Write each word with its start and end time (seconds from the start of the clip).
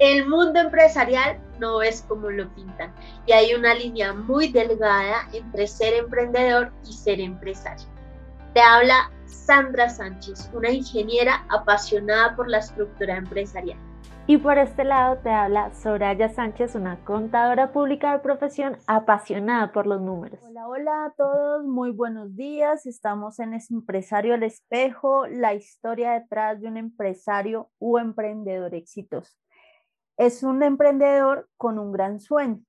El 0.00 0.28
mundo 0.28 0.58
empresarial 0.58 1.38
no 1.60 1.80
es 1.80 2.02
como 2.02 2.28
lo 2.28 2.52
pintan 2.54 2.92
y 3.26 3.32
hay 3.32 3.54
una 3.54 3.74
línea 3.74 4.12
muy 4.12 4.48
delgada 4.48 5.28
entre 5.32 5.68
ser 5.68 5.94
emprendedor 5.94 6.72
y 6.84 6.92
ser 6.92 7.20
empresario. 7.20 7.86
Te 8.54 8.60
habla 8.60 9.12
Sandra 9.26 9.88
Sánchez, 9.88 10.50
una 10.52 10.70
ingeniera 10.70 11.46
apasionada 11.48 12.34
por 12.34 12.48
la 12.48 12.58
estructura 12.58 13.16
empresarial. 13.16 13.78
Y 14.26 14.38
por 14.38 14.58
este 14.58 14.84
lado 14.84 15.18
te 15.18 15.28
habla 15.28 15.72
Soraya 15.74 16.28
Sánchez, 16.28 16.74
una 16.74 16.96
contadora 17.04 17.72
pública 17.72 18.12
de 18.12 18.20
profesión 18.20 18.78
apasionada 18.86 19.70
por 19.70 19.86
los 19.86 20.00
números. 20.00 20.40
Hola, 20.42 20.66
hola 20.66 21.04
a 21.04 21.10
todos, 21.10 21.64
muy 21.64 21.90
buenos 21.90 22.34
días. 22.34 22.86
Estamos 22.86 23.38
en 23.38 23.52
Empresario 23.52 24.34
al 24.34 24.42
Espejo, 24.42 25.26
la 25.26 25.54
historia 25.54 26.12
detrás 26.12 26.60
de 26.60 26.68
un 26.68 26.78
empresario 26.78 27.70
o 27.78 27.98
emprendedor 27.98 28.74
exitoso. 28.74 29.36
Es 30.16 30.44
un 30.44 30.62
emprendedor 30.62 31.48
con 31.56 31.76
un 31.80 31.90
gran 31.90 32.20
sueño. 32.20 32.60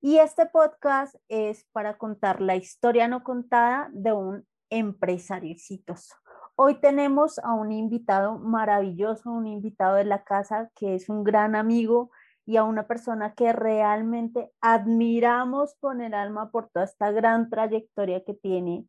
Y 0.00 0.18
este 0.18 0.46
podcast 0.46 1.14
es 1.28 1.64
para 1.70 1.96
contar 1.96 2.40
la 2.40 2.56
historia 2.56 3.06
no 3.06 3.22
contada 3.22 3.88
de 3.92 4.12
un 4.12 4.46
empresario 4.68 5.52
exitoso. 5.52 6.16
Hoy 6.56 6.80
tenemos 6.80 7.38
a 7.38 7.52
un 7.52 7.70
invitado 7.70 8.36
maravilloso, 8.38 9.30
un 9.30 9.46
invitado 9.46 9.94
de 9.94 10.06
la 10.06 10.24
casa 10.24 10.72
que 10.74 10.96
es 10.96 11.08
un 11.08 11.22
gran 11.22 11.54
amigo 11.54 12.10
y 12.44 12.56
a 12.56 12.64
una 12.64 12.88
persona 12.88 13.32
que 13.34 13.52
realmente 13.52 14.50
admiramos 14.60 15.76
con 15.78 16.00
el 16.00 16.14
alma 16.14 16.50
por 16.50 16.68
toda 16.68 16.84
esta 16.84 17.12
gran 17.12 17.48
trayectoria 17.48 18.24
que 18.24 18.34
tiene 18.34 18.88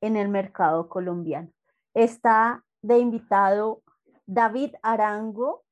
en 0.00 0.16
el 0.16 0.30
mercado 0.30 0.88
colombiano. 0.88 1.50
Está 1.92 2.64
de 2.80 3.00
invitado 3.00 3.82
David 4.24 4.76
Arango, 4.82 5.64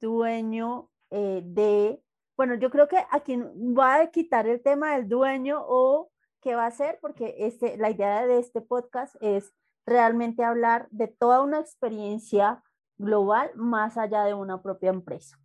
dueño 0.00 0.89
eh, 1.10 1.42
de, 1.44 2.02
bueno, 2.36 2.54
yo 2.54 2.70
creo 2.70 2.88
que 2.88 2.98
aquí 3.10 3.36
va 3.36 3.96
a 3.96 4.10
quitar 4.10 4.46
el 4.46 4.62
tema 4.62 4.94
del 4.94 5.08
dueño 5.08 5.62
o 5.66 6.10
qué 6.40 6.54
va 6.54 6.64
a 6.64 6.68
hacer, 6.68 6.98
porque 7.00 7.34
este, 7.38 7.76
la 7.76 7.90
idea 7.90 8.26
de 8.26 8.38
este 8.38 8.60
podcast 8.60 9.14
es 9.20 9.52
realmente 9.86 10.44
hablar 10.44 10.88
de 10.90 11.08
toda 11.08 11.42
una 11.42 11.60
experiencia 11.60 12.62
global 12.98 13.50
más 13.54 13.96
allá 13.96 14.24
de 14.24 14.34
una 14.34 14.62
propia 14.62 14.90
empresa. 14.90 15.36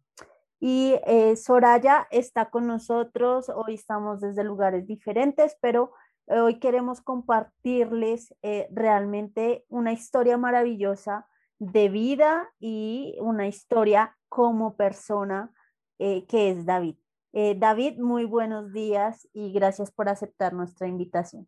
Y 0.60 0.96
eh, 1.06 1.36
Soraya 1.36 2.08
está 2.12 2.50
con 2.50 2.68
nosotros, 2.68 3.50
hoy 3.50 3.76
estamos 3.76 4.22
desde 4.22 4.44
lugares 4.44 4.88
diferentes, 4.88 5.58
pero 5.62 5.92
eh, 6.28 6.40
hoy 6.40 6.60
queremos 6.60 7.02
compartirles 7.02 8.34
eh, 8.42 8.68
realmente 8.72 9.66
una 9.70 9.92
historia 9.92 10.38
maravillosa 10.38 11.28
de 11.60 11.90
vida 11.90 12.50
y 12.60 13.16
una 13.20 13.48
historia 13.48 14.18
como 14.28 14.76
persona 14.76 15.52
que 15.98 16.50
es 16.50 16.66
David. 16.66 16.96
David, 17.58 18.00
muy 18.00 18.24
buenos 18.24 18.72
días 18.72 19.28
y 19.34 19.52
gracias 19.52 19.92
por 19.92 20.08
aceptar 20.08 20.54
nuestra 20.54 20.88
invitación. 20.88 21.48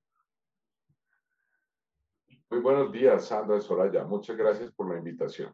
Muy 2.49 2.61
buenos 2.61 2.91
días, 2.91 3.25
Sandra 3.25 3.59
Soraya. 3.59 4.05
Muchas 4.05 4.37
gracias 4.37 4.71
por 4.71 4.89
la 4.89 4.97
invitación. 4.97 5.53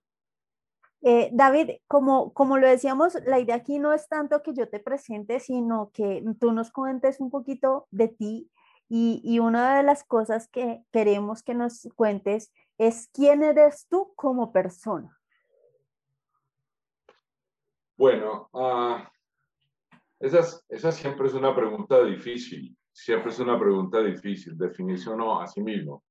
Eh, 1.02 1.30
David, 1.34 1.72
como, 1.88 2.34
como 2.34 2.58
lo 2.58 2.68
decíamos, 2.68 3.16
la 3.26 3.40
idea 3.40 3.56
aquí 3.56 3.80
no 3.80 3.94
es 3.94 4.08
tanto 4.08 4.42
que 4.42 4.54
yo 4.54 4.70
te 4.70 4.80
presente, 4.80 5.40
sino 5.40 5.92
que 5.92 6.24
tú 6.40 6.54
nos 6.54 6.72
cuentes 6.72 7.20
un 7.20 7.30
poquito 7.30 7.88
de 7.92 8.08
ti 8.08 8.50
y, 8.88 9.22
y 9.24 9.40
una 9.40 9.76
de 9.76 9.84
las 9.84 10.04
cosas 10.04 10.48
que 10.48 10.84
queremos 10.92 11.44
que 11.44 11.56
nos 11.56 11.90
cuentes 11.96 12.54
es 12.78 13.10
quién 13.12 13.44
eres 13.44 13.88
tú 13.90 14.14
como 14.16 14.54
persona. 14.54 15.20
Bueno, 17.96 18.50
uh, 18.54 18.98
esa, 20.20 20.92
siempre 20.92 21.28
es 21.28 21.34
una 21.34 21.56
pregunta 21.56 22.04
difícil, 22.04 22.76
siempre 22.92 23.32
es 23.32 23.40
una 23.40 23.60
pregunta 23.60 24.02
difícil, 24.02 24.58
definirse 24.58 25.10
o 25.10 25.16
no 25.16 25.40
a 25.40 25.48
sí 25.48 25.62
mismo. 25.62 26.04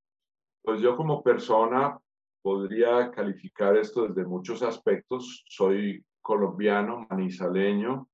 Pues 0.63 0.81
yo 0.81 0.97
como 0.97 1.23
persona 1.23 1.99
podría 2.41 3.11
calificar 3.11 3.77
esto 3.77 4.07
desde 4.07 4.25
muchos 4.25 4.63
aspectos. 4.63 5.45
Soy 5.49 6.05
colombiano, 6.21 7.07
manizaleño. 7.11 8.09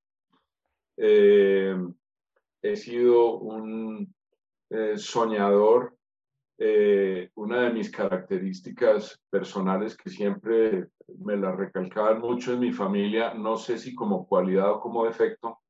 Eh, 0.96 1.76
he 2.62 2.76
sido 2.76 3.38
un 3.38 4.14
eh, 4.70 4.96
soñador. 4.96 5.97
Eh, 6.60 7.30
una 7.36 7.62
de 7.62 7.72
mis 7.72 7.90
características 7.90 9.20
personales 9.30 9.96
que 9.96 10.10
siempre 10.10 10.88
me 11.20 11.36
la 11.36 11.52
recalcaban 11.52 12.20
mucho 12.20 12.52
en 12.52 12.60
mi 12.60 12.72
familia, 12.72 13.32
no 13.34 13.56
sé 13.56 13.78
si 13.78 13.94
como 13.94 14.26
cualidad 14.26 14.72
o 14.72 14.80
como 14.80 15.04
defecto, 15.04 15.60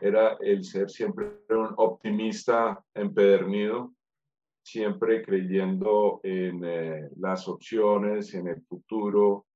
era 0.00 0.36
el 0.40 0.64
ser 0.64 0.90
siempre 0.90 1.26
un 1.48 1.72
optimista 1.76 2.84
empedernido 2.94 3.94
siempre 4.64 5.22
creyendo 5.22 6.20
en 6.22 6.64
eh, 6.64 7.10
las 7.18 7.46
opciones, 7.48 8.32
en 8.34 8.48
el 8.48 8.62
futuro 8.62 9.46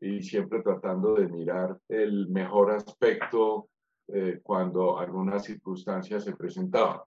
y 0.00 0.22
siempre 0.22 0.62
tratando 0.62 1.14
de 1.14 1.26
mirar 1.26 1.78
el 1.88 2.28
mejor 2.28 2.70
aspecto 2.70 3.68
eh, 4.08 4.40
cuando 4.42 4.98
alguna 4.98 5.40
circunstancia 5.40 6.20
se 6.20 6.36
presentaba. 6.36 7.04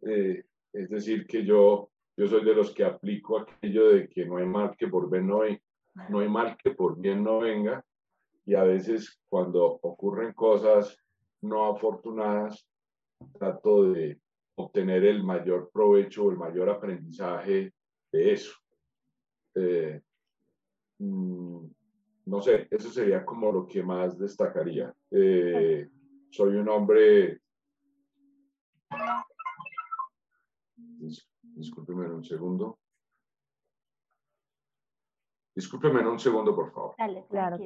Es 0.00 0.90
decir, 0.90 1.26
que 1.26 1.44
yo, 1.44 1.90
yo 2.16 2.26
soy 2.26 2.44
de 2.44 2.54
los 2.54 2.74
que 2.74 2.84
aplico 2.84 3.38
aquello 3.38 3.88
de 3.90 4.08
que 4.08 4.24
no 4.24 4.38
hay 4.38 4.46
mal 4.46 4.76
que 4.76 4.88
por 4.88 5.08
bien 5.10 5.26
no, 7.22 7.40
venga 7.40 7.84
y 8.46 8.54
a 8.54 8.62
veces 8.62 9.20
cuando 9.28 9.64
ocurren 9.82 10.32
cosas 10.32 10.96
no 11.42 11.66
afortunadas, 11.66 12.66
trato 13.38 13.92
de 13.92 14.20
obtener 14.54 15.04
el 15.04 15.22
mayor 15.22 15.70
provecho 15.72 16.24
o 16.24 16.30
el 16.30 16.38
mayor 16.38 16.70
aprendizaje 16.70 17.72
de 18.12 18.32
eso. 18.32 18.54
Eh, 19.54 20.00
mm, 20.98 21.66
no 22.26 22.40
sé, 22.40 22.68
eso 22.70 22.90
sería 22.90 23.24
como 23.24 23.52
lo 23.52 23.66
que 23.66 23.82
más 23.82 24.18
destacaría. 24.18 24.94
Eh, 25.10 25.88
soy 26.30 26.56
un 26.56 26.68
hombre... 26.68 27.40
Discúlpeme 31.56 32.06
un 32.12 32.22
segundo. 32.22 32.78
Discúlpeme 35.54 36.06
un 36.06 36.18
segundo, 36.18 36.54
por 36.54 36.70
favor. 36.70 36.94
Dale, 36.98 37.26
claro 37.28 37.56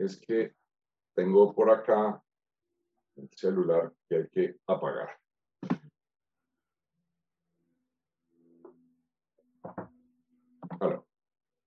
es 0.00 0.18
que 0.18 0.54
tengo 1.14 1.54
por 1.54 1.70
acá 1.70 2.22
el 3.16 3.28
celular 3.30 3.92
que 4.08 4.16
hay 4.16 4.28
que 4.28 4.56
apagar. 4.66 5.18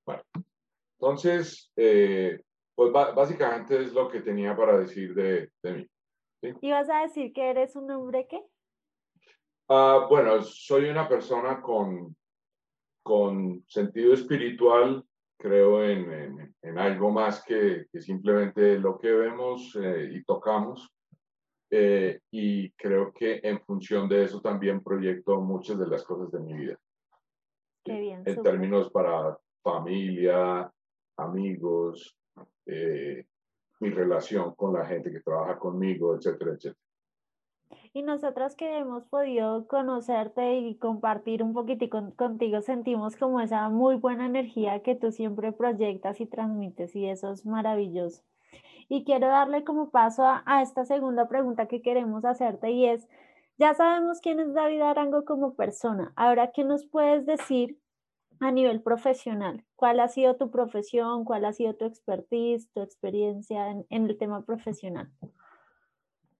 Bueno, 0.05 0.23
Entonces, 0.97 1.71
eh, 1.75 2.43
pues 2.75 2.91
básicamente 2.91 3.81
es 3.81 3.93
lo 3.93 4.09
que 4.09 4.21
tenía 4.21 4.55
para 4.55 4.77
decir 4.77 5.13
de, 5.13 5.51
de 5.61 5.73
mí. 5.73 5.87
¿Y 6.61 6.71
vas 6.71 6.89
a 6.89 7.01
decir 7.01 7.31
que 7.31 7.49
eres 7.49 7.75
un 7.75 7.89
hombre 7.91 8.27
qué? 8.27 8.43
Ah, 9.69 10.07
bueno, 10.09 10.41
soy 10.41 10.89
una 10.89 11.07
persona 11.07 11.61
con, 11.61 12.15
con 13.01 13.63
sentido 13.67 14.13
espiritual 14.13 15.05
creo 15.43 15.83
en, 15.83 16.55
en, 16.61 16.79
algo 16.79 17.11
más 17.11 17.43
que, 17.43 17.87
que, 17.91 18.01
simplemente 18.01 18.79
lo 18.79 18.97
que 18.97 19.11
vemos 19.11 19.75
eh, 19.75 20.09
y 20.13 20.23
tocamos. 20.23 20.89
Eh, 21.69 22.21
y 22.31 22.71
creo 22.71 23.11
que 23.11 23.41
en 23.43 23.59
función 23.59 24.07
de 24.07 24.23
eso 24.23 24.39
también 24.39 24.81
proyecto 24.81 25.41
muchas 25.41 25.77
de 25.77 25.87
las 25.87 26.03
cosas 26.03 26.31
de 26.31 26.39
mi 26.39 26.53
vida. 26.53 26.79
Qué 27.83 27.99
bien. 27.99 28.23
En 28.25 28.41
términos 28.41 28.89
para 28.89 29.37
familia, 29.61 30.71
amigos, 31.17 32.15
eh, 32.65 33.25
mi 33.79 33.89
relación 33.89 34.55
con 34.55 34.73
la 34.73 34.85
gente 34.85 35.11
que 35.11 35.19
trabaja 35.19 35.59
conmigo, 35.59 36.15
etcétera, 36.15 36.53
etcétera. 36.53 36.79
Y 37.93 38.01
nosotros 38.01 38.55
que 38.55 38.77
hemos 38.77 39.05
podido 39.07 39.67
conocerte 39.67 40.59
y 40.59 40.75
compartir 40.77 41.43
un 41.43 41.53
poquitico 41.53 42.13
contigo, 42.15 42.61
sentimos 42.61 43.15
como 43.15 43.39
esa 43.39 43.69
muy 43.69 43.95
buena 43.95 44.25
energía 44.25 44.81
que 44.81 44.95
tú 44.95 45.11
siempre 45.11 45.51
proyectas 45.51 46.19
y 46.21 46.25
transmites 46.25 46.95
y 46.95 47.07
eso 47.07 47.31
es 47.31 47.45
maravilloso. 47.45 48.23
Y 48.89 49.03
quiero 49.05 49.27
darle 49.27 49.63
como 49.63 49.89
paso 49.89 50.23
a, 50.23 50.43
a 50.45 50.61
esta 50.61 50.85
segunda 50.85 51.27
pregunta 51.27 51.67
que 51.67 51.81
queremos 51.81 52.25
hacerte 52.25 52.71
y 52.71 52.85
es, 52.85 53.07
ya 53.57 53.73
sabemos 53.73 54.21
quién 54.21 54.39
es 54.39 54.53
David 54.53 54.81
Arango 54.81 55.25
como 55.25 55.55
persona. 55.55 56.13
Ahora, 56.15 56.51
¿qué 56.51 56.63
nos 56.63 56.85
puedes 56.85 57.25
decir 57.25 57.77
a 58.45 58.51
nivel 58.51 58.81
profesional? 58.81 59.63
¿Cuál 59.75 59.99
ha 59.99 60.07
sido 60.07 60.35
tu 60.35 60.51
profesión? 60.51 61.25
¿Cuál 61.25 61.45
ha 61.45 61.53
sido 61.53 61.75
tu 61.75 61.85
expertise, 61.85 62.69
tu 62.73 62.81
experiencia 62.81 63.69
en, 63.71 63.85
en 63.89 64.09
el 64.09 64.17
tema 64.17 64.45
profesional? 64.45 65.09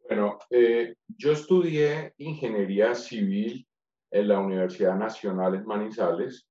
Bueno, 0.08 0.38
eh, 0.50 0.96
yo 1.08 1.32
estudié 1.32 2.14
ingeniería 2.18 2.94
civil 2.94 3.66
en 4.12 4.28
la 4.28 4.40
Universidad 4.40 4.96
Nacional 4.96 5.56
en 5.56 5.66
Manizales 5.66 6.48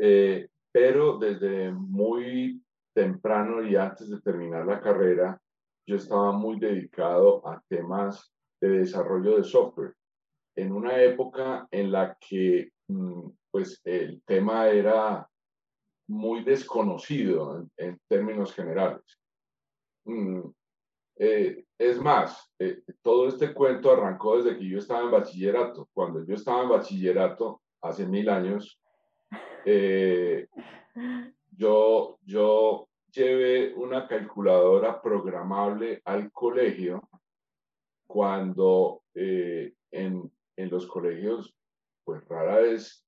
Eh, 0.00 0.48
pero 0.70 1.18
desde 1.18 1.72
muy 1.72 2.62
temprano 2.94 3.62
y 3.66 3.74
antes 3.74 4.08
de 4.08 4.20
terminar 4.20 4.64
la 4.64 4.80
carrera, 4.80 5.40
yo 5.86 5.96
estaba 5.96 6.30
muy 6.32 6.60
dedicado 6.60 7.46
a 7.48 7.60
temas 7.68 8.32
de 8.60 8.68
desarrollo 8.68 9.36
de 9.36 9.44
software. 9.44 9.94
En 10.56 10.72
una 10.72 11.02
época 11.02 11.66
en 11.70 11.90
la 11.90 12.16
que 12.20 12.70
pues 13.50 13.80
el 13.84 14.22
tema 14.22 14.68
era 14.68 15.28
muy 16.08 16.42
desconocido 16.42 17.66
en, 17.76 18.00
términos 18.08 18.54
generales. 18.54 19.02
Mm, 20.04 20.40
eh, 21.16 21.64
es 21.76 22.00
más, 22.00 22.50
eh, 22.58 22.82
todo 23.02 23.28
este 23.28 23.52
cuento 23.52 23.90
arrancó 23.90 24.38
desde 24.40 24.58
que 24.58 24.68
yo 24.68 24.78
estaba 24.78 25.02
en 25.02 25.10
bachillerato. 25.10 25.88
Cuando 25.92 26.24
yo 26.24 26.34
estaba 26.34 26.62
en 26.62 26.70
bachillerato, 26.70 27.60
hace 27.82 28.06
mil 28.06 28.28
años, 28.28 28.80
eh, 29.64 30.48
yo, 31.56 32.18
yo 32.22 32.88
llevé 33.12 33.74
una 33.74 34.06
calculadora 34.06 35.02
programable 35.02 36.00
al 36.04 36.32
colegio 36.32 37.08
cuando 38.06 39.02
en, 39.14 40.32
en, 40.56 40.70
los 40.70 40.86
colegios, 40.86 41.54
pues 42.08 42.26
rara 42.26 42.56
vez, 42.56 43.06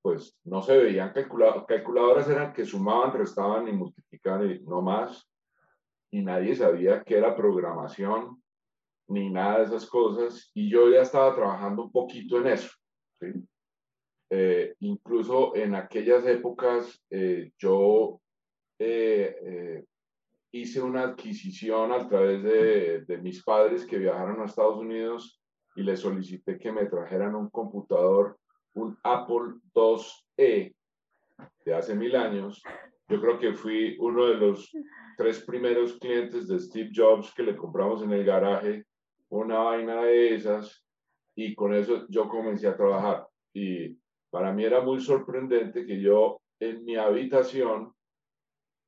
pues 0.00 0.38
no 0.44 0.62
se 0.62 0.74
veían 0.74 1.12
calculadoras, 1.12 1.66
calculadoras 1.66 2.28
eran 2.30 2.54
que 2.54 2.64
sumaban, 2.64 3.12
restaban 3.12 3.68
y 3.68 3.72
multiplicaban 3.72 4.50
y 4.50 4.58
no 4.60 4.80
más, 4.80 5.30
y 6.10 6.22
nadie 6.22 6.56
sabía 6.56 7.04
qué 7.04 7.18
era 7.18 7.36
programación 7.36 8.42
ni 9.08 9.28
nada 9.28 9.58
de 9.58 9.64
esas 9.64 9.84
cosas, 9.84 10.50
y 10.54 10.70
yo 10.70 10.88
ya 10.88 11.02
estaba 11.02 11.34
trabajando 11.34 11.82
un 11.82 11.92
poquito 11.92 12.38
en 12.38 12.46
eso. 12.46 12.70
Eh, 14.30 14.76
incluso 14.80 15.54
en 15.54 15.74
aquellas 15.74 16.24
épocas 16.24 17.04
eh, 17.10 17.52
yo 17.58 18.18
eh, 18.78 19.84
hice 20.52 20.80
una 20.80 21.02
adquisición 21.02 21.92
a 21.92 22.08
través 22.08 22.42
de, 22.42 23.02
de, 23.02 23.18
mis 23.18 23.44
padres 23.44 23.84
que 23.84 23.98
viajaron 23.98 24.40
a 24.40 24.46
Estados 24.46 24.78
Unidos 24.78 25.41
y 25.76 25.82
les 25.82 26.00
solicité 26.00 26.58
que 26.58 26.72
me 26.72 26.86
trajeran 26.86 27.34
un 27.34 27.48
computador, 27.48 28.38
un 28.74 28.96
Apple 29.02 29.60
IIe 30.36 30.74
de 31.64 31.74
hace 31.74 31.94
mil 31.94 32.14
años. 32.16 32.62
Yo 33.08 33.20
creo 33.20 33.38
que 33.38 33.52
fui 33.54 33.96
uno 33.98 34.26
de 34.26 34.36
los 34.36 34.70
tres 35.16 35.44
primeros 35.44 35.98
clientes 35.98 36.48
de 36.48 36.58
Steve 36.58 36.90
Jobs 36.94 37.32
que 37.34 37.42
le 37.42 37.56
compramos 37.56 38.02
en 38.02 38.12
el 38.12 38.24
garaje 38.24 38.84
una 39.28 39.58
vaina 39.58 40.02
de 40.02 40.34
esas 40.34 40.84
y 41.34 41.54
con 41.54 41.74
eso 41.74 42.06
yo 42.08 42.28
comencé 42.28 42.68
a 42.68 42.76
trabajar. 42.76 43.26
Y 43.54 43.96
para 44.30 44.52
mí 44.52 44.64
era 44.64 44.80
muy 44.80 45.00
sorprendente 45.00 45.86
que 45.86 46.00
yo 46.00 46.40
en 46.60 46.84
mi 46.84 46.96
habitación 46.96 47.92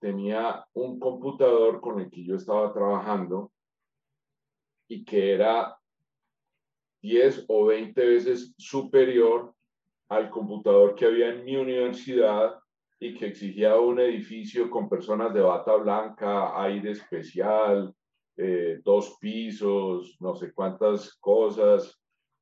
tenía 0.01 0.65
un 0.75 0.99
computador 0.99 1.81
con 1.81 2.01
el 2.01 2.11
que 2.11 2.25
yo 2.25 2.37
estaba 2.37 2.73
trabajando 2.73 3.51
y 4.87 5.05
que 5.05 5.33
era 5.33 5.77
10 7.05 7.45
o 7.49 7.67
20 7.67 8.01
veces 8.03 8.55
superior 8.57 9.53
al 10.09 10.31
computador 10.31 10.95
que 10.95 11.05
había 11.05 11.35
en 11.35 11.45
mi 11.45 11.55
universidad 11.55 12.59
y 12.99 13.15
que 13.15 13.27
exigía 13.27 13.77
un 13.77 14.01
edificio 14.01 14.71
con 14.71 14.89
personas 14.89 15.35
de 15.35 15.43
bata 15.43 15.75
blanca, 15.75 16.59
aire 16.63 16.93
especial, 16.93 17.95
eh, 18.39 18.81
dos 18.83 19.19
pisos, 19.21 20.17
no 20.19 20.35
sé 20.35 20.55
cuántas 20.55 21.15
cosas, 21.17 21.95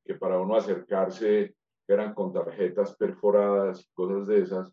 que 0.05 0.15
para 0.15 0.39
uno 0.39 0.55
acercarse 0.55 1.55
eran 1.85 2.13
con 2.13 2.31
tarjetas 2.31 2.95
perforadas 2.95 3.85
cosas 3.93 4.27
de 4.27 4.43
esas, 4.43 4.71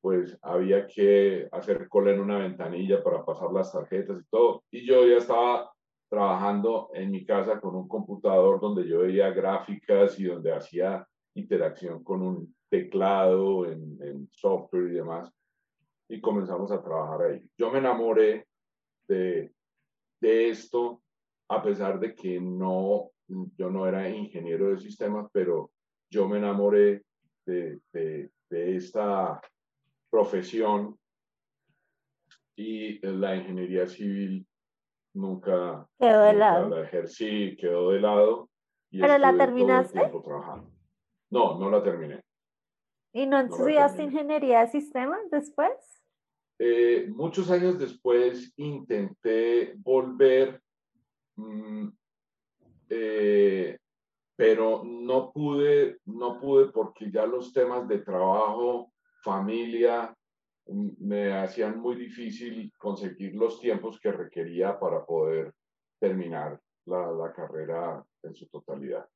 pues 0.00 0.38
había 0.40 0.86
que 0.86 1.46
hacer 1.52 1.88
cola 1.90 2.12
en 2.12 2.20
una 2.20 2.38
ventanilla 2.38 3.04
para 3.04 3.22
pasar 3.22 3.52
las 3.52 3.70
tarjetas 3.70 4.18
y 4.18 4.24
todo. 4.30 4.64
Y 4.70 4.86
yo 4.86 5.06
ya 5.06 5.18
estaba 5.18 5.70
trabajando 6.08 6.90
en 6.94 7.10
mi 7.10 7.24
casa 7.24 7.60
con 7.60 7.74
un 7.74 7.88
computador 7.88 8.60
donde 8.60 8.86
yo 8.86 9.00
veía 9.00 9.30
gráficas 9.30 10.18
y 10.18 10.24
donde 10.24 10.52
hacía 10.52 11.06
interacción 11.34 12.02
con 12.02 12.22
un 12.22 12.54
teclado, 12.68 13.70
en, 13.70 14.28
software 14.32 14.90
y 14.90 14.94
demás, 14.94 15.32
y 16.08 16.20
comenzamos 16.20 16.70
a 16.70 16.82
trabajar 16.82 17.22
ahí. 17.22 17.50
Yo 17.56 17.70
me 17.70 17.78
enamoré 17.78 18.46
de, 19.08 19.52
de 20.20 20.48
esto, 20.48 21.02
a 21.48 21.62
pesar 21.62 21.98
de 22.00 22.14
que 22.14 22.40
no, 22.40 23.10
yo 23.28 23.70
no 23.70 23.86
era 23.86 24.08
ingeniero 24.08 24.70
de 24.70 24.78
sistemas, 24.78 25.28
pero 25.32 25.70
yo 26.10 26.28
me 26.28 26.38
enamoré 26.38 27.02
de, 27.44 27.80
de, 27.92 28.30
de 28.50 28.76
esta 28.76 29.40
profesión 30.10 30.98
y 32.56 32.98
la 33.06 33.36
ingeniería 33.36 33.86
civil 33.86 34.46
nunca, 35.16 35.88
quedó 35.98 36.22
de 36.22 36.32
lado. 36.34 36.68
la 36.68 36.82
ejercí, 36.82 37.56
quedó 37.56 37.90
de 37.90 38.00
lado. 38.00 38.48
Y 38.90 39.00
¿Pero 39.00 39.18
la 39.18 39.36
terminaste? 39.36 40.00
No, 41.30 41.58
no 41.58 41.70
la 41.70 41.82
terminé. 41.82 42.20
¿Y 43.12 43.26
no 43.26 43.40
estudiaste 43.40 44.02
ingeniería 44.02 44.60
de 44.60 44.68
sistemas 44.68 45.20
después? 45.30 45.72
Eh, 46.58 47.08
muchos 47.14 47.50
años 47.50 47.78
después 47.78 48.52
intenté 48.56 49.74
volver, 49.78 50.60
mm, 51.36 51.88
eh, 52.90 53.78
pero 54.36 54.82
no 54.84 55.32
pude, 55.32 55.98
no 56.04 56.38
pude 56.38 56.66
porque 56.66 57.10
ya 57.10 57.26
los 57.26 57.52
temas 57.52 57.88
de 57.88 57.98
trabajo, 57.98 58.92
familia, 59.22 60.14
me 60.68 61.32
hacían 61.32 61.78
muy 61.78 61.96
difícil 61.96 62.72
conseguir 62.78 63.34
los 63.34 63.60
tiempos 63.60 64.00
que 64.00 64.12
requería 64.12 64.78
para 64.78 65.04
poder 65.04 65.54
terminar 66.00 66.60
la, 66.86 67.10
la 67.12 67.32
carrera 67.32 68.04
en 68.22 68.34
su 68.34 68.46
totalidad 68.48 69.06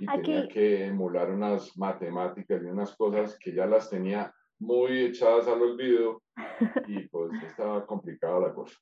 y 0.00 0.06
tenía 0.06 0.48
que 0.48 0.86
emular 0.86 1.30
unas 1.30 1.76
matemáticas 1.76 2.62
y 2.62 2.66
unas 2.66 2.94
cosas 2.96 3.38
que 3.38 3.54
ya 3.54 3.66
las 3.66 3.90
tenía 3.90 4.32
muy 4.58 5.06
echadas 5.06 5.46
al 5.48 5.62
olvido 5.62 6.22
y 6.86 7.08
pues 7.08 7.32
estaba 7.42 7.86
complicada 7.86 8.40
la 8.40 8.54
cosa. 8.54 8.76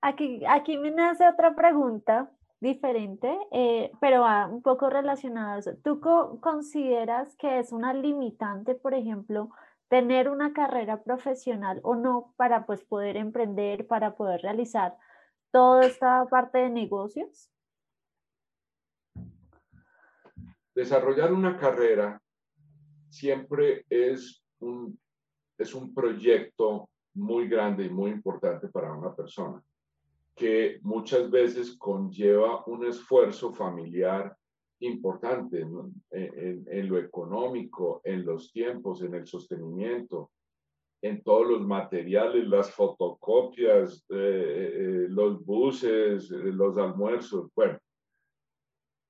Aquí, 0.00 0.42
aquí 0.46 0.76
me 0.76 0.90
nace 0.90 1.26
otra 1.26 1.54
pregunta 1.54 2.30
diferente, 2.60 3.38
eh, 3.52 3.90
pero 4.00 4.22
va 4.22 4.46
un 4.46 4.62
poco 4.62 4.90
relacionada 4.90 5.54
a 5.54 5.58
eso. 5.58 5.72
¿Tú 5.82 6.00
consideras 6.40 7.34
que 7.36 7.58
es 7.58 7.72
una 7.72 7.94
limitante, 7.94 8.74
por 8.74 8.94
ejemplo, 8.94 9.50
tener 9.88 10.28
una 10.28 10.52
carrera 10.52 11.02
profesional 11.02 11.80
o 11.82 11.94
no 11.94 12.34
para 12.36 12.66
pues 12.66 12.82
poder 12.84 13.16
emprender, 13.16 13.86
para 13.86 14.16
poder 14.16 14.42
realizar 14.42 14.96
toda 15.50 15.86
esta 15.86 16.26
parte 16.26 16.58
de 16.58 16.70
negocios? 16.70 17.50
desarrollar 20.74 21.32
una 21.32 21.56
carrera 21.56 22.20
siempre 23.08 23.84
es 23.88 24.42
un, 24.58 24.98
es 25.56 25.74
un 25.74 25.94
proyecto 25.94 26.88
muy 27.14 27.48
grande 27.48 27.84
y 27.84 27.90
muy 27.90 28.10
importante 28.10 28.68
para 28.68 28.92
una 28.92 29.14
persona, 29.14 29.62
que 30.34 30.80
muchas 30.82 31.30
veces 31.30 31.76
conlleva 31.78 32.64
un 32.66 32.84
esfuerzo 32.86 33.52
familiar 33.52 34.36
importante 34.80 35.60
en, 35.60 36.88
lo 36.88 36.98
económico, 36.98 38.00
en 38.04 38.24
los 38.24 38.52
tiempos, 38.52 39.02
en 39.02 39.14
el 39.14 39.26
sostenimiento, 39.26 40.30
en 41.02 41.22
todos 41.22 41.46
los 41.46 41.66
materiales, 41.66 42.46
las 42.48 42.70
fotocopias, 42.70 44.04
eh, 44.10 44.14
eh, 44.16 45.06
los 45.08 45.44
buses, 45.44 46.30
eh, 46.30 46.36
los 46.36 46.76
almuerzos. 46.78 47.50
Bueno, 47.54 47.78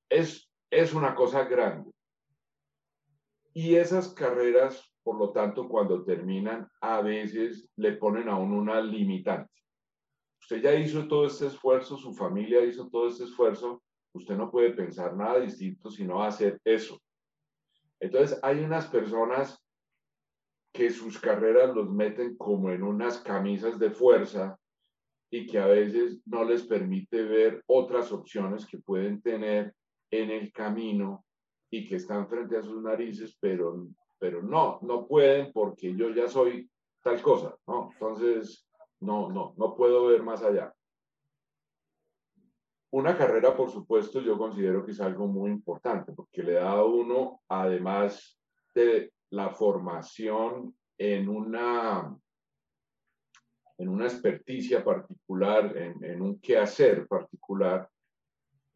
es 0.09 0.49
es 0.75 0.93
una 0.93 1.15
cosa 1.15 1.45
grande. 1.45 1.91
Y 3.53 3.77
esas 3.77 4.13
carreras, 4.13 4.93
por 5.05 5.17
lo 5.17 5.31
tanto, 5.31 5.69
cuando 5.69 6.05
terminan, 6.05 6.69
a 6.81 7.01
veces 7.01 7.69
le 7.77 7.93
ponen 7.93 8.29
a 8.29 8.37
uno 8.37 8.59
una 8.59 8.81
limitante. 8.81 9.53
Usted 10.41 10.61
ya 10.61 10.75
hizo 10.75 11.07
todo 11.07 11.27
este 11.27 11.47
esfuerzo, 11.47 11.97
su 11.97 12.13
familia 12.13 12.65
hizo 12.65 12.89
todo 12.91 13.09
este 13.09 13.25
esfuerzo, 13.25 13.83
usted 14.15 14.37
no 14.37 14.51
puede 14.51 14.71
pensar 14.71 15.15
nada 15.17 15.41
distinto 15.41 15.91
sino 15.91 16.23
hacer 16.23 16.61
eso. 16.65 17.01
Entonces, 18.01 18.39
hay 18.43 18.61
unas 18.61 18.87
personas 18.87 19.59
que 20.73 20.91
sus 20.91 21.21
carreras 21.21 21.75
los 21.75 21.89
meten 21.89 22.37
como 22.37 22.71
en 22.71 22.83
unas 22.83 23.19
camisas 23.19 23.79
de 23.79 23.91
fuerza 23.91 24.59
y 25.31 25.47
que 25.47 25.59
a 25.59 25.67
veces 25.67 26.21
no 26.27 26.45
les 26.45 26.65
permite 26.65 27.23
ver 27.23 27.63
otras 27.67 28.13
opciones 28.13 28.67
que 28.67 28.79
pueden 28.79 29.23
tener 29.23 29.75
en 30.11 30.31
el 30.31 30.53
camino 30.53 31.25
y 31.71 31.89
que 31.89 31.97
están 31.97 32.29
frente 32.29 32.57
a 32.57 32.63
sus 32.63 32.83
narices, 32.83 33.37
pero, 33.41 33.87
pero 34.19 34.43
no, 34.43 34.79
no 34.83 35.07
pueden 35.07 35.53
porque 35.53 35.95
yo 35.95 36.11
ya 36.11 36.29
soy 36.29 36.69
tal 37.03 37.23
cosa, 37.23 37.57
¿no? 37.67 37.91
Entonces, 37.93 38.69
no, 39.01 39.31
no, 39.31 39.55
no 39.57 39.77
puedo 39.77 40.07
ver 40.07 40.23
más 40.23 40.43
allá. 40.43 40.74
Una 42.97 43.19
carrera, 43.19 43.57
por 43.57 43.73
supuesto, 43.73 44.21
yo 44.21 44.39
considero 44.39 44.85
que 44.85 44.93
es 44.93 45.01
algo 45.01 45.27
muy 45.27 45.51
importante 45.51 46.13
porque 46.13 46.45
le 46.45 46.53
da 46.53 46.71
a 46.71 46.85
uno, 46.85 47.41
además 47.49 48.39
de 48.73 49.13
la 49.31 49.51
formación 49.51 50.77
en 50.97 51.29
una, 51.29 52.17
en 53.79 53.89
una 53.89 54.05
experticia 54.05 54.85
particular, 54.85 55.77
en, 55.77 56.05
en 56.05 56.23
un 56.23 56.39
quehacer 56.39 57.09
particular, 57.09 57.91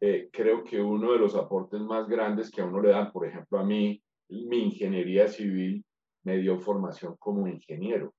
eh, 0.01 0.29
creo 0.33 0.65
que 0.65 0.81
uno 0.81 1.13
de 1.13 1.19
los 1.19 1.33
aportes 1.35 1.79
más 1.79 2.05
grandes 2.09 2.51
que 2.51 2.59
a 2.59 2.65
uno 2.65 2.81
le 2.81 2.89
dan, 2.89 3.13
por 3.13 3.25
ejemplo, 3.25 3.57
a 3.57 3.63
mí, 3.63 4.03
mi 4.27 4.63
ingeniería 4.65 5.29
civil 5.29 5.85
me 6.23 6.39
dio 6.39 6.59
formación 6.59 7.15
como 7.19 7.47
ingeniero. 7.47 8.13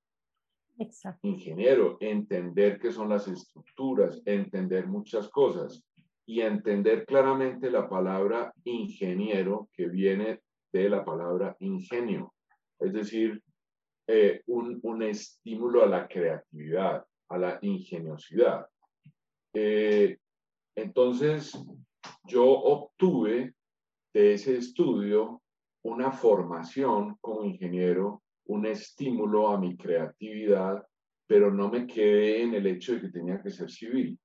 Exacto. 0.78 1.28
Ingeniero, 1.28 1.99
entender 2.00 2.80
qué 2.80 2.90
son 2.90 3.11
las 3.11 3.28
estructuras, 3.28 4.23
entender 4.25 4.87
muchas 4.87 5.28
cosas 5.28 5.85
y 6.31 6.43
entender 6.43 7.07
claramente 7.07 7.73
la 7.73 7.89
palabra 7.89 8.55
ingeniero 8.63 9.69
que 9.73 9.89
viene 9.89 10.43
de 10.73 10.89
la 10.89 11.05
palabra 11.05 11.57
ingenio, 11.59 12.35
es 12.79 12.93
decir, 12.93 13.43
eh, 14.07 14.41
un, 14.47 14.79
un, 14.85 15.03
estímulo 15.03 15.83
a 15.83 15.89
la 15.89 16.07
creatividad, 16.07 17.05
a 17.31 17.37
la 17.37 17.59
ingeniosidad. 17.63 18.65
Eh, 19.53 20.19
entonces, 20.77 21.53
yo 22.29 22.45
obtuve 22.45 23.55
de 24.15 24.35
ese 24.35 24.57
estudio 24.57 25.43
una 25.83 26.13
formación 26.13 27.17
como 27.21 27.45
ingeniero, 27.45 28.23
un 28.45 28.67
estímulo 28.67 29.49
a 29.49 29.59
mi 29.59 29.77
creatividad, 29.77 30.87
pero 31.27 31.51
no 31.51 31.69
me 31.69 31.89
quedé 31.89 32.43
en 32.43 32.55
el 32.55 32.69
hecho 32.69 32.95
de 32.95 33.01
que 33.01 33.09
tenía 33.09 33.43
que 33.43 33.51
ser 33.51 33.69
civil. 33.69 34.17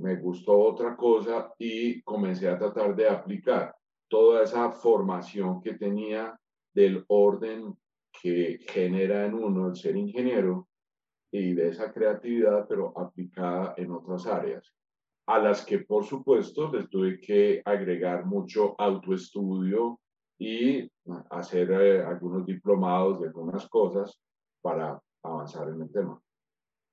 Me 0.00 0.16
gustó 0.16 0.58
otra 0.58 0.96
cosa 0.96 1.52
y 1.58 2.02
comencé 2.02 2.48
a 2.48 2.58
tratar 2.58 2.96
de 2.96 3.08
aplicar 3.08 3.74
toda 4.08 4.42
esa 4.42 4.72
formación 4.72 5.60
que 5.60 5.74
tenía 5.74 6.38
del 6.74 7.04
orden 7.08 7.74
que 8.22 8.58
genera 8.68 9.26
en 9.26 9.34
uno 9.34 9.68
el 9.68 9.76
ser 9.76 9.96
ingeniero 9.96 10.68
y 11.30 11.54
de 11.54 11.68
esa 11.68 11.92
creatividad, 11.92 12.66
pero 12.68 12.92
aplicada 12.98 13.74
en 13.76 13.92
otras 13.92 14.26
áreas 14.26 14.74
a 15.30 15.38
las 15.38 15.64
que 15.64 15.78
por 15.78 16.04
supuesto 16.04 16.72
les 16.72 16.88
tuve 16.90 17.20
que 17.20 17.62
agregar 17.64 18.26
mucho 18.26 18.74
autoestudio 18.76 20.00
y 20.36 20.90
hacer 21.30 21.70
eh, 21.70 22.02
algunos 22.02 22.44
diplomados 22.44 23.20
de 23.20 23.28
algunas 23.28 23.68
cosas 23.68 24.18
para 24.60 25.00
avanzar 25.22 25.68
en 25.68 25.82
el 25.82 25.92
tema. 25.92 26.20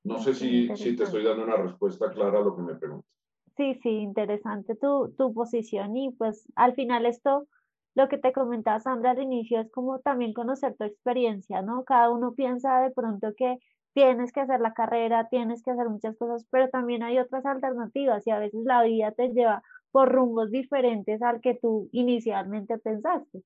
No 0.04 0.20
sé 0.20 0.34
si, 0.34 0.75
si 0.75 0.96
te 0.96 1.04
estoy 1.04 1.24
dando 1.24 1.44
una 1.44 1.58
respuesta 1.58 2.12
clara 2.12 2.39
a 2.39 2.42
lo 2.42 2.56
que 2.56 2.62
me 2.62 2.75
preguntas. 2.75 3.10
Sí, 3.58 3.80
sí, 3.82 3.89
interesante 3.89 4.75
tu, 4.75 5.13
tu 5.18 5.34
posición 5.34 5.98
y 5.98 6.12
pues 6.12 6.48
al 6.56 6.75
final 6.75 7.06
esto, 7.06 7.48
lo 7.96 8.08
que 8.08 8.20
te 8.20 8.32
comentaba 8.32 8.80
Sandra 8.80 9.12
al 9.12 9.22
inicio 9.22 9.60
es 9.60 9.72
como 9.72 10.00
también 10.00 10.34
conocer 10.34 10.75
tu 10.77 10.84
experiencia, 10.84 11.63
¿no? 11.63 11.84
Cada 11.84 12.12
uno 12.12 12.34
piensa 12.34 12.82
de 12.82 12.92
pronto 12.92 13.34
que 13.36 13.58
tienes 13.94 14.32
que 14.32 14.42
hacer 14.42 14.60
la 14.60 14.75
carrera, 14.75 15.27
tienes 15.27 15.63
que 15.63 15.72
hacer 15.72 15.89
muchas 15.89 16.16
cosas, 16.18 16.46
pero 16.51 16.70
también 16.70 17.01
hay 17.01 17.18
otras 17.18 17.44
alternativas 17.48 18.27
y 18.27 18.30
a 18.30 18.38
veces 18.38 18.63
la 18.63 18.84
vida 18.84 19.12
te 19.12 19.30
lleva 19.30 19.63
por 19.92 20.12
rumbos 20.12 20.51
diferentes 20.51 21.20
al 21.24 21.42
que 21.42 21.56
tú 21.56 21.89
inicialmente 21.92 22.77
pensaste. 22.77 23.42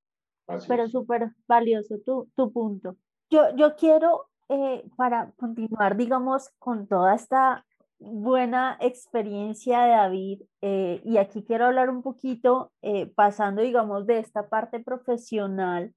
pero 0.68 0.90
súper 0.90 1.32
valioso 1.48 2.00
tu, 2.06 2.30
tu, 2.36 2.52
punto. 2.52 2.98
Yo, 3.30 3.56
yo 3.56 3.78
quiero, 3.78 4.28
eh, 4.50 4.84
para 4.98 5.32
continuar, 5.38 5.98
digamos, 5.98 6.50
con 6.60 6.88
toda 6.88 7.16
esta 7.16 7.66
buena 8.00 8.78
experiencia 8.80 9.82
de 9.82 9.90
David, 9.92 10.42
eh, 10.62 11.02
y 11.06 11.18
aquí 11.18 11.44
quiero 11.44 11.66
hablar 11.66 11.90
un 11.90 12.02
poquito, 12.02 12.72
eh, 12.82 13.08
pasando, 13.16 13.62
digamos, 13.62 14.08
de 14.08 14.20
esta 14.20 14.50
parte 14.50 14.80
profesional, 14.80 15.94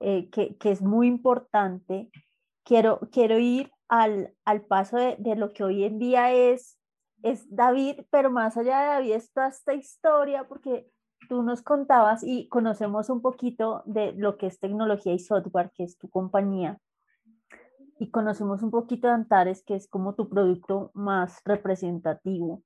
que, 0.00 0.56
que, 0.58 0.70
es 0.70 0.80
muy 0.80 1.08
importante, 1.08 2.10
quiero, 2.64 3.00
quiero 3.12 3.38
ir 3.38 3.70
al, 3.86 4.32
al 4.46 4.62
paso 4.62 4.96
de, 4.96 5.16
de, 5.18 5.36
lo 5.36 5.52
que 5.52 5.62
hoy 5.62 5.84
en 5.84 5.98
día 5.98 6.32
es, 6.32 6.78
es 7.22 7.44
David, 7.54 8.00
pero 8.10 8.30
más 8.30 8.56
allá 8.56 8.80
de 8.80 8.86
David 8.86 9.12
está 9.12 9.48
esta 9.48 9.74
historia, 9.74 10.48
porque 10.48 10.90
tú 11.28 11.42
nos 11.42 11.62
contabas 11.62 12.22
y 12.24 12.48
conocemos 12.48 13.10
un 13.10 13.20
poquito 13.22 13.82
de 13.86 14.12
lo 14.12 14.36
que 14.36 14.46
es 14.46 14.58
tecnología 14.58 15.12
y 15.12 15.18
software, 15.18 15.70
que 15.74 15.84
es 15.84 15.98
tu 15.98 16.08
compañía, 16.08 16.78
y 18.00 18.10
conocemos 18.10 18.62
un 18.62 18.70
poquito 18.70 19.08
de 19.08 19.12
Antares, 19.12 19.62
que 19.62 19.74
es 19.74 19.86
como 19.86 20.14
tu 20.14 20.30
producto 20.30 20.90
más 20.94 21.42
representativo. 21.44 22.62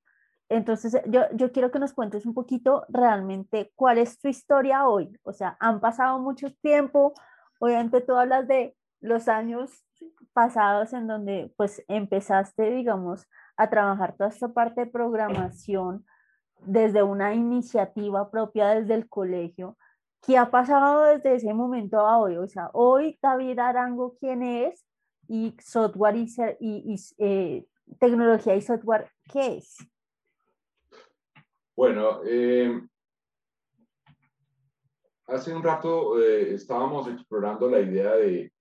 Entonces, 0.47 0.97
yo, 1.07 1.23
yo 1.33 1.51
quiero 1.51 1.71
que 1.71 1.79
nos 1.79 1.93
cuentes 1.93 2.25
un 2.25 2.33
poquito 2.33 2.85
realmente 2.87 3.73
cuál 3.75 3.97
es 3.97 4.17
tu 4.17 4.29
historia 4.29 4.87
hoy. 4.87 5.11
O 5.23 5.33
sea, 5.33 5.57
han 5.59 5.81
pasado 5.81 6.19
mucho 6.19 6.53
tiempo, 6.61 7.13
obviamente 7.59 7.99
tú 7.99 8.15
hablas 8.15 8.47
de 8.47 8.77
los 9.01 9.27
años 9.27 9.85
pasados 10.31 10.93
en 10.93 11.05
donde 11.05 11.53
pues 11.57 11.83
empezaste, 11.89 12.69
digamos, 12.69 13.27
a 13.57 13.69
trabajar 13.69 14.15
toda 14.15 14.29
esta 14.29 14.53
parte 14.53 14.85
de 14.85 14.91
programación 14.91 16.05
desde 16.61 17.03
una 17.03 17.33
iniciativa 17.33 18.31
propia 18.31 18.69
desde 18.69 18.93
el 18.93 19.09
colegio. 19.09 19.77
¿Qué 20.21 20.37
ha 20.37 20.49
pasado 20.49 21.03
desde 21.03 21.35
ese 21.35 21.53
momento 21.53 21.99
a 21.99 22.19
hoy? 22.19 22.37
O 22.37 22.47
sea, 22.47 22.69
hoy 22.71 23.19
David 23.21 23.59
Arango, 23.59 24.15
¿quién 24.17 24.41
es? 24.41 24.85
Y 25.27 25.55
software 25.59 26.15
y, 26.17 26.27
y, 26.59 26.95
eh, 27.17 27.65
tecnología 27.99 28.55
y 28.55 28.61
software, 28.61 29.09
¿qué 29.31 29.57
es? 29.57 29.77
Bueno, 31.75 32.21
eh, 32.25 32.81
hace 35.27 35.53
un 35.53 35.63
rato 35.63 36.21
eh, 36.21 36.53
estábamos 36.53 37.07
explorando 37.07 37.69
la 37.69 37.81
idea 37.81 38.15
de 38.15 38.51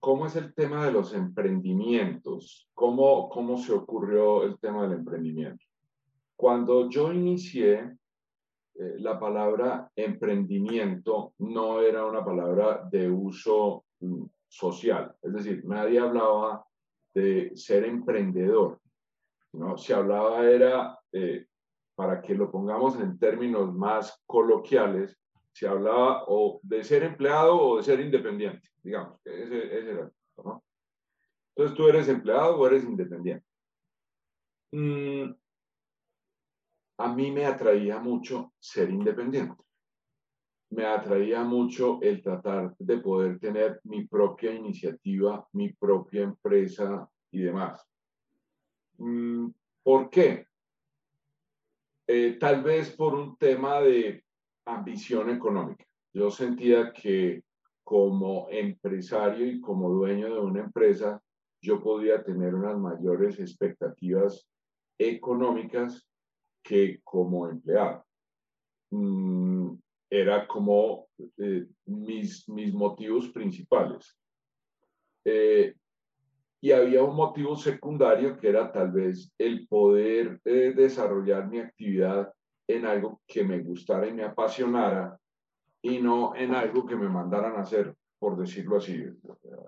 ¿Cómo 0.00 0.24
es 0.24 0.34
el 0.34 0.54
tema 0.54 0.86
de 0.86 0.92
los 0.92 1.12
emprendimientos? 1.12 2.70
¿Cómo, 2.72 3.28
¿Cómo 3.28 3.58
se 3.58 3.74
ocurrió 3.74 4.44
el 4.44 4.58
tema 4.58 4.84
del 4.84 4.98
emprendimiento? 4.98 5.62
Cuando 6.34 6.88
yo 6.88 7.12
inicié, 7.12 7.96
eh, 8.76 8.94
la 8.98 9.20
palabra 9.20 9.90
emprendimiento 9.94 11.34
no 11.40 11.82
era 11.82 12.06
una 12.06 12.24
palabra 12.24 12.88
de 12.90 13.10
uso 13.10 13.84
mm, 14.00 14.24
social, 14.50 15.14
es 15.22 15.32
decir, 15.32 15.64
nadie 15.64 16.00
hablaba 16.00 16.66
de 17.14 17.52
ser 17.56 17.84
emprendedor, 17.84 18.80
¿no? 19.52 19.78
Se 19.78 19.94
hablaba 19.94 20.44
era, 20.44 20.98
eh, 21.12 21.46
para 21.94 22.20
que 22.20 22.34
lo 22.34 22.50
pongamos 22.50 23.00
en 23.00 23.18
términos 23.18 23.72
más 23.74 24.22
coloquiales, 24.26 25.16
se 25.52 25.66
hablaba 25.66 26.24
o 26.26 26.60
de 26.62 26.84
ser 26.84 27.04
empleado 27.04 27.60
o 27.60 27.76
de 27.78 27.82
ser 27.82 28.00
independiente 28.00 28.70
digamos, 28.82 29.18
ese 29.24 29.78
era 29.78 30.02
el 30.02 30.10
punto, 30.10 30.42
¿no? 30.44 30.64
Entonces 31.54 31.76
tú 31.76 31.88
eres 31.88 32.08
empleado 32.08 32.58
o 32.58 32.66
eres 32.66 32.84
independiente. 32.84 33.44
Mm, 34.72 35.32
a 36.98 37.14
mí 37.14 37.30
me 37.30 37.46
atraía 37.46 37.98
mucho 37.98 38.52
ser 38.58 38.90
independiente. 38.90 39.62
Me 40.70 40.86
atraía 40.86 41.42
mucho 41.42 42.00
el 42.00 42.22
tratar 42.22 42.74
de 42.78 42.98
poder 42.98 43.38
tener 43.38 43.80
mi 43.84 44.06
propia 44.06 44.52
iniciativa, 44.52 45.46
mi 45.52 45.72
propia 45.72 46.22
empresa 46.22 47.08
y 47.32 47.40
demás. 47.40 47.84
Mm, 48.98 49.48
¿Por 49.82 50.10
qué? 50.10 50.46
Eh, 52.06 52.36
tal 52.38 52.62
vez 52.62 52.90
por 52.96 53.14
un 53.14 53.36
tema 53.36 53.80
de 53.80 54.24
ambición 54.66 55.30
económica. 55.30 55.84
Yo 56.12 56.30
sentía 56.30 56.92
que 56.92 57.42
como 57.84 58.48
empresario 58.50 59.46
y 59.46 59.60
como 59.60 59.90
dueño 59.90 60.26
de 60.32 60.40
una 60.40 60.60
empresa, 60.60 61.20
yo 61.60 61.80
podía 61.80 62.22
tener 62.22 62.54
unas 62.54 62.78
mayores 62.78 63.38
expectativas 63.38 64.48
económicas 64.98 66.06
que 66.62 67.00
como 67.02 67.48
empleado. 67.48 68.04
Mm, 68.90 69.74
era 70.10 70.46
como 70.46 71.06
eh, 71.38 71.66
mis, 71.86 72.48
mis 72.48 72.74
motivos 72.74 73.28
principales. 73.28 74.18
Eh, 75.24 75.74
y 76.60 76.72
había 76.72 77.02
un 77.02 77.16
motivo 77.16 77.56
secundario 77.56 78.36
que 78.36 78.48
era 78.48 78.70
tal 78.70 78.90
vez 78.90 79.32
el 79.38 79.66
poder 79.68 80.40
eh, 80.44 80.74
desarrollar 80.76 81.48
mi 81.48 81.60
actividad 81.60 82.32
en 82.66 82.84
algo 82.86 83.22
que 83.26 83.44
me 83.44 83.60
gustara 83.60 84.06
y 84.06 84.12
me 84.12 84.24
apasionara 84.24 85.18
y 85.82 85.98
no 86.00 86.34
en 86.36 86.54
algo 86.54 86.84
que 86.84 86.96
me 86.96 87.08
mandaran 87.08 87.56
a 87.56 87.60
hacer, 87.60 87.94
por 88.18 88.36
decirlo 88.36 88.76
así, 88.76 89.02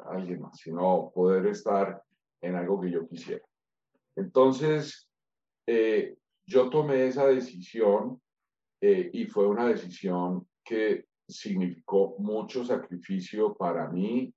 alguien 0.06 0.42
más, 0.42 0.58
sino 0.58 1.10
poder 1.14 1.46
estar 1.46 2.02
en 2.42 2.56
algo 2.56 2.80
que 2.80 2.90
yo 2.90 3.08
quisiera. 3.08 3.44
Entonces, 4.14 5.08
eh, 5.66 6.16
yo 6.46 6.68
tomé 6.68 7.06
esa 7.06 7.26
decisión 7.26 8.20
eh, 8.84 9.10
y 9.12 9.26
fue 9.26 9.46
una 9.46 9.68
decisión 9.68 10.44
que 10.64 11.06
significó 11.28 12.16
mucho 12.18 12.64
sacrificio 12.64 13.54
para 13.54 13.88
mí 13.88 14.34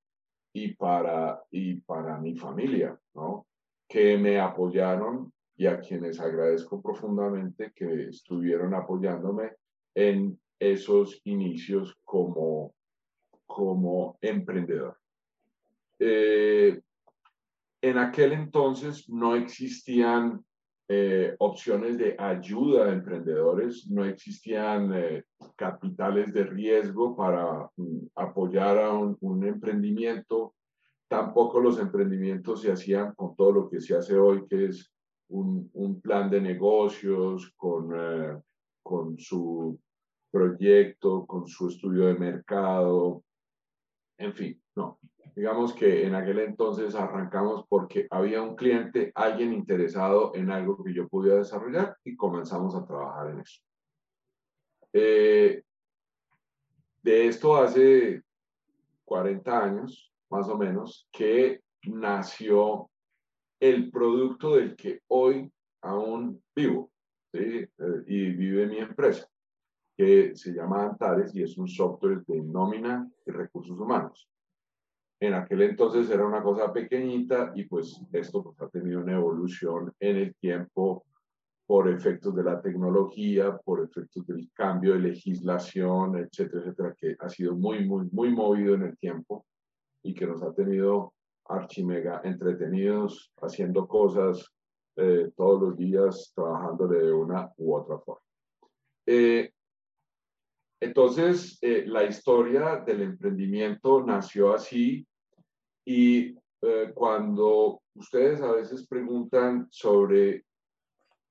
y 0.54 0.74
para, 0.76 1.42
y 1.50 1.82
para 1.82 2.20
mi 2.20 2.36
familia, 2.36 2.96
¿no? 3.16 3.48
Que 3.90 4.20
me 4.20 4.40
apoyaron 4.40 5.34
y 5.58 5.66
a 5.66 5.80
quienes 5.80 6.20
agradezco 6.20 6.80
profundamente 6.80 7.72
que 7.76 8.10
estuvieron 8.10 8.76
apoyándome 8.76 9.54
en 9.96 10.40
esos 10.60 11.20
inicios 11.24 11.98
como, 12.04 12.76
como 13.48 14.20
emprendedor. 14.22 14.96
Eh, 15.98 16.80
en 17.82 17.98
aquel 17.98 18.34
entonces 18.34 19.10
no 19.10 19.36
existían 19.36 20.46
eh, 20.88 21.36
opciones 21.40 21.98
de 21.98 22.16
ayuda 22.20 22.86
a 22.86 22.94
emprendedores, 22.94 23.90
no 23.90 24.06
existían 24.06 24.94
eh, 24.94 25.24
capitales 25.56 26.32
de 26.32 26.44
riesgo 26.44 27.16
para 27.16 27.70
mm, 27.76 28.08
apoyar 28.16 28.78
a 28.78 28.94
un, 28.94 29.46
emprendimiento, 29.48 30.54
tampoco 31.08 31.60
los 31.60 31.80
emprendimientos 31.80 32.62
se 32.62 32.72
hacían 32.72 33.16
con 33.16 33.36
todo 33.36 33.52
lo 33.52 33.70
que 33.70 33.82
se 33.82 33.96
hace 33.96 34.16
hoy, 34.16 34.46
que 34.48 34.66
es 34.66 34.92
un, 35.30 36.02
plan 36.04 36.30
de 36.30 36.40
negocios 36.40 37.52
con, 37.56 37.92
eh, 37.98 38.40
con 38.84 39.18
su 39.18 39.80
proyecto, 40.30 41.26
con 41.26 41.48
su 41.48 41.70
estudio 41.70 42.08
de 42.08 42.14
mercado, 42.14 43.24
en 44.18 44.34
fin, 44.34 44.62
no. 44.76 45.00
Digamos 45.36 45.74
que 45.74 46.06
en 46.06 46.16
aquel 46.16 46.40
entonces 46.40 46.96
arrancamos 46.96 47.66
porque 47.68 48.08
había 48.10 48.42
un 48.42 48.56
cliente, 48.56 49.12
alguien 49.16 49.54
interesado 49.54 50.34
en 50.34 50.50
algo 50.50 50.82
que 50.82 50.94
yo 50.94 51.10
podía 51.10 51.36
desarrollar 51.36 51.98
y 52.06 52.16
comenzamos 52.16 52.74
a 52.74 52.86
trabajar 52.86 53.32
en 53.32 53.42
eso. 53.42 53.62
Eh, 54.94 55.62
de 57.04 57.28
esto 57.28 57.58
hace 57.58 58.24
40 59.04 59.64
años, 59.64 60.14
más 60.30 60.48
o 60.48 60.58
menos, 60.58 61.10
que 61.12 61.60
nació 61.84 62.90
el 63.60 63.92
producto 63.92 64.56
del 64.56 64.74
que 64.78 65.02
hoy 65.08 65.52
aún 65.82 66.42
vivo 66.56 66.90
eh, 67.34 67.68
y 68.08 68.30
vive 68.32 68.68
mi 68.68 68.78
empresa, 68.78 69.28
que 69.98 70.34
se 70.34 70.54
llama 70.54 70.86
Antares 70.86 71.36
y 71.36 71.44
es 71.44 71.58
un 71.58 71.68
software 71.68 72.24
de 72.26 72.42
nómina 72.42 73.06
y 73.26 73.32
recursos 73.32 73.78
humanos. 73.78 74.30
En 75.20 75.34
aquel 75.34 75.62
entonces 75.62 76.10
era 76.10 76.26
una 76.26 76.44
cosa 76.44 76.74
pequeñita 76.74 77.52
y 77.56 77.66
pues 77.66 78.02
esto 78.12 78.44
pues, 78.44 78.62
ha 78.62 78.68
tenido 78.68 79.02
una 79.02 79.14
evolución 79.14 79.94
en 80.00 80.18
el 80.18 80.36
tiempo 80.36 81.06
por 81.66 81.90
efectos 81.90 82.36
de 82.36 82.44
la 82.44 82.62
tecnología, 82.62 83.58
por 83.58 83.84
efectos 83.84 84.28
del 84.28 84.50
cambio 84.54 84.94
de 84.94 85.00
legislación, 85.00 86.18
etcétera, 86.18 86.62
etcétera, 86.62 86.96
que 86.98 87.16
ha 87.20 87.30
sido 87.30 87.56
muy, 87.56 87.86
muy, 87.88 88.08
muy 88.12 88.30
movido 88.30 88.76
en 88.76 88.84
el 88.84 88.98
tiempo 88.98 89.46
y 90.04 90.14
que 90.14 90.28
nos 90.28 90.44
ha 90.44 90.54
tenido 90.54 91.14
archimega 91.46 92.22
entretenidos 92.24 93.32
haciendo 93.42 93.88
cosas 93.88 94.46
eh, 94.98 95.32
todos 95.36 95.62
los 95.62 95.78
días, 95.78 96.32
trabajando 96.36 96.88
de 96.88 97.12
una 97.12 97.52
u 97.58 97.76
otra 97.76 97.98
forma. 98.00 98.22
Eh, 99.08 99.52
entonces, 100.80 101.58
eh, 101.62 101.86
la 101.88 102.04
historia 102.04 102.78
del 102.86 103.02
emprendimiento 103.02 104.04
nació 104.04 104.54
así 104.54 105.06
y 105.86 106.36
eh, 106.62 106.92
cuando 106.94 107.82
ustedes 107.96 108.42
a 108.42 108.52
veces 108.52 108.86
preguntan 108.88 109.68
sobre 109.70 110.44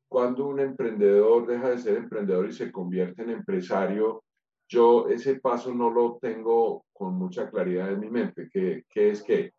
cuándo 0.08 0.46
un 0.46 0.60
emprendedor 0.60 1.46
deja 1.46 1.70
de 1.70 1.78
ser 1.78 1.96
emprendedor 1.96 2.48
y 2.48 2.52
se 2.52 2.72
convierte 2.72 3.22
en 3.22 3.30
empresario, 3.30 4.22
yo 4.68 5.08
ese 5.08 5.40
paso 5.40 5.74
no 5.74 5.90
lo 5.90 6.18
tengo 6.20 6.84
con 6.92 7.14
mucha 7.14 7.50
claridad 7.50 7.92
en 7.92 8.00
mi 8.00 8.10
mente, 8.10 8.48
que, 8.50 8.84
que 8.88 9.10
es 9.10 9.22
que, 9.22 9.52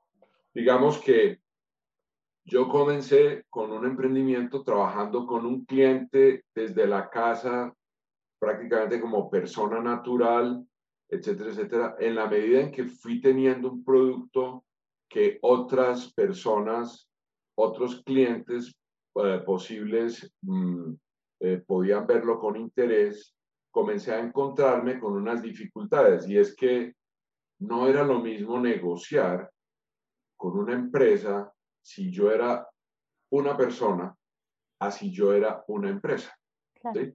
digamos 0.54 0.98
que 1.00 1.40
yo 2.46 2.70
comencé 2.70 3.46
con 3.50 3.72
un 3.72 3.86
emprendimiento 3.86 4.64
trabajando 4.64 5.26
con 5.28 5.46
un 5.46 5.66
cliente 5.66 6.46
desde 6.54 6.88
la 6.88 7.10
casa 7.10 7.74
prácticamente 8.46 9.02
como 9.02 9.28
persona 9.28 9.82
natural, 9.82 10.64
etcétera, 11.10 11.50
etcétera, 11.50 11.96
en 12.00 12.14
la 12.14 12.28
medida 12.28 12.62
en 12.62 12.72
que 12.72 12.84
fui 12.86 13.20
teniendo 13.20 13.72
un 13.72 13.84
producto 13.84 14.66
que 15.10 15.40
otras 15.42 16.14
personas, 16.14 17.10
otros 17.58 18.04
clientes 18.04 18.72
eh, 19.16 19.42
posibles 19.44 20.32
mm, 20.44 20.94
eh, 21.40 21.64
podían 21.66 22.06
verlo 22.06 22.40
con 22.40 22.56
interés, 22.56 23.36
comencé 23.72 24.14
a 24.14 24.20
encontrarme 24.20 25.00
con 25.00 25.14
unas 25.14 25.42
dificultades 25.42 26.28
y 26.30 26.38
es 26.38 26.56
que 26.56 26.94
no 27.62 27.88
era 27.88 28.04
lo 28.04 28.20
mismo 28.20 28.60
negociar 28.60 29.50
con 30.38 30.60
una 30.60 30.74
empresa 30.74 31.52
si 31.82 32.12
yo 32.12 32.32
era 32.32 32.68
una 33.32 33.58
persona 33.58 34.16
a 34.80 34.92
si 34.92 35.12
yo 35.12 35.34
era 35.34 35.64
una 35.68 35.90
empresa. 35.90 36.38
¿sí? 36.94 37.12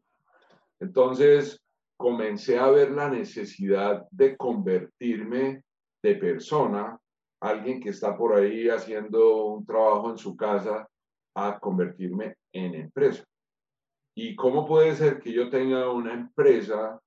Entonces, 0.80 1.60
comencé 1.96 2.58
a 2.58 2.70
ver 2.70 2.90
la 2.92 3.10
necesidad 3.10 4.06
de 4.10 4.36
convertirme 4.36 5.62
de 6.02 6.14
persona, 6.14 6.98
alguien 7.40 7.80
que 7.80 7.90
está 7.90 8.16
por 8.16 8.34
ahí 8.34 8.68
haciendo 8.68 9.46
un 9.46 9.66
trabajo 9.66 10.10
en 10.10 10.18
su 10.18 10.36
casa, 10.36 10.88
a 11.34 11.58
convertirme 11.60 12.34
en 12.52 12.74
empresa. 12.74 13.24
¿Y 14.14 14.34
cómo 14.34 14.66
puede 14.66 14.96
ser 14.96 15.20
que 15.20 15.32
yo 15.32 15.48
tenga 15.48 15.90
una 15.90 16.14
empresa 16.14 16.98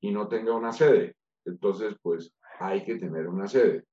y 0.00 0.10
no 0.10 0.28
tenga 0.28 0.54
una 0.54 0.72
sede? 0.72 1.16
Entonces, 1.44 1.96
pues 2.02 2.32
hay 2.58 2.84
que 2.84 2.96
tener 2.96 3.28
una 3.28 3.46
sede. 3.46 3.84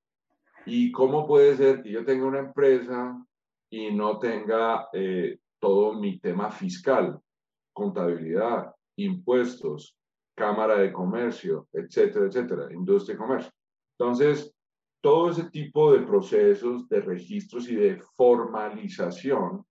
¿Y 0.65 0.91
cómo 0.91 1.25
puede 1.25 1.55
ser 1.55 1.81
que 1.81 1.91
yo 1.91 2.03
tenga 2.03 2.25
una 2.25 2.39
empresa 2.39 3.23
y 3.69 3.91
no 3.91 4.19
tenga 4.19 4.89
eh, 4.91 5.39
todo 5.59 5.93
mi 5.93 6.19
tema 6.19 6.51
fiscal, 6.51 7.19
contabilidad, 7.73 8.73
impuestos, 8.97 9.95
Cámara 10.35 10.77
de 10.79 10.91
Comercio, 10.91 11.67
etcétera, 11.73 12.27
etcétera, 12.27 12.71
industria 12.71 13.15
y 13.15 13.17
comercio. 13.17 13.51
Entonces, 13.97 14.53
todo 15.01 15.31
ese 15.31 15.49
tipo 15.49 15.93
de 15.93 16.01
procesos 16.05 16.87
de 16.89 17.01
registros 17.01 17.69
y 17.69 17.75
de 17.75 18.01
formalización 18.15 19.65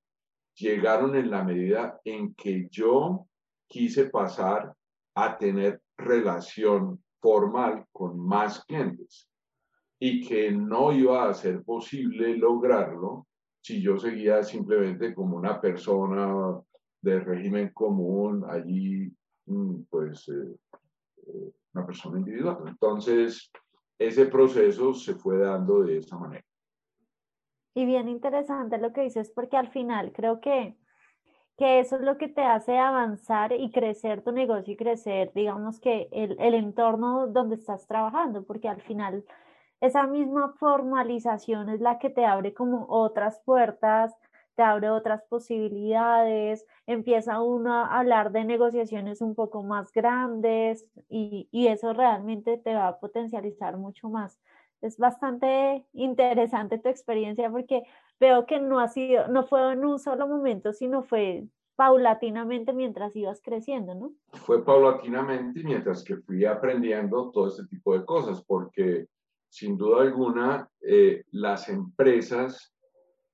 llegaron 0.54 1.14
en 1.14 1.30
la 1.30 1.44
medida 1.44 2.00
en 2.04 2.34
que 2.34 2.68
yo 2.70 3.26
quise 3.68 4.06
pasar 4.06 4.74
a 5.14 5.36
tener 5.36 5.80
relación 5.96 7.02
formal 7.20 7.84
con 7.92 8.18
más 8.18 8.64
clientes 8.64 9.28
y 9.98 10.26
que 10.26 10.50
no 10.52 10.92
iba 10.92 11.28
a 11.28 11.34
ser 11.34 11.62
posible 11.64 12.36
lograrlo 12.36 13.26
si 13.62 13.82
yo 13.82 13.98
seguía 13.98 14.42
simplemente 14.42 15.14
como 15.14 15.36
una 15.36 15.60
persona 15.60 16.60
de 17.02 17.20
régimen 17.20 17.70
común, 17.70 18.44
allí, 18.48 19.10
pues, 19.90 20.28
eh, 20.28 20.56
eh, 21.26 21.52
una 21.74 21.86
persona 21.86 22.18
individual. 22.18 22.58
Entonces, 22.66 23.50
ese 23.98 24.26
proceso 24.26 24.94
se 24.94 25.14
fue 25.14 25.38
dando 25.38 25.82
de 25.82 25.98
esa 25.98 26.18
manera. 26.18 26.44
Y 27.74 27.84
bien 27.84 28.08
interesante 28.08 28.78
lo 28.78 28.92
que 28.92 29.02
dices, 29.02 29.30
porque 29.34 29.56
al 29.56 29.68
final 29.68 30.12
creo 30.12 30.40
que, 30.40 30.76
que 31.58 31.80
eso 31.80 31.96
es 31.96 32.02
lo 32.02 32.16
que 32.16 32.28
te 32.28 32.42
hace 32.42 32.78
avanzar 32.78 33.52
y 33.52 33.70
crecer 33.70 34.22
tu 34.22 34.32
negocio 34.32 34.72
y 34.72 34.76
crecer, 34.76 35.32
digamos 35.34 35.78
que 35.80 36.08
el, 36.10 36.36
el 36.40 36.54
entorno 36.54 37.26
donde 37.26 37.56
estás 37.56 37.86
trabajando, 37.86 38.44
porque 38.44 38.68
al 38.68 38.80
final 38.80 39.24
esa 39.80 40.06
misma 40.06 40.54
formalización 40.58 41.68
es 41.68 41.80
la 41.80 41.98
que 41.98 42.08
te 42.08 42.24
abre 42.24 42.54
como 42.54 42.86
otras 42.88 43.42
puertas, 43.44 44.16
te 44.56 44.62
abre 44.62 44.90
otras 44.90 45.22
posibilidades, 45.28 46.66
empieza 46.86 47.40
uno 47.40 47.74
a 47.74 47.98
hablar 47.98 48.32
de 48.32 48.44
negociaciones 48.44 49.20
un 49.20 49.34
poco 49.34 49.62
más 49.62 49.92
grandes 49.92 50.86
y, 51.08 51.48
y, 51.52 51.68
eso 51.68 51.92
realmente 51.92 52.56
te 52.58 52.74
va 52.74 52.88
a 52.88 52.98
potencializar 52.98 53.76
mucho 53.76 54.08
más. 54.08 54.40
Es 54.80 54.98
bastante 54.98 55.84
interesante 55.92 56.78
tu 56.78 56.88
experiencia 56.88 57.50
porque 57.50 57.84
veo 58.18 58.46
que 58.46 58.58
no 58.58 58.80
ha 58.80 58.88
sido, 58.88 59.28
no 59.28 59.44
fue 59.46 59.72
en 59.72 59.84
un 59.84 59.98
solo 59.98 60.26
momento, 60.26 60.72
sino 60.72 61.02
fue 61.02 61.44
paulatinamente 61.76 62.72
mientras 62.72 63.14
ibas 63.14 63.40
creciendo, 63.42 63.94
¿no? 63.94 64.12
Fue 64.32 64.64
paulatinamente 64.64 65.62
mientras 65.62 66.02
que 66.02 66.16
fui 66.16 66.44
aprendiendo 66.46 67.30
todo 67.30 67.48
este 67.48 67.66
tipo 67.66 67.96
de 67.96 68.04
cosas, 68.04 68.42
porque 68.42 69.06
sin 69.50 69.76
duda 69.76 70.02
alguna 70.02 70.68
eh, 70.80 71.24
las 71.32 71.68
empresas 71.68 72.74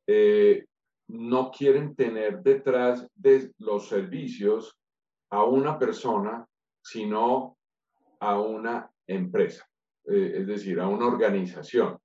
eh, 0.07 0.67
no 1.09 1.51
quieren 1.51 1.95
tener 1.95 2.43
detrás 2.43 3.07
de 3.15 3.53
los 3.59 3.89
servicios 3.89 4.77
a 5.31 5.45
una 5.45 5.79
persona, 5.79 6.47
sino 6.83 7.57
a 8.21 8.41
una 8.41 8.91
empresa, 9.07 9.67
eh, 10.05 10.35
es 10.37 10.47
decir, 10.47 10.81
a 10.81 10.89
una 10.89 11.07
organización. 11.07 11.99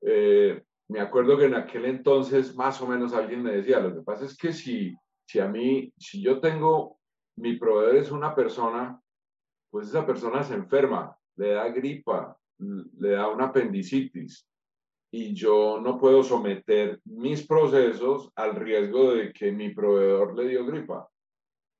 Eh, 0.00 0.62
me 0.88 1.00
acuerdo 1.00 1.38
que 1.38 1.46
en 1.46 1.54
aquel 1.54 1.86
entonces 1.86 2.54
más 2.54 2.80
o 2.80 2.86
menos 2.86 3.14
alguien 3.14 3.42
me 3.42 3.56
decía, 3.56 3.80
lo 3.80 3.94
que 3.94 4.02
pasa 4.02 4.26
es 4.26 4.36
que 4.36 4.52
si, 4.52 4.94
si 5.26 5.40
a 5.40 5.48
mí, 5.48 5.92
si 5.96 6.22
yo 6.22 6.40
tengo, 6.40 6.98
mi 7.36 7.56
proveedor 7.56 7.96
es 7.96 8.10
una 8.10 8.34
persona, 8.34 9.00
pues 9.70 9.88
esa 9.88 10.06
persona 10.06 10.42
se 10.42 10.54
enferma, 10.54 11.16
le 11.36 11.54
da 11.54 11.68
gripa, 11.68 12.36
le 12.58 13.10
da 13.10 13.28
una 13.28 13.46
apendicitis, 13.46 14.46
y 15.16 15.32
yo 15.32 15.80
no 15.80 15.96
puedo 15.96 16.24
someter 16.24 17.00
mis 17.04 17.46
procesos 17.46 18.32
al 18.34 18.56
riesgo 18.56 19.14
de 19.14 19.32
que 19.32 19.52
mi 19.52 19.72
proveedor 19.72 20.36
le 20.36 20.48
dio 20.48 20.66
gripa. 20.66 21.08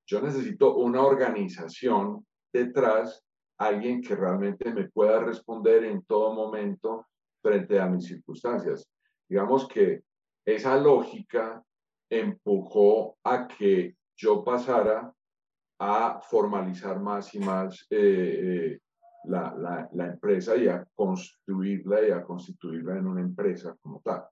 Yo 0.07 0.21
necesito 0.21 0.77
una 0.77 1.03
organización 1.03 2.25
detrás 2.53 3.25
alguien 3.59 4.03
que 4.03 4.15
realmente 4.15 4.73
me 4.73 4.89
pueda 4.89 5.19
responder 5.19 5.83
en 5.83 6.05
todo 6.05 6.33
momento 6.33 7.09
frente 7.43 7.81
a 7.81 7.87
mis 7.87 8.05
circunstancias. 8.05 8.89
Digamos 9.29 9.67
que 9.67 10.05
esa 10.47 10.77
lógica 10.77 11.61
empujó 12.09 13.17
a 13.25 13.49
que 13.49 13.97
yo 14.17 14.45
pasara 14.45 15.13
a 15.81 16.21
formalizar 16.21 17.01
más 17.01 17.35
y 17.35 17.41
más 17.41 17.85
eh, 17.91 18.79
la, 19.27 19.89
la, 19.93 20.07
empresa 20.07 20.57
y 20.57 20.69
a 20.69 20.87
construirla 20.95 22.07
y 22.07 22.11
a 22.11 22.23
constituirla 22.23 22.99
en 22.99 23.07
una 23.07 23.21
empresa 23.21 23.77
como 23.83 24.01
tal. 24.01 24.25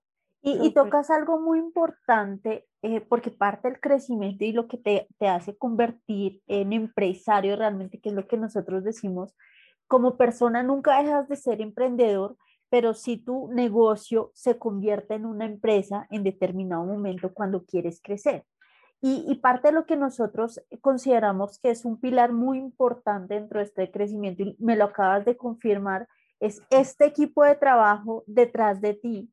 Y, 0.45 0.73
tocas 0.73 1.09
algo 1.09 1.39
muy 1.39 1.57
importante, 1.57 2.65
eh, 2.81 2.99
porque 2.99 3.31
parte 3.31 3.69
del 3.69 3.79
crecimiento 3.79 4.43
y 4.43 4.51
lo 4.51 4.67
que 4.67 4.77
te, 4.77 5.07
te, 5.17 5.29
hace 5.29 5.55
convertir 5.55 6.41
en 6.47 6.73
empresario 6.73 7.55
realmente, 7.55 8.01
que 8.01 8.09
es 8.09 8.15
lo 8.15 8.27
que 8.27 8.35
nosotros 8.35 8.83
decimos, 8.83 9.33
como 9.87 10.17
persona 10.17 10.61
nunca 10.61 11.01
dejas 11.01 11.29
de 11.29 11.37
ser 11.37 11.61
emprendedor, 11.61 12.35
pero 12.69 12.93
si 12.93 13.17
tu 13.17 13.49
negocio 13.53 14.31
se 14.33 14.57
convierte 14.57 15.13
en 15.13 15.25
una 15.25 15.45
empresa 15.45 16.07
en 16.09 16.23
determinado 16.23 16.83
momento 16.83 17.31
cuando 17.33 17.63
quieres 17.63 18.01
crecer. 18.01 18.43
Y, 19.05 19.35
parte 19.35 19.67
de 19.67 19.73
lo 19.73 19.85
que 19.85 19.97
nosotros 19.97 20.61
consideramos 20.79 21.59
que 21.59 21.71
es 21.71 21.83
un 21.83 21.99
pilar 21.99 22.31
muy 22.31 22.57
importante 22.57 23.33
dentro 23.33 23.59
de 23.59 23.65
este 23.65 23.91
crecimiento, 23.91 24.43
y 24.43 24.55
me 24.59 24.77
lo 24.77 24.85
acabas 24.85 25.25
de 25.25 25.35
confirmar, 25.35 26.07
es 26.39 26.61
este 26.69 27.07
equipo 27.07 27.43
de 27.43 27.55
trabajo 27.55 28.23
detrás 28.27 28.79
de 28.79 28.93
ti 28.93 29.29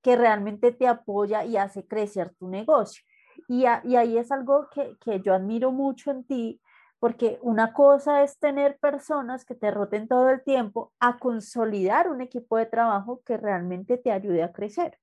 que 0.00 0.16
realmente 0.16 0.72
te 0.72 0.86
apoya 0.86 1.44
y 1.44 1.58
hace 1.58 1.86
crecer 1.86 2.34
tu 2.38 2.48
negocio. 2.48 3.04
Y, 3.46 3.66
ahí 3.66 4.16
es 4.16 4.32
algo 4.32 4.68
que, 4.70 5.20
yo 5.20 5.34
admiro 5.34 5.70
mucho 5.70 6.10
en 6.10 6.24
ti, 6.24 6.58
porque 6.98 7.38
una 7.42 7.74
cosa 7.74 8.22
es 8.22 8.38
tener 8.38 8.78
personas 8.78 9.44
que 9.44 9.54
te 9.54 9.70
roten 9.70 10.08
todo 10.08 10.30
el 10.30 10.42
tiempo 10.42 10.94
a 10.98 11.18
consolidar 11.18 12.08
un 12.08 12.22
equipo 12.22 12.56
de 12.56 12.64
trabajo 12.64 13.20
que 13.26 13.36
realmente 13.36 13.98
te 13.98 14.12
ayude 14.12 14.42
a 14.42 14.52
crecer. 14.52 14.98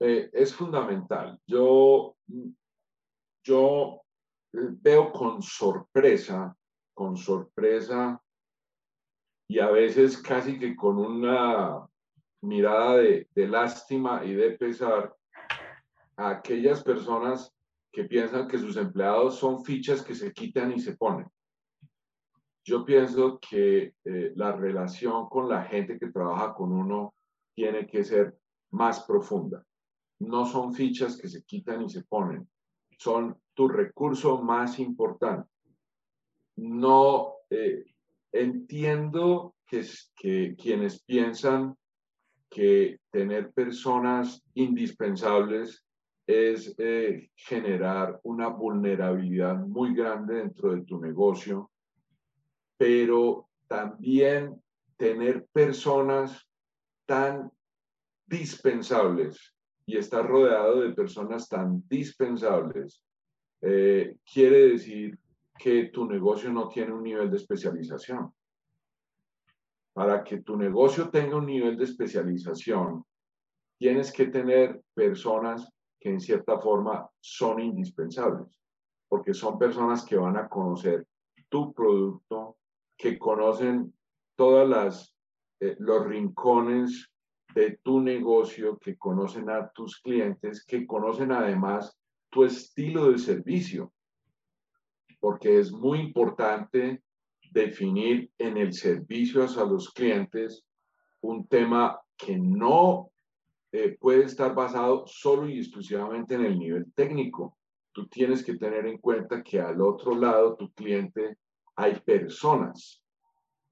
Eh, 0.00 0.30
es 0.32 0.54
fundamental. 0.54 1.40
Yo, 1.46 2.16
yo 3.44 4.00
veo 4.52 5.12
con 5.12 5.42
sorpresa, 5.42 6.56
con 6.94 7.16
sorpresa 7.16 8.22
y 9.48 9.58
a 9.58 9.70
veces 9.70 10.18
casi 10.18 10.58
que 10.58 10.76
con 10.76 10.98
una 10.98 11.86
mirada 12.42 12.98
de, 12.98 13.28
de 13.34 13.48
lástima 13.48 14.24
y 14.24 14.34
de 14.34 14.52
pesar 14.52 15.14
a 16.16 16.30
aquellas 16.30 16.82
personas 16.84 17.52
que 17.92 18.04
piensan 18.04 18.46
que 18.46 18.58
sus 18.58 18.76
empleados 18.76 19.38
son 19.38 19.64
fichas 19.64 20.02
que 20.02 20.14
se 20.14 20.32
quitan 20.32 20.72
y 20.72 20.80
se 20.80 20.96
ponen. 20.96 21.26
Yo 22.64 22.84
pienso 22.84 23.40
que 23.40 23.94
eh, 24.04 24.32
la 24.36 24.52
relación 24.52 25.28
con 25.28 25.48
la 25.48 25.64
gente 25.64 25.98
que 25.98 26.12
trabaja 26.12 26.54
con 26.54 26.70
uno 26.70 27.14
tiene 27.56 27.86
que 27.86 28.04
ser 28.04 28.38
más 28.70 29.02
profunda 29.04 29.64
no 30.20 30.46
son 30.46 30.74
fichas 30.74 31.16
que 31.16 31.28
se 31.28 31.42
quitan 31.44 31.82
y 31.82 31.90
se 31.90 32.02
ponen, 32.02 32.48
son 32.98 33.36
tu 33.54 33.68
recurso 33.68 34.42
más 34.42 34.78
importante. 34.78 35.48
No 36.56 37.34
eh, 37.50 37.84
entiendo 38.32 39.54
que, 39.66 39.84
que 40.16 40.56
quienes 40.56 41.02
piensan 41.02 41.76
que 42.50 43.00
tener 43.10 43.52
personas 43.52 44.42
indispensables 44.54 45.84
es 46.26 46.74
eh, 46.78 47.30
generar 47.34 48.20
una 48.24 48.48
vulnerabilidad 48.48 49.56
muy 49.56 49.94
grande 49.94 50.34
dentro 50.36 50.74
de 50.74 50.82
tu 50.82 51.00
negocio, 51.00 51.70
pero 52.76 53.48
también 53.66 54.62
tener 54.96 55.46
personas 55.52 56.46
tan 57.06 57.50
dispensables 58.26 59.54
y 59.88 59.96
estar 59.96 60.28
rodeado 60.28 60.82
de 60.82 60.92
personas 60.92 61.48
tan 61.48 61.82
dispensables, 61.88 63.02
eh, 63.62 64.18
quiere 64.30 64.68
decir 64.72 65.18
que 65.58 65.86
tu 65.86 66.04
negocio 66.04 66.52
no 66.52 66.68
tiene 66.68 66.92
un 66.92 67.02
nivel 67.02 67.30
de 67.30 67.38
especialización. 67.38 68.30
Para 69.94 70.22
que 70.22 70.42
tu 70.42 70.58
negocio 70.58 71.08
tenga 71.08 71.38
un 71.38 71.46
nivel 71.46 71.78
de 71.78 71.84
especialización, 71.84 73.02
tienes 73.78 74.12
que 74.12 74.26
tener 74.26 74.78
personas 74.92 75.66
que 75.98 76.10
en 76.10 76.20
cierta 76.20 76.58
forma 76.58 77.08
son 77.18 77.58
indispensables, 77.58 78.60
porque 79.08 79.32
son 79.32 79.58
personas 79.58 80.04
que 80.04 80.18
van 80.18 80.36
a 80.36 80.50
conocer 80.50 81.06
tu 81.48 81.72
producto, 81.72 82.58
que 82.94 83.18
conocen 83.18 83.94
todas 84.36 84.68
las 84.68 85.16
eh, 85.60 85.76
los 85.78 86.04
rincones 86.04 87.10
de 87.54 87.78
tu 87.82 88.00
negocio, 88.00 88.78
que 88.78 88.96
conocen 88.96 89.50
a 89.50 89.70
tus 89.70 90.00
clientes, 90.00 90.64
que 90.64 90.86
conocen 90.86 91.32
además 91.32 91.98
tu 92.30 92.44
estilo 92.44 93.10
de 93.10 93.18
servicio, 93.18 93.92
porque 95.20 95.58
es 95.58 95.72
muy 95.72 96.00
importante 96.00 97.02
definir 97.50 98.30
en 98.38 98.56
el 98.56 98.72
servicio 98.72 99.42
a 99.42 99.64
los 99.64 99.90
clientes 99.90 100.64
un 101.20 101.46
tema 101.46 102.00
que 102.16 102.36
no 102.36 103.10
eh, 103.72 103.96
puede 103.98 104.24
estar 104.24 104.54
basado 104.54 105.04
solo 105.06 105.48
y 105.48 105.58
exclusivamente 105.58 106.34
en 106.34 106.44
el 106.44 106.58
nivel 106.58 106.92
técnico. 106.94 107.58
Tú 107.92 108.06
tienes 108.08 108.44
que 108.44 108.56
tener 108.56 108.86
en 108.86 108.98
cuenta 108.98 109.42
que 109.42 109.60
al 109.60 109.80
otro 109.80 110.14
lado, 110.14 110.56
tu 110.56 110.70
cliente, 110.72 111.38
hay 111.76 111.98
personas 112.00 113.02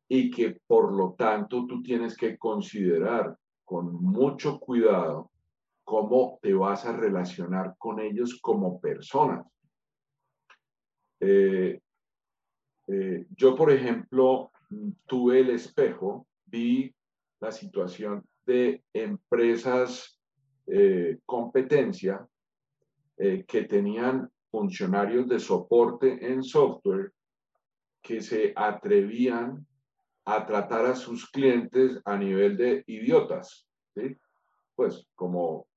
y 0.08 0.30
que 0.30 0.60
por 0.66 0.92
lo 0.92 1.14
tanto 1.14 1.66
tú 1.66 1.82
tienes 1.82 2.16
que 2.16 2.38
considerar 2.38 3.36
con 3.66 3.92
mucho 4.02 4.58
cuidado 4.60 5.30
cómo 5.84 6.38
te 6.40 6.54
vas 6.54 6.86
a 6.86 6.96
relacionar 6.96 7.74
con 7.78 8.00
ellos 8.00 8.40
como 8.40 8.80
personas. 8.80 9.44
Eh, 11.20 11.80
eh, 12.86 13.26
yo, 13.36 13.56
por 13.56 13.72
ejemplo, 13.72 14.52
tuve 15.04 15.40
el 15.40 15.50
espejo, 15.50 16.26
vi 16.46 16.94
la 17.40 17.50
situación 17.50 18.24
de 18.46 18.84
empresas 18.92 20.20
eh, 20.66 21.18
competencia 21.26 22.26
que 23.16 23.62
tenían 23.62 24.30
funcionarios 24.50 25.26
de 25.26 25.40
soporte 25.40 26.30
en 26.30 26.42
software 26.42 27.12
que 28.02 28.20
se 28.20 28.52
atrevían 28.54 29.66
a 30.26 30.44
tratar 30.44 30.84
a 30.86 30.96
sus 30.96 31.30
clientes 31.30 32.00
a 32.04 32.16
nivel 32.16 32.56
de 32.56 32.82
idiotas, 32.88 33.66
¿sí? 33.94 34.16
Pues 34.74 35.06
como, 35.14 35.68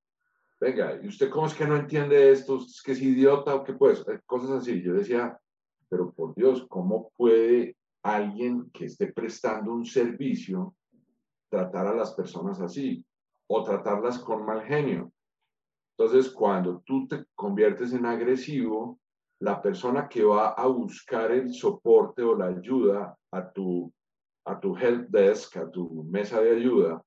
venga, 0.59 0.99
¿y 1.01 1.07
usted 1.07 1.29
cómo 1.29 1.45
es 1.45 1.53
que 1.53 1.67
no 1.67 1.77
entiende 1.77 2.31
esto? 2.31 2.57
¿Es 2.57 2.81
que 2.81 2.93
es 2.93 3.01
idiota 3.01 3.53
o 3.55 3.63
qué 3.63 3.73
pues? 3.73 4.03
Cosas 4.25 4.49
así. 4.49 4.81
Yo 4.81 4.93
decía, 4.93 5.39
pero 5.87 6.11
por 6.11 6.33
Dios, 6.33 6.65
¿cómo 6.67 7.11
puede 7.15 7.77
alguien 8.01 8.71
que 8.71 8.85
esté 8.85 9.13
prestando 9.13 9.71
un 9.71 9.85
servicio 9.85 10.75
tratar 11.49 11.85
a 11.85 11.95
las 11.95 12.13
personas 12.13 12.59
así 12.59 13.05
o 13.47 13.63
tratarlas 13.63 14.17
con 14.17 14.45
mal 14.45 14.63
genio? 14.63 15.11
Entonces, 15.95 16.31
cuando 16.31 16.81
tú 16.83 17.07
te 17.07 17.25
conviertes 17.35 17.93
en 17.93 18.07
agresivo, 18.07 18.99
la 19.41 19.61
persona 19.61 20.09
que 20.09 20.23
va 20.23 20.49
a 20.53 20.65
buscar 20.65 21.31
el 21.31 21.53
soporte 21.53 22.23
o 22.23 22.35
la 22.35 22.47
ayuda 22.47 23.15
a 23.31 23.51
tu 23.51 23.93
a 24.45 24.59
tu 24.59 24.75
help 24.75 25.09
desk, 25.09 25.57
a 25.57 25.69
tu 25.69 26.03
mesa 26.03 26.41
de 26.41 26.55
ayuda, 26.55 27.03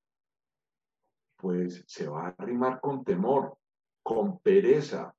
pues 1.37 1.85
se 1.87 2.09
va 2.09 2.29
a 2.29 2.35
arrimar 2.39 2.81
con 2.81 3.05
temor, 3.05 3.57
con 4.03 4.39
pereza, 4.41 5.15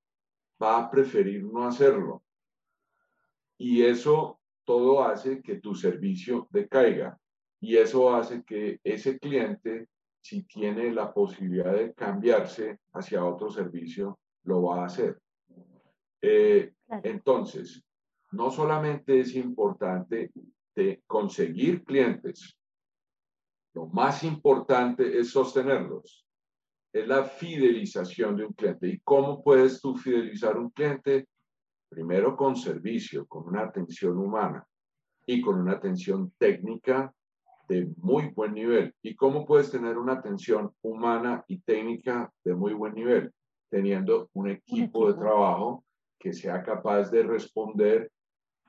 va 0.62 0.78
a 0.78 0.90
preferir 0.90 1.44
no 1.44 1.68
hacerlo. 1.68 2.24
Y 3.58 3.84
eso 3.84 4.40
todo 4.64 5.04
hace 5.04 5.42
que 5.42 5.56
tu 5.56 5.76
servicio 5.76 6.48
decaiga. 6.50 7.18
Y 7.60 7.78
eso 7.78 8.14
hace 8.14 8.44
que 8.44 8.80
ese 8.84 9.20
cliente, 9.20 9.88
si 10.22 10.44
tiene 10.44 10.92
la 10.92 11.14
posibilidad 11.14 11.74
de 11.74 11.94
cambiarse 11.94 12.80
hacia 12.94 13.26
otro 13.26 13.50
servicio, 13.50 14.20
lo 14.44 14.64
va 14.64 14.84
a 14.84 14.86
hacer. 14.86 15.20
Eh, 16.22 16.74
entonces, 17.04 17.84
no 18.32 18.50
solamente 18.50 19.20
es 19.20 19.36
importante 19.36 20.32
de 20.76 21.04
conseguir 21.08 21.84
clientes, 21.84 22.58
lo 23.74 23.88
más 23.88 24.24
importante 24.24 25.18
es 25.18 25.32
sostenerlos. 25.32 26.26
Es 26.94 27.08
la 27.08 27.24
fidelización 27.24 28.36
de 28.36 28.46
un 28.46 28.54
cliente. 28.54 28.88
¿Y 28.88 29.00
cómo 29.00 29.44
puedes 29.44 29.82
tú 29.82 29.98
fidelizar 29.98 30.58
un 30.58 30.70
cliente? 30.70 31.28
Primero 31.90 32.36
con 32.36 32.56
servicio, 32.56 33.26
con 33.26 33.48
una 33.48 33.62
atención 33.62 34.18
humana 34.18 34.66
y 35.26 35.42
con 35.42 35.60
una 35.60 35.74
atención 35.74 36.32
técnica 36.38 37.12
de 37.68 37.88
muy 37.98 38.30
buen 38.30 38.54
nivel. 38.54 38.94
¿Y 39.02 39.16
cómo 39.16 39.46
puedes 39.46 39.72
tener 39.72 39.98
una 39.98 40.14
atención 40.14 40.72
humana 40.82 41.44
y 41.48 41.60
técnica 41.60 42.32
de 42.44 42.54
muy 42.54 42.74
buen 42.74 42.94
nivel? 42.94 43.32
Teniendo 43.70 44.30
un 44.34 44.50
equipo, 44.50 45.00
un 45.00 45.10
equipo. 45.10 45.12
de 45.12 45.20
trabajo 45.20 45.86
que 46.20 46.32
sea 46.32 46.62
capaz 46.64 47.10
de 47.10 47.24
responder 47.24 48.12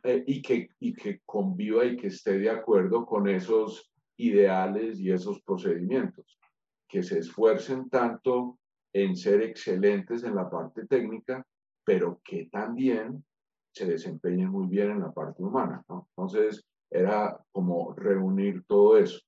eh, 0.05 0.23
y, 0.27 0.43
que, 0.43 0.69
y 0.81 0.93
que 0.93 1.21
conviva 1.25 1.85
y 1.85 1.97
que 1.97 2.09
esté 2.09 2.39
de 2.39 2.51
acuerdo 2.51 3.07
con 3.07 3.27
esos 3.27 3.91
ideales 4.19 5.01
y 5.01 5.11
esos 5.11 5.41
procedimientos, 5.43 6.39
que 6.87 7.03
se 7.03 7.21
esfuercen 7.21 7.89
tanto 7.89 8.59
en 8.93 9.17
ser 9.17 9.43
excelentes 9.43 10.23
en 10.23 10.35
la 10.35 10.49
parte 10.49 10.87
técnica, 10.87 11.45
pero 11.85 12.21
que 12.23 12.51
también 12.53 13.25
se 13.73 13.87
desempeñen 13.87 14.51
muy 14.51 14.69
bien 14.69 14.91
en 14.91 15.01
la 15.01 15.11
parte 15.11 15.43
humana. 15.43 15.83
Entonces, 15.89 16.65
era 16.91 17.37
como 17.51 17.93
reunir 17.95 18.63
todo 18.67 18.99
eso. 18.99 19.19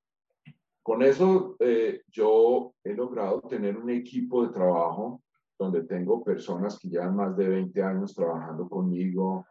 Con 0.83 1.03
eso, 1.03 1.57
eh, 1.59 2.03
yo 2.09 2.75
he 2.85 2.95
logrado 2.95 3.41
tener 3.41 3.77
un 3.77 3.91
equipo 3.91 4.47
de 4.47 4.53
trabajo 4.53 5.23
donde 5.59 5.85
tengo 5.85 6.23
personas 6.23 6.79
que 6.79 6.89
llevan 6.89 7.17
más 7.17 7.37
de 7.37 7.49
20 7.49 7.83
años 7.83 8.15
trabajando 8.15 8.69
conmigo, 8.69 9.47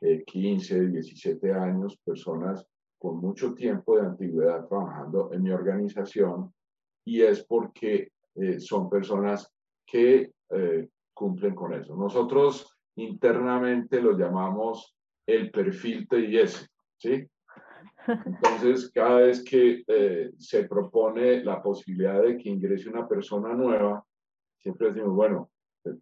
15, 0.00 0.76
eh, 0.76 0.86
17 0.88 1.52
años, 1.52 1.98
personas 2.04 2.66
con 2.98 3.18
mucho 3.20 3.54
tiempo 3.54 3.96
de 3.96 4.06
antigüedad 4.06 4.66
trabajando 4.66 5.32
en 5.32 5.42
mi 5.42 5.50
organización 5.50 6.52
y 7.04 7.22
es 7.22 7.44
porque 7.44 8.12
eh, 8.34 8.60
son 8.60 8.90
personas 8.90 9.50
que 9.86 10.32
eh, 10.50 10.88
cumplen 11.14 11.54
con 11.54 11.72
eso. 11.72 11.96
Nosotros 11.96 12.76
internamente 12.96 14.00
lo 14.00 14.16
llamamos 14.16 14.96
el 15.26 15.50
perfil 15.50 16.08
TIS, 16.08 16.68
¿sí? 16.96 17.26
Entonces, 18.06 18.90
cada 18.92 19.20
vez 19.20 19.44
que 19.44 19.84
eh, 19.86 20.30
se 20.38 20.64
propone 20.64 21.44
la 21.44 21.62
posibilidad 21.62 22.22
de 22.22 22.38
que 22.38 22.48
ingrese 22.48 22.88
una 22.88 23.06
persona 23.06 23.54
nueva, 23.54 24.04
siempre 24.58 24.88
decimos, 24.88 25.14
bueno, 25.14 25.50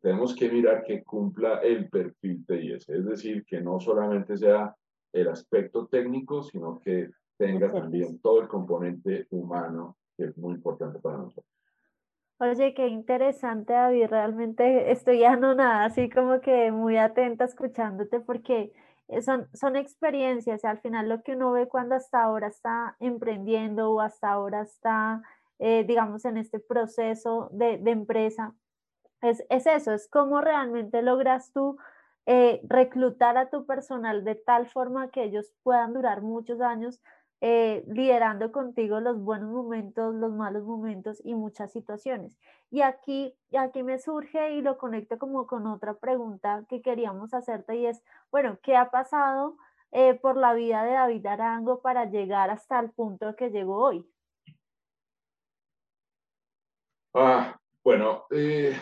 tenemos 0.01 0.35
que 0.35 0.51
mirar 0.51 0.85
que 0.85 1.03
cumpla 1.03 1.61
el 1.61 1.89
perfil 1.89 2.45
TIS, 2.47 2.89
es 2.89 3.05
decir, 3.05 3.45
que 3.45 3.61
no 3.61 3.81
solamente 3.81 4.37
sea 4.37 4.75
el 5.13 5.29
aspecto 5.29 5.87
técnico, 5.87 6.43
sino 6.43 6.79
que 6.79 7.11
tenga 7.37 7.71
también 7.71 8.19
todo 8.21 8.43
el 8.43 8.49
componente 8.49 9.27
humano, 9.31 9.97
que 10.17 10.25
es 10.25 10.39
muy 10.39 10.55
importante 10.55 10.99
para 10.99 11.19
nosotros. 11.19 11.47
Oye, 12.39 12.75
qué 12.75 12.89
interesante, 12.89 13.73
David. 13.73 14.09
Realmente 14.09 14.91
estoy 14.91 15.21
nada 15.21 15.87
así 15.87 16.11
como 16.11 16.41
que 16.41 16.71
muy 16.71 16.99
atenta 16.99 17.47
escuchándote 17.47 18.21
porque 18.21 18.73
son, 19.23 19.49
son 19.55 19.77
experiencias. 19.77 20.65
Al 20.67 20.79
final 20.79 21.09
lo 21.09 21.23
que 21.23 21.33
uno 21.33 21.53
ve 21.53 21.67
cuando 21.67 21.95
hasta 21.95 22.23
ahora 22.23 22.49
está 22.49 22.95
emprendiendo 23.01 23.91
o 23.91 24.01
hasta 24.03 24.31
ahora 24.31 24.63
está, 24.63 25.23
eh, 25.59 25.85
digamos, 25.85 26.27
en 26.27 26.37
este 26.37 26.61
proceso 26.61 27.49
de, 27.53 27.79
de 27.79 27.91
empresa, 27.91 28.55
es, 29.23 29.45
es, 29.51 29.67
eso, 29.67 29.93
es 29.93 30.09
cómo 30.09 30.41
realmente 30.41 31.03
logras 31.03 31.53
tú 31.53 31.79
eh, 32.27 32.61
reclutar 32.65 33.37
a 33.37 33.51
tu 33.51 33.67
personal 33.67 34.25
de 34.25 34.35
tal 34.35 34.69
forma 34.69 35.11
que 35.11 35.25
ellos 35.25 35.53
puedan 35.63 35.95
durar 35.95 36.23
muchos 36.23 36.61
años 36.61 37.01
eh, 37.43 37.85
liderando 37.87 38.51
contigo 38.51 38.99
los 39.01 39.21
buenos 39.21 39.51
momentos, 39.51 40.15
los 40.15 40.33
malos 40.33 40.65
momentos 40.65 41.21
y 41.23 41.35
muchas 41.35 41.71
situaciones. 41.71 42.37
Y 42.71 42.81
aquí, 42.81 43.35
aquí 43.57 43.83
me 43.83 43.99
surge 43.99 44.55
y 44.55 44.63
lo 44.63 44.79
conecto 44.79 45.19
como 45.19 45.47
con 45.47 45.67
otra 45.67 45.95
pregunta 45.95 46.65
que 46.69 46.81
queríamos 46.81 47.35
hacerte 47.35 47.77
y 47.77 47.87
es, 47.87 48.03
bueno, 48.31 48.59
¿qué 48.63 48.75
ha 48.75 48.91
pasado 48.91 49.57
eh, 49.93 50.15
por 50.15 50.37
la 50.37 50.55
vida 50.55 50.83
de 50.85 50.93
David 50.93 51.27
Arango 51.27 51.81
para 51.81 52.07
llegar 52.07 52.51
hasta 52.51 52.81
el 52.81 52.91
punto 52.91 53.37
que 53.37 53.51
llegó 53.51 53.85
hoy? 53.85 54.11
Ah, 57.15 57.57
bueno, 57.85 58.25
eh, 58.31 58.75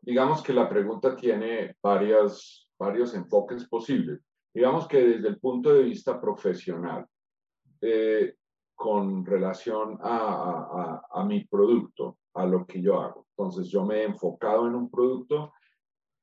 digamos 0.00 0.42
que 0.42 0.52
la 0.52 0.68
pregunta 0.68 1.16
tiene 1.16 1.76
varias, 1.82 2.68
varios 2.78 3.14
enfoques 3.14 3.68
posibles. 3.68 4.20
Digamos 4.52 4.88
que 4.88 5.00
desde 5.00 5.28
el 5.28 5.38
punto 5.38 5.72
de 5.72 5.84
vista 5.84 6.20
profesional, 6.20 7.06
eh, 7.80 8.34
con 8.74 9.26
relación 9.26 9.98
a, 10.00 11.02
a, 11.10 11.24
mi 11.24 11.44
producto, 11.44 12.16
a 12.32 12.46
lo 12.46 12.64
que 12.66 12.80
yo 12.80 12.98
hago. 12.98 13.26
Entonces, 13.36 13.68
yo 13.68 13.84
me 13.84 13.96
he 13.96 14.04
enfocado 14.04 14.66
en 14.66 14.74
un 14.74 14.90
producto. 14.90 15.52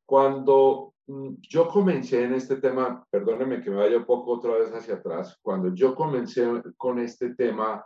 Cuando 0.07 0.95
mm, 1.05 1.35
yo 1.39 1.67
comencé 1.67 2.23
en 2.23 2.33
este 2.33 2.55
tema, 2.55 3.05
perdónenme 3.11 3.61
que 3.61 3.69
me 3.69 3.75
vaya 3.75 3.97
un 3.97 4.05
poco 4.05 4.31
otra 4.31 4.53
vez 4.53 4.73
hacia 4.73 4.95
atrás, 4.95 5.37
cuando 5.39 5.71
yo 5.75 5.93
comencé 5.93 6.47
con 6.77 6.97
este 6.97 7.35
tema 7.35 7.85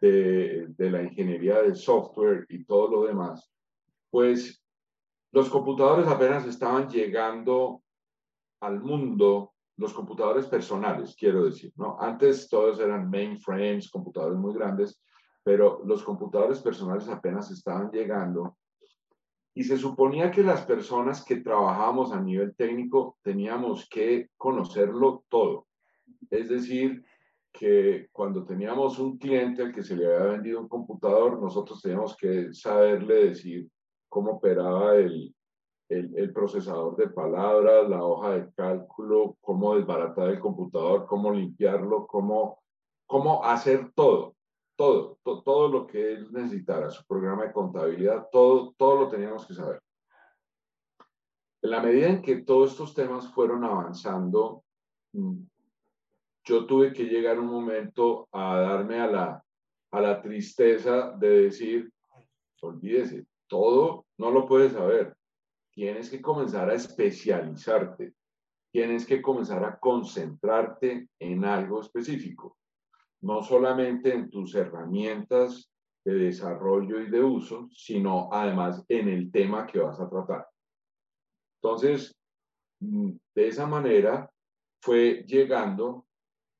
de, 0.00 0.66
de 0.70 0.90
la 0.90 1.02
ingeniería 1.04 1.62
de 1.62 1.76
software 1.76 2.44
y 2.48 2.64
todo 2.64 2.90
lo 2.90 3.04
demás, 3.04 3.48
pues 4.10 4.62
los 5.32 5.50
computadores 5.50 6.06
apenas 6.06 6.46
estaban 6.46 6.88
llegando 6.88 7.82
al 8.60 8.80
mundo, 8.80 9.52
los 9.76 9.92
computadores 9.92 10.46
personales, 10.46 11.14
quiero 11.16 11.44
decir, 11.44 11.72
¿no? 11.76 11.96
Antes 12.00 12.48
todos 12.48 12.80
eran 12.80 13.08
mainframes, 13.08 13.90
computadores 13.90 14.38
muy 14.38 14.54
grandes, 14.54 15.00
pero 15.44 15.82
los 15.84 16.02
computadores 16.02 16.60
personales 16.60 17.08
apenas 17.08 17.50
estaban 17.50 17.90
llegando. 17.90 18.56
Y 19.54 19.64
se 19.64 19.76
suponía 19.76 20.30
que 20.30 20.42
las 20.42 20.64
personas 20.64 21.24
que 21.24 21.36
trabajamos 21.36 22.12
a 22.12 22.20
nivel 22.20 22.54
técnico 22.56 23.18
teníamos 23.22 23.88
que 23.88 24.30
conocerlo 24.36 25.24
todo. 25.28 25.66
Es 26.30 26.48
decir, 26.48 27.04
que 27.52 28.08
cuando 28.12 28.44
teníamos 28.44 28.98
un 28.98 29.18
cliente 29.18 29.62
al 29.62 29.72
que 29.72 29.82
se 29.82 29.96
le 29.96 30.06
había 30.06 30.32
vendido 30.32 30.60
un 30.60 30.68
computador, 30.68 31.40
nosotros 31.40 31.80
teníamos 31.82 32.16
que 32.16 32.52
saberle 32.52 33.30
decir 33.30 33.68
cómo 34.08 34.32
operaba 34.32 34.94
el, 34.96 35.34
el, 35.88 36.32
procesador 36.32 36.96
de 36.96 37.08
palabras, 37.08 37.88
la 37.88 38.02
hoja 38.02 38.30
de 38.30 38.52
cálculo, 38.52 39.36
cómo 39.40 39.74
desbaratar 39.74 40.28
el 40.28 40.38
computador, 40.38 41.06
cómo 41.06 41.32
limpiarlo, 41.32 42.06
cómo, 42.06 42.62
cómo 43.06 43.44
hacer 43.44 43.92
todo, 43.94 44.36
todo, 44.76 45.18
todo 45.22 45.68
lo 45.68 45.86
que 45.86 46.12
él 46.12 46.32
necesitara, 46.32 46.90
su 46.90 47.04
programa 47.06 47.44
de 47.44 47.52
contabilidad, 47.52 48.28
todo, 48.30 48.74
todo 48.76 49.00
lo 49.00 49.08
teníamos 49.08 49.46
que 49.46 49.54
saber. 49.54 49.80
En 51.62 51.70
la 51.70 51.80
medida 51.80 52.08
en 52.08 52.22
que 52.22 52.42
todos 52.42 52.72
estos 52.72 52.94
temas 52.94 53.32
fueron 53.32 53.64
avanzando, 53.64 54.62
mm, 55.12 55.42
yo 56.44 56.66
tuve 56.66 56.92
que 56.92 57.04
llegar 57.04 57.38
un 57.38 57.48
momento 57.48 58.28
a 58.32 58.60
darme 58.60 59.00
a 59.00 59.06
la, 59.06 59.44
a 59.90 60.00
la 60.00 60.22
tristeza 60.22 61.12
de 61.18 61.28
decir, 61.42 61.92
olvídese, 62.62 63.26
todo 63.48 64.06
no 64.18 64.30
lo 64.30 64.46
puedes 64.46 64.72
saber. 64.72 65.16
Tienes 65.72 66.10
que 66.10 66.20
comenzar 66.22 66.70
a 66.70 66.74
especializarte. 66.74 68.14
Tienes 68.70 69.06
que 69.06 69.22
comenzar 69.22 69.64
a 69.64 69.78
concentrarte 69.78 71.08
en 71.18 71.44
algo 71.44 71.80
específico. 71.80 72.56
No 73.22 73.42
solamente 73.42 74.12
en 74.12 74.30
tus 74.30 74.54
herramientas 74.54 75.70
de 76.04 76.14
desarrollo 76.14 77.00
y 77.00 77.10
de 77.10 77.22
uso, 77.22 77.68
sino 77.72 78.28
además 78.32 78.84
en 78.88 79.08
el 79.08 79.30
tema 79.30 79.66
que 79.66 79.80
vas 79.80 79.98
a 80.00 80.08
tratar. 80.08 80.46
Entonces, 81.60 82.14
mm, 82.80 83.12
de 83.34 83.48
esa 83.48 83.66
manera 83.66 84.30
fue 84.80 85.24
llegando, 85.26 86.06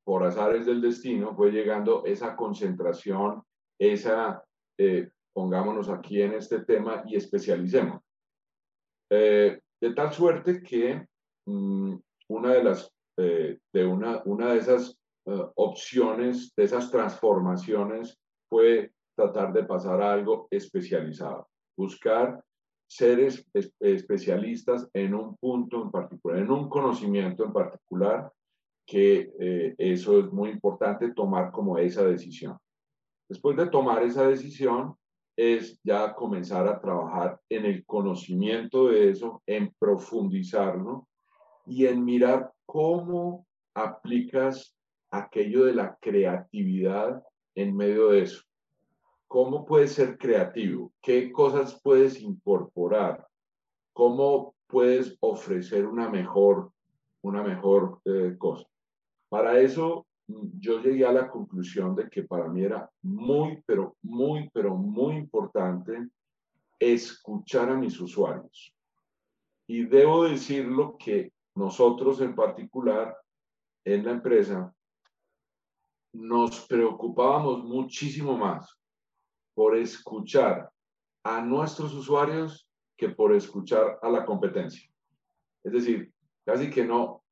por 0.04 0.24
azares 0.24 0.66
del 0.66 0.80
destino, 0.80 1.34
fue 1.36 1.50
llegando 1.50 2.04
esa 2.04 2.34
concentración, 2.34 3.42
esa 3.78 4.42
eh, 4.78 5.10
pongámonos 5.38 5.88
aquí 5.88 6.20
en 6.20 6.34
este 6.34 6.64
tema 6.64 7.04
y 7.06 7.14
especialicemos. 7.14 8.02
Eh, 9.08 9.60
de 9.80 9.94
tal 9.94 10.12
suerte 10.12 10.60
que 10.60 11.06
mm, 11.46 11.94
una 12.30 12.54
de 12.54 12.64
las, 12.64 12.92
eh, 13.16 13.56
de 13.72 13.84
una, 13.86 14.20
una 14.24 14.52
de 14.52 14.58
esas 14.58 14.98
eh, 15.26 15.42
opciones, 15.54 16.52
de 16.56 16.64
esas 16.64 16.90
transformaciones 16.90 18.18
fue 18.50 18.90
tratar 19.16 19.52
de 19.52 19.62
pasar 19.62 20.02
a 20.02 20.12
algo 20.12 20.48
especializado, 20.50 21.46
buscar 21.76 22.42
ser 22.90 23.20
especialistas 23.78 24.88
en 24.92 25.14
un 25.14 25.36
punto 25.36 25.84
en 25.84 25.92
particular, 25.92 26.40
en 26.40 26.50
un 26.50 26.68
conocimiento 26.68 27.44
en 27.44 27.52
particular, 27.52 28.32
que 28.84 29.30
eso 29.78 30.18
es 30.18 30.32
muy 30.32 30.50
importante 30.50 31.12
tomar 31.12 31.52
como 31.52 31.78
esa 31.78 32.02
decisión. 32.04 32.56
Después 33.28 33.56
de 33.56 33.68
tomar 33.68 34.02
esa 34.02 34.26
decisión, 34.26 34.97
es 35.38 35.80
ya 35.84 36.16
comenzar 36.16 36.66
a 36.66 36.80
trabajar 36.80 37.40
en 37.48 37.64
el 37.64 37.86
conocimiento 37.86 38.88
de 38.88 39.10
eso, 39.10 39.40
en 39.46 39.72
profundizarlo 39.78 41.06
y 41.64 41.86
en 41.86 42.04
mirar 42.04 42.50
cómo 42.66 43.46
aplicas 43.72 44.76
aquello 45.12 45.66
de 45.66 45.74
la 45.74 45.96
creatividad 46.00 47.22
en 47.54 47.76
medio 47.76 48.08
de 48.08 48.22
eso. 48.22 48.42
¿Cómo 49.28 49.64
puedes 49.64 49.92
ser 49.92 50.18
creativo? 50.18 50.92
¿Qué 51.00 51.30
cosas 51.30 51.80
puedes 51.84 52.20
incorporar? 52.20 53.24
¿Cómo 53.92 54.56
puedes 54.66 55.16
ofrecer 55.20 55.86
una 55.86 56.08
mejor, 56.08 56.72
una 57.22 57.44
mejor 57.44 58.00
eh, 58.06 58.34
cosa? 58.36 58.66
Para 59.28 59.60
eso 59.60 60.07
yo 60.28 60.80
llegué 60.80 61.06
a 61.06 61.12
la 61.12 61.28
conclusión 61.28 61.94
de 61.94 62.08
que 62.08 62.22
para 62.22 62.48
mí 62.48 62.62
era 62.62 62.90
muy, 63.02 63.62
pero 63.66 63.96
muy, 64.02 64.50
pero 64.52 64.76
muy 64.76 65.16
importante 65.16 66.08
escuchar 66.78 67.70
a 67.70 67.76
mis 67.76 67.98
usuarios. 68.00 68.74
Y 69.66 69.84
debo 69.84 70.24
decirlo 70.24 70.96
que 70.98 71.32
nosotros 71.54 72.20
en 72.20 72.34
particular 72.34 73.16
en 73.84 74.04
la 74.04 74.12
empresa, 74.12 74.74
nos 76.12 76.66
preocupábamos 76.66 77.64
muchísimo 77.64 78.36
más 78.36 78.78
por 79.54 79.76
escuchar 79.76 80.70
a 81.24 81.40
nuestros 81.40 81.94
usuarios 81.94 82.68
que 82.96 83.08
por 83.08 83.34
escuchar 83.34 83.98
a 84.02 84.08
la 84.10 84.24
competencia. 84.24 84.90
Es 85.64 85.72
decir, 85.72 86.12
casi 86.44 86.70
que 86.70 86.84
no, 86.84 87.22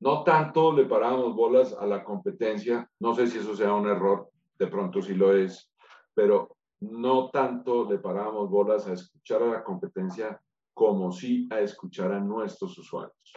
no 0.00 0.24
tanto 0.24 0.72
le 0.72 0.86
parábamos 0.86 1.34
bolas 1.34 1.74
a 1.74 1.86
la 1.86 2.02
competencia, 2.02 2.90
no 3.00 3.14
sé 3.14 3.26
si 3.26 3.38
eso 3.38 3.54
sea 3.54 3.74
un 3.74 3.86
error, 3.86 4.30
de 4.58 4.66
pronto 4.66 5.02
sí 5.02 5.14
lo 5.14 5.34
es, 5.34 5.70
pero 6.14 6.56
no 6.80 7.28
tanto 7.30 7.88
le 7.88 7.98
parábamos 7.98 8.48
bolas 8.48 8.86
a 8.88 8.94
escuchar 8.94 9.42
a 9.42 9.50
la 9.50 9.62
competencia 9.62 10.40
como 10.72 11.12
sí 11.12 11.46
a 11.50 11.60
escuchar 11.60 12.12
a 12.12 12.20
nuestros 12.20 12.78
usuarios. 12.78 13.32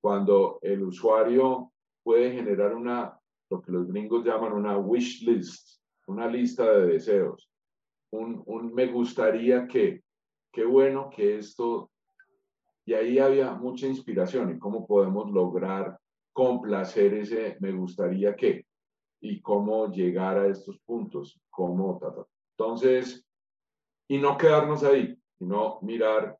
Cuando 0.00 0.58
el 0.60 0.82
usuario 0.82 1.72
puede 2.02 2.32
generar 2.32 2.74
una, 2.74 3.18
lo 3.50 3.62
que 3.62 3.72
los 3.72 3.86
gringos 3.88 4.24
llaman 4.24 4.52
una 4.52 4.76
wish 4.76 5.22
list, 5.26 5.80
una 6.06 6.26
lista 6.26 6.70
de 6.70 6.86
deseos, 6.86 7.50
un, 8.10 8.42
un 8.46 8.74
me 8.74 8.86
gustaría 8.86 9.66
que, 9.66 10.02
qué 10.52 10.64
bueno 10.64 11.08
que 11.08 11.38
esto, 11.38 11.90
y 12.88 12.94
ahí 12.94 13.18
había 13.18 13.52
mucha 13.52 13.86
inspiración 13.86 14.50
y 14.50 14.58
cómo 14.58 14.86
podemos 14.86 15.30
lograr 15.30 16.00
complacer 16.32 17.12
ese 17.12 17.58
me 17.60 17.70
gustaría 17.70 18.34
que 18.34 18.64
y 19.20 19.42
cómo 19.42 19.92
llegar 19.92 20.38
a 20.38 20.46
estos 20.46 20.78
puntos, 20.86 21.38
cómo, 21.50 22.00
entonces, 22.56 23.26
y 24.08 24.16
no 24.16 24.38
quedarnos 24.38 24.84
ahí, 24.84 25.20
sino 25.38 25.78
mirar 25.82 26.38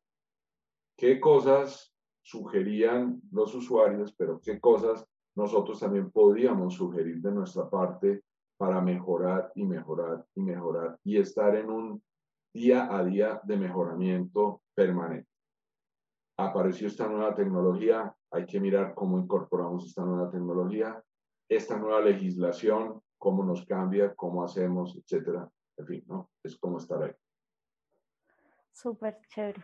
qué 0.97 1.19
cosas 1.19 1.93
sugerían 2.23 3.21
los 3.31 3.53
usuarios, 3.53 4.11
pero 4.17 4.41
qué 4.41 4.59
cosas 4.59 5.05
nosotros 5.35 5.79
también 5.79 6.09
podíamos 6.09 6.73
sugerir 6.73 7.21
de 7.21 7.31
nuestra 7.31 7.69
parte 7.69 8.23
para 8.57 8.81
mejorar 8.81 9.51
y 9.53 9.65
mejorar 9.65 10.25
y 10.33 10.41
mejorar 10.41 10.97
y 11.03 11.17
estar 11.17 11.55
en 11.55 11.69
un 11.69 12.03
día 12.51 12.87
a 12.91 13.03
día 13.03 13.39
de 13.43 13.55
mejoramiento 13.55 14.63
permanente. 14.73 15.28
Apareció 16.41 16.87
esta 16.87 17.05
nueva 17.05 17.35
tecnología, 17.35 18.15
hay 18.31 18.45
que 18.45 18.61
mirar 18.61 18.93
cómo 18.95 19.19
incorporamos 19.19 19.85
esta 19.85 20.05
nueva 20.05 20.31
tecnología, 20.31 21.03
esta 21.49 21.77
nueva 21.77 21.99
legislación, 21.99 23.01
cómo 23.17 23.43
nos 23.43 23.65
cambia, 23.65 24.15
cómo 24.15 24.41
hacemos, 24.41 24.95
etcétera. 24.95 25.49
En 25.75 25.85
fin, 25.85 26.03
¿no? 26.07 26.29
Es 26.41 26.57
como 26.57 26.77
estar 26.77 27.03
ahí. 27.03 27.11
Súper 28.71 29.19
chévere. 29.27 29.61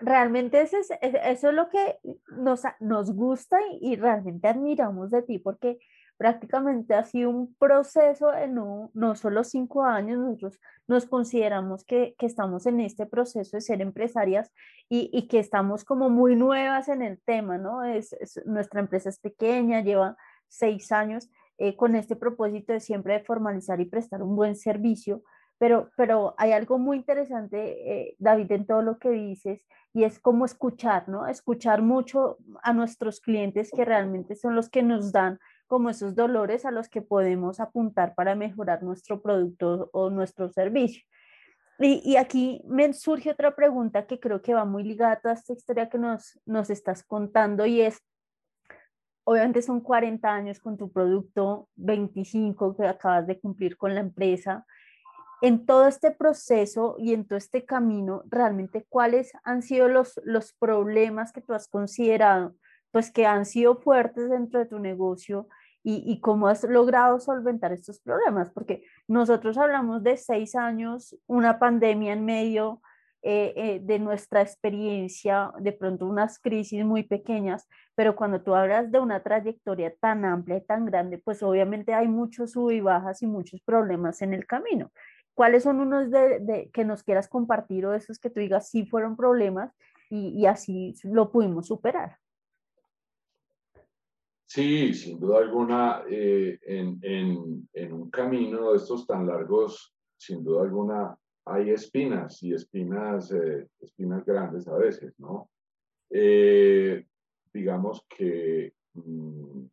Realmente 0.00 0.62
eso 0.62 0.78
es, 0.78 0.90
eso 1.00 1.48
es 1.50 1.54
lo 1.54 1.68
que 1.68 2.00
nos, 2.32 2.62
nos 2.80 3.14
gusta 3.14 3.60
y, 3.80 3.94
realmente 3.94 4.48
admiramos 4.48 5.12
de 5.12 5.22
ti, 5.22 5.38
porque 5.38 5.78
prácticamente 6.16 6.94
ha 6.94 7.04
sido 7.04 7.30
un 7.30 7.54
proceso 7.54 8.34
en 8.34 8.54
no, 8.54 8.90
no 8.94 9.14
solo 9.16 9.44
cinco 9.44 9.84
años, 9.84 10.18
nosotros 10.18 10.58
nos 10.88 11.06
consideramos 11.06 11.84
que, 11.84 12.14
que 12.18 12.26
estamos 12.26 12.66
en 12.66 12.80
este 12.80 13.06
proceso 13.06 13.56
de 13.56 13.60
ser 13.60 13.80
empresarias 13.80 14.52
y, 14.88 15.10
y, 15.12 15.28
que 15.28 15.38
estamos 15.38 15.84
como 15.84 16.08
muy 16.08 16.36
nuevas 16.36 16.88
en 16.88 17.02
el 17.02 17.20
tema, 17.20 17.58
¿no? 17.58 17.84
Es, 17.84 18.14
nuestra 18.46 18.80
empresa 18.80 19.08
es 19.08 19.18
pequeña, 19.18 19.80
lleva 19.80 20.16
seis 20.48 20.92
años 20.92 21.28
eh, 21.58 21.76
con 21.76 21.96
este 21.96 22.16
propósito 22.16 22.72
de 22.72 22.80
siempre 22.80 23.14
de 23.14 23.24
formalizar 23.24 23.80
y 23.80 23.86
prestar 23.86 24.22
un 24.22 24.36
buen 24.36 24.56
servicio, 24.56 25.22
pero, 25.58 25.90
pero 25.96 26.34
hay 26.38 26.52
algo 26.52 26.78
muy 26.78 26.98
interesante, 26.98 28.08
eh, 28.08 28.16
David, 28.18 28.52
en 28.52 28.66
todo 28.66 28.82
lo 28.82 28.98
que 28.98 29.10
dices, 29.10 29.62
y 29.92 30.04
es 30.04 30.18
cómo 30.18 30.44
escuchar, 30.44 31.08
¿no? 31.08 31.26
Escuchar 31.26 31.80
mucho 31.80 32.36
a 32.62 32.74
nuestros 32.74 33.20
clientes 33.20 33.70
que 33.74 33.84
realmente 33.84 34.36
son 34.36 34.54
los 34.54 34.68
que 34.68 34.82
nos 34.82 35.12
dan 35.12 35.38
como 35.66 35.90
esos 35.90 36.14
dolores 36.14 36.64
a 36.64 36.70
los 36.70 36.88
que 36.88 37.02
podemos 37.02 37.60
apuntar 37.60 38.14
para 38.14 38.34
mejorar 38.34 38.82
nuestro 38.82 39.20
producto 39.20 39.90
o 39.92 40.10
nuestro 40.10 40.48
servicio. 40.48 41.02
Y, 41.78 42.00
y, 42.04 42.16
aquí 42.16 42.62
me 42.66 42.90
surge 42.94 43.30
otra 43.30 43.54
pregunta 43.54 44.06
que 44.06 44.18
creo 44.18 44.40
que 44.40 44.54
va 44.54 44.64
muy 44.64 44.82
ligada 44.82 45.12
a 45.12 45.20
toda 45.20 45.34
esta 45.34 45.52
historia 45.52 45.90
que 45.90 45.98
nos, 45.98 46.40
nos 46.46 46.70
estás 46.70 47.02
contando 47.02 47.66
y 47.66 47.82
es, 47.82 48.00
obviamente 49.24 49.60
son 49.60 49.80
40 49.82 50.26
años 50.32 50.58
con 50.58 50.78
tu 50.78 50.90
producto, 50.90 51.68
25 51.74 52.76
que 52.76 52.86
acabas 52.86 53.26
de 53.26 53.38
cumplir 53.38 53.76
con 53.76 53.94
la 53.94 54.00
empresa, 54.00 54.64
en 55.42 55.66
todo 55.66 55.86
este 55.86 56.12
proceso 56.12 56.96
y 56.98 57.12
en 57.12 57.26
todo 57.26 57.36
este 57.36 57.66
camino, 57.66 58.22
realmente 58.26 58.86
cuáles 58.88 59.32
han 59.44 59.62
sido 59.62 59.88
los, 59.88 60.18
los 60.24 60.54
problemas 60.54 61.32
que 61.32 61.42
tú 61.42 61.52
has 61.52 61.68
considerado, 61.68 62.54
pues 62.90 63.10
que 63.10 63.26
han 63.26 63.46
sido 63.46 63.76
fuertes 63.76 64.30
dentro 64.30 64.60
de 64.60 64.66
tu 64.66 64.78
negocio 64.78 65.48
y, 65.82 66.02
y 66.06 66.20
cómo 66.20 66.48
has 66.48 66.64
logrado 66.64 67.20
solventar 67.20 67.72
estos 67.72 68.00
problemas, 68.00 68.50
porque 68.50 68.82
nosotros 69.06 69.56
hablamos 69.58 70.02
de 70.02 70.16
seis 70.16 70.54
años, 70.54 71.16
una 71.26 71.58
pandemia 71.58 72.12
en 72.12 72.24
medio 72.24 72.80
eh, 73.28 73.52
eh, 73.56 73.80
de 73.82 73.98
nuestra 73.98 74.40
experiencia, 74.40 75.50
de 75.58 75.72
pronto 75.72 76.06
unas 76.06 76.38
crisis 76.38 76.84
muy 76.84 77.02
pequeñas, 77.02 77.66
pero 77.96 78.14
cuando 78.14 78.40
tú 78.40 78.54
hablas 78.54 78.92
de 78.92 79.00
una 79.00 79.20
trayectoria 79.20 79.92
tan 79.98 80.24
amplia 80.24 80.58
y 80.58 80.60
tan 80.60 80.86
grande, 80.86 81.18
pues 81.18 81.42
obviamente 81.42 81.92
hay 81.92 82.06
muchos 82.06 82.52
sub 82.52 82.70
y 82.70 82.80
bajas 82.80 83.22
y 83.22 83.26
muchos 83.26 83.60
problemas 83.62 84.22
en 84.22 84.32
el 84.32 84.46
camino. 84.46 84.92
¿Cuáles 85.34 85.64
son 85.64 85.80
unos 85.80 86.08
de, 86.08 86.70
que 86.72 86.84
nos 86.84 87.02
quieras 87.02 87.26
compartir 87.26 87.84
o 87.86 87.94
esos 87.94 88.20
que 88.20 88.30
tú 88.30 88.38
digas 88.38 88.68
sí 88.70 88.86
fueron 88.86 89.16
problemas 89.16 89.74
y, 90.08 90.46
así 90.46 90.94
lo 91.02 91.32
pudimos 91.32 91.66
superar? 91.66 92.18
Sí, 94.48 94.94
sin 94.94 95.18
duda 95.18 95.38
alguna, 95.38 96.04
eh, 96.08 96.56
en, 96.62 97.00
en, 97.02 97.68
en, 97.72 97.92
un 97.92 98.10
camino 98.10 98.70
de 98.70 98.76
estos 98.76 99.04
tan 99.04 99.26
largos, 99.26 99.92
sin 100.16 100.44
duda 100.44 100.62
alguna, 100.62 101.18
hay 101.46 101.70
espinas 101.70 102.40
y 102.44 102.54
espinas, 102.54 103.32
eh, 103.32 103.66
espinas 103.80 104.24
grandes 104.24 104.68
a 104.68 104.76
veces, 104.76 105.18
¿no? 105.18 105.50
Eh, 106.10 107.04
digamos 107.52 108.06
que 108.08 108.72
mm, 108.94 109.64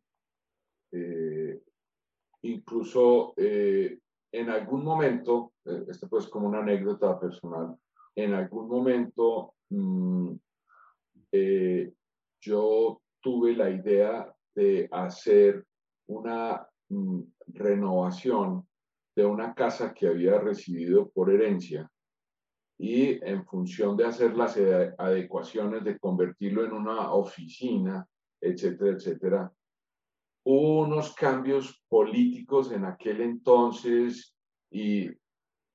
incluso 2.42 3.34
en 3.36 4.50
algún 4.50 4.84
momento, 4.84 5.52
esto 5.64 6.08
pues 6.08 6.26
como 6.28 6.48
una 6.48 6.58
anécdota 6.58 7.18
personal, 7.18 7.76
en 8.16 8.34
algún 8.34 8.68
momento 8.68 9.54
mm, 9.70 10.34
yo 12.40 13.00
tuve 13.20 13.56
la 13.56 13.70
idea 13.70 14.33
de 14.54 14.88
hacer 14.90 15.64
una 16.08 16.66
mm, 16.88 17.20
renovación 17.48 18.66
de 19.16 19.24
una 19.24 19.54
casa 19.54 19.94
que 19.94 20.08
había 20.08 20.38
recibido 20.38 21.08
por 21.10 21.30
herencia 21.30 21.90
y 22.78 23.24
en 23.24 23.44
función 23.46 23.96
de 23.96 24.06
hacer 24.06 24.36
las 24.36 24.56
adecuaciones, 24.98 25.84
de 25.84 25.98
convertirlo 25.98 26.64
en 26.64 26.72
una 26.72 27.12
oficina, 27.12 28.06
etcétera, 28.40 28.96
etcétera, 28.96 29.52
Hubo 30.46 30.80
unos 30.80 31.14
cambios 31.14 31.82
políticos 31.88 32.70
en 32.70 32.84
aquel 32.84 33.22
entonces 33.22 34.36
y 34.70 35.08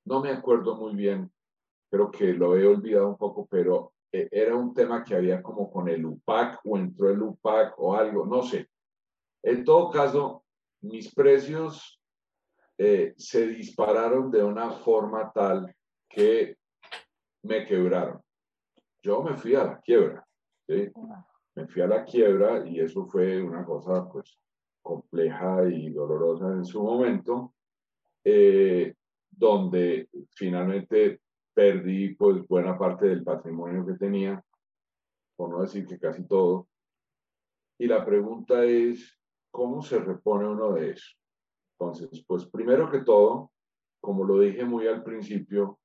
no 0.05 0.21
me 0.21 0.29
acuerdo 0.29 0.77
muy 0.77 0.95
bien, 0.95 1.31
creo 1.89 2.11
que 2.11 2.33
lo 2.33 2.55
he 2.55 2.67
olvidado 2.67 3.09
un 3.09 3.17
poco, 3.17 3.47
pero 3.49 3.93
eh, 4.11 4.27
era 4.31 4.55
un 4.55 4.73
tema 4.73 5.03
que 5.03 5.15
había 5.15 5.41
como 5.41 5.71
con 5.71 5.87
el 5.89 6.05
UPAC 6.05 6.61
o 6.65 6.77
entró 6.77 7.09
el 7.09 7.21
UPAC 7.21 7.73
o 7.77 7.95
algo, 7.95 8.25
no 8.25 8.41
sé. 8.41 8.67
En 9.43 9.63
todo 9.63 9.89
caso, 9.89 10.43
mis 10.81 11.13
precios 11.13 12.01
eh, 12.77 13.13
se 13.17 13.47
dispararon 13.47 14.31
de 14.31 14.43
una 14.43 14.71
forma 14.71 15.31
tal 15.33 15.75
que 16.09 16.57
me 17.43 17.65
quebraron. 17.65 18.21
Yo 19.01 19.21
me 19.21 19.35
fui 19.35 19.55
a 19.55 19.63
la 19.63 19.81
quiebra, 19.81 20.25
¿sí? 20.67 20.91
Me 21.55 21.67
fui 21.67 21.81
a 21.81 21.87
la 21.87 22.03
quiebra 22.03 22.67
y 22.67 22.79
eso 22.79 23.05
fue 23.05 23.41
una 23.41 23.65
cosa, 23.65 24.09
pues, 24.09 24.37
compleja 24.81 25.65
y 25.69 25.91
dolorosa 25.91 26.47
en 26.53 26.65
su 26.65 26.81
momento, 26.81 27.53
eh, 28.23 28.93
donde 29.29 30.09
finalmente 30.31 31.21
perdí 31.59 32.15
pues 32.15 32.47
buena 32.47 32.77
parte 32.77 33.05
del 33.05 33.21
patrimonio 33.21 33.85
que 33.85 33.95
tenía, 33.95 34.41
por 35.35 35.49
no 35.49 35.61
decir 35.61 35.85
que 35.85 35.99
casi 35.99 36.25
todo. 36.25 36.69
Y 37.77 37.85
la 37.85 38.05
pregunta 38.05 38.63
es, 38.63 39.19
¿cómo 39.51 39.81
se 39.81 39.99
repone 39.99 40.47
uno 40.47 40.71
de 40.71 40.91
eso? 40.91 41.17
Entonces, 41.73 42.23
pues 42.25 42.45
primero 42.45 42.89
que 42.89 43.01
todo, 43.01 43.51
como 43.99 44.23
lo 44.23 44.39
dije 44.39 44.63
muy 44.63 44.87
al 44.87 45.03
principio, 45.03 45.81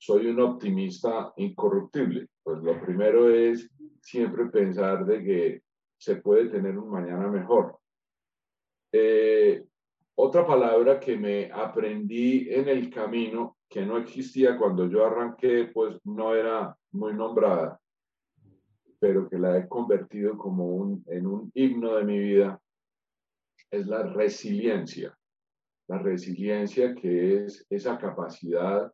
soy 0.00 0.28
un 0.28 0.40
optimista 0.40 1.32
incorruptible. 1.36 2.28
Pues 2.44 2.62
lo 2.62 2.80
primero 2.80 3.28
es 3.28 3.68
siempre 4.00 4.46
pensar 4.46 5.04
de 5.04 5.24
que 5.24 5.62
se 5.96 6.14
puede 6.22 6.48
tener 6.48 6.78
un 6.78 6.90
mañana 6.90 7.26
mejor. 7.26 7.76
Eh, 8.92 9.64
otra 10.14 10.46
palabra 10.46 11.00
que 11.00 11.16
me 11.16 11.50
aprendí 11.52 12.48
en 12.50 12.68
el 12.68 12.88
camino, 12.88 13.57
que 13.68 13.84
no 13.84 13.98
existía 13.98 14.56
cuando 14.56 14.88
yo 14.88 15.04
arranqué, 15.04 15.70
pues 15.72 15.98
no 16.04 16.34
era 16.34 16.76
muy 16.92 17.14
nombrada, 17.14 17.78
pero 18.98 19.28
que 19.28 19.38
la 19.38 19.58
he 19.58 19.68
convertido 19.68 20.36
como 20.36 20.66
un, 20.66 21.04
en 21.06 21.26
un 21.26 21.50
himno 21.54 21.96
de 21.96 22.04
mi 22.04 22.18
vida, 22.18 22.60
es 23.70 23.86
la 23.86 24.02
resiliencia. 24.02 25.16
La 25.88 25.98
resiliencia 25.98 26.94
que 26.94 27.44
es 27.44 27.66
esa 27.70 27.98
capacidad 27.98 28.92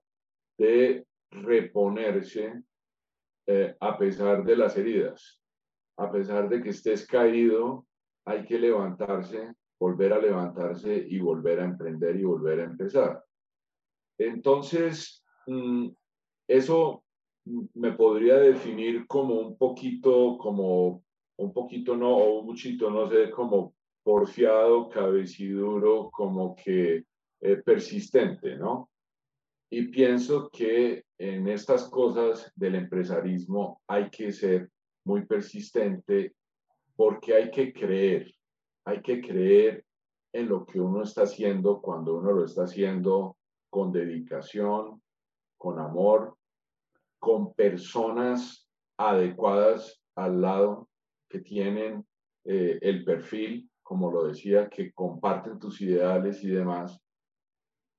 de 0.59 1.07
reponerse 1.31 2.63
eh, 3.47 3.77
a 3.81 3.99
pesar 3.99 4.45
de 4.45 4.57
las 4.57 4.77
heridas. 4.77 5.41
A 5.97 6.11
pesar 6.11 6.49
de 6.49 6.63
que 6.63 6.71
estés 6.71 7.07
caído, 7.07 7.87
hay 8.25 8.45
que 8.45 8.59
levantarse, 8.59 9.55
volver 9.79 10.13
a 10.13 10.19
levantarse 10.19 11.05
y 11.09 11.21
volver 11.21 11.61
a 11.61 11.65
emprender 11.65 12.17
y 12.17 12.25
volver 12.25 12.61
a 12.61 12.65
empezar. 12.65 13.24
Entonces, 14.19 15.25
mm, 15.47 15.89
eso 16.49 17.05
me 17.75 17.93
podría 17.93 18.37
definir 18.37 19.07
como 19.07 19.35
un 19.35 19.57
poquito, 19.57 20.39
como 20.39 21.03
un 21.37 21.53
poquito 21.53 21.97
no, 21.97 22.17
o 22.17 22.41
un 22.41 22.47
muchito, 22.47 22.91
no 22.91 23.09
sé, 23.11 23.31
como 23.31 23.75
porfiado, 24.03 24.89
cabeciduro, 24.89 26.11
como 26.11 26.55
que 26.55 27.05
eh, 27.41 27.57
persistente, 27.65 28.57
¿no? 28.57 28.91
Y 29.71 29.89
pienso 29.89 30.51
que 30.51 31.05
en 31.19 31.49
estas 31.49 31.89
cosas 31.89 32.53
del 32.55 32.77
empresarismo 32.77 33.81
hay 33.87 34.09
que 34.11 34.31
ser 34.33 34.71
muy 35.05 35.27
persistente 35.27 36.35
porque 36.97 37.35
hay 37.35 37.51
que 37.51 37.73
creer, 37.73 38.33
hay 38.85 39.03
que 39.03 39.21
creer 39.21 39.85
en 40.33 40.49
lo 40.49 40.65
que 40.65 40.81
uno 40.81 41.03
está 41.03 41.23
haciendo 41.23 41.81
cuando 41.81 42.17
uno 42.17 42.33
lo 42.33 42.45
está 42.45 42.65
haciendo 42.65 43.37
con 43.75 43.91
dedicación, 43.91 45.03
con 45.59 45.81
amor, 45.81 46.37
con 47.19 47.55
personas 47.55 48.69
adecuadas 48.97 50.01
al 50.15 50.41
lado 50.41 50.89
que 51.29 51.41
tienen 51.41 52.07
eh, 52.45 52.79
el 52.81 53.05
perfil, 53.05 53.69
como 53.83 54.13
lo 54.13 54.29
decía, 54.29 54.69
que 54.69 54.93
comparten 54.93 55.59
tus 55.59 55.81
ideales 55.81 56.45
y 56.45 56.51
demás. 56.51 57.01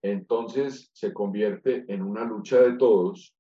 Entonces 0.01 0.89
se 0.93 1.11
convierte 1.11 1.84
en 1.89 2.03
una 2.03 2.23
lucha 2.23 2.61
de 2.61 2.78
todos 2.78 3.36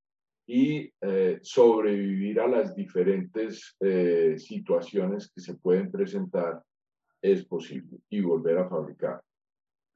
y 0.45 0.91
eh, 0.99 1.39
sobrevivir 1.41 2.41
a 2.41 2.49
las 2.49 2.75
diferentes 2.75 3.77
eh, 3.79 4.35
situaciones 4.37 5.31
que 5.31 5.39
se 5.39 5.55
pueden 5.55 5.89
presentar 5.89 6.61
es 7.21 7.45
posible 7.45 7.99
y 8.09 8.19
volver 8.19 8.57
a 8.57 8.67
fabricar. 8.67 9.21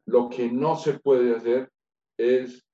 Lo 0.06 0.30
que 0.30 0.50
no 0.50 0.78
se 0.78 0.98
puede 1.00 1.36
hacer 1.36 1.70
es 2.20 2.68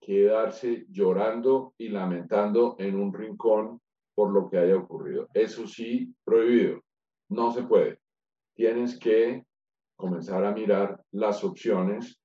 quedarse 0.00 0.86
llorando 0.88 1.74
y 1.76 1.88
lamentando 1.88 2.76
en 2.78 2.94
un 2.94 3.12
rincón 3.12 3.80
por 4.14 4.30
lo 4.30 4.48
que 4.48 4.58
haya 4.58 4.76
ocurrido. 4.76 5.28
Eso 5.34 5.66
sí, 5.66 6.14
prohibido. 6.24 6.80
No 7.30 7.52
se 7.52 7.64
puede. 7.64 7.98
Tienes 8.54 8.98
que 8.98 9.44
comenzar 9.96 10.44
a 10.44 10.52
mirar 10.52 11.02
las 11.10 11.42
opciones 11.42 12.18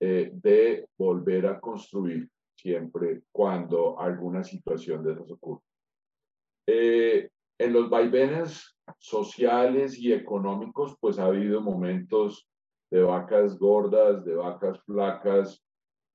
eh, 0.00 0.30
de 0.32 0.88
volver 0.96 1.46
a 1.46 1.60
construir 1.60 2.28
siempre 2.56 3.22
cuando 3.30 4.00
alguna 4.00 4.42
situación 4.42 5.04
de 5.04 5.12
esas 5.12 5.30
ocurre. 5.30 5.62
Eh, 6.66 7.28
en 7.58 7.72
los 7.72 7.90
vaivenes 7.90 8.76
sociales 8.98 9.98
y 9.98 10.12
económicos, 10.12 10.96
pues 11.00 11.18
ha 11.18 11.26
habido 11.26 11.60
momentos 11.60 12.48
de 12.90 13.02
vacas 13.02 13.58
gordas, 13.58 14.24
de 14.24 14.34
vacas 14.34 14.80
flacas, 14.84 15.62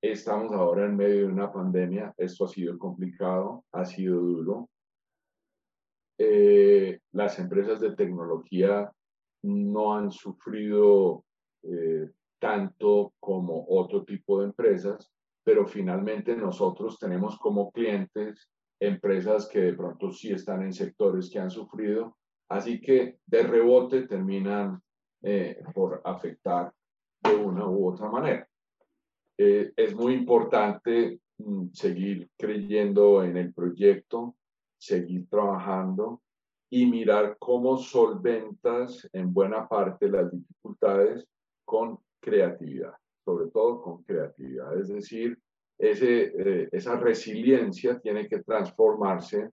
Estamos 0.01 0.51
ahora 0.53 0.85
en 0.85 0.95
medio 0.95 1.21
de 1.21 1.33
una 1.33 1.51
pandemia, 1.51 2.13
esto 2.17 2.45
ha 2.45 2.47
sido 2.47 2.77
complicado, 2.77 3.65
ha 3.71 3.83
sido 3.83 4.19
duro. 4.19 4.69
Eh, 6.19 6.99
las 7.13 7.39
empresas 7.39 7.79
de 7.79 7.95
tecnología 7.95 8.91
no 9.41 9.95
han 9.95 10.11
sufrido 10.11 11.23
eh, 11.63 12.11
tanto 12.39 13.13
como 13.19 13.65
otro 13.69 14.03
tipo 14.03 14.39
de 14.39 14.45
empresas, 14.45 15.11
pero 15.43 15.65
finalmente 15.65 16.35
nosotros 16.35 16.99
tenemos 16.99 17.39
como 17.39 17.71
clientes 17.71 18.51
empresas 18.79 19.47
que 19.47 19.61
de 19.61 19.73
pronto 19.73 20.11
sí 20.11 20.31
están 20.31 20.61
en 20.61 20.73
sectores 20.73 21.31
que 21.31 21.39
han 21.39 21.49
sufrido, 21.49 22.15
así 22.49 22.79
que 22.79 23.17
de 23.25 23.41
rebote 23.41 24.03
terminan 24.05 24.79
eh, 25.23 25.59
por 25.73 26.01
afectar 26.05 26.71
de 27.23 27.35
una 27.35 27.67
u 27.67 27.91
otra 27.91 28.11
manera. 28.11 28.47
Eh, 29.37 29.71
es 29.75 29.95
muy 29.95 30.13
importante 30.13 31.19
mm, 31.37 31.67
seguir 31.71 32.29
creyendo 32.37 33.23
en 33.23 33.37
el 33.37 33.53
proyecto, 33.53 34.35
seguir 34.79 35.29
trabajando 35.29 36.21
y 36.69 36.85
mirar 36.85 37.37
cómo 37.39 37.77
solventas 37.77 39.07
en 39.13 39.33
buena 39.33 39.67
parte 39.67 40.09
las 40.09 40.31
dificultades 40.31 41.25
con 41.65 41.99
creatividad, 42.19 42.93
sobre 43.23 43.49
todo 43.51 43.81
con 43.81 44.03
creatividad. 44.03 44.77
Es 44.79 44.89
decir, 44.89 45.37
ese, 45.77 46.33
eh, 46.37 46.69
esa 46.71 46.97
resiliencia 46.97 47.99
tiene 47.99 48.27
que 48.27 48.41
transformarse 48.43 49.51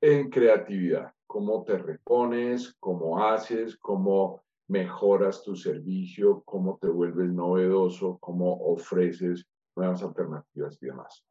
en 0.00 0.30
creatividad. 0.30 1.12
Cómo 1.26 1.64
te 1.64 1.76
repones, 1.76 2.74
cómo 2.80 3.22
haces, 3.22 3.76
cómo 3.76 4.45
mejoras 4.68 5.42
tu 5.42 5.54
servicio, 5.54 6.42
cómo 6.44 6.78
te 6.78 6.88
vuelves 6.88 7.32
novedoso, 7.32 8.18
cómo 8.18 8.52
ofreces 8.72 9.46
nuevas 9.76 10.02
alternativas 10.02 10.78
y 10.82 10.86
demás. 10.86 11.24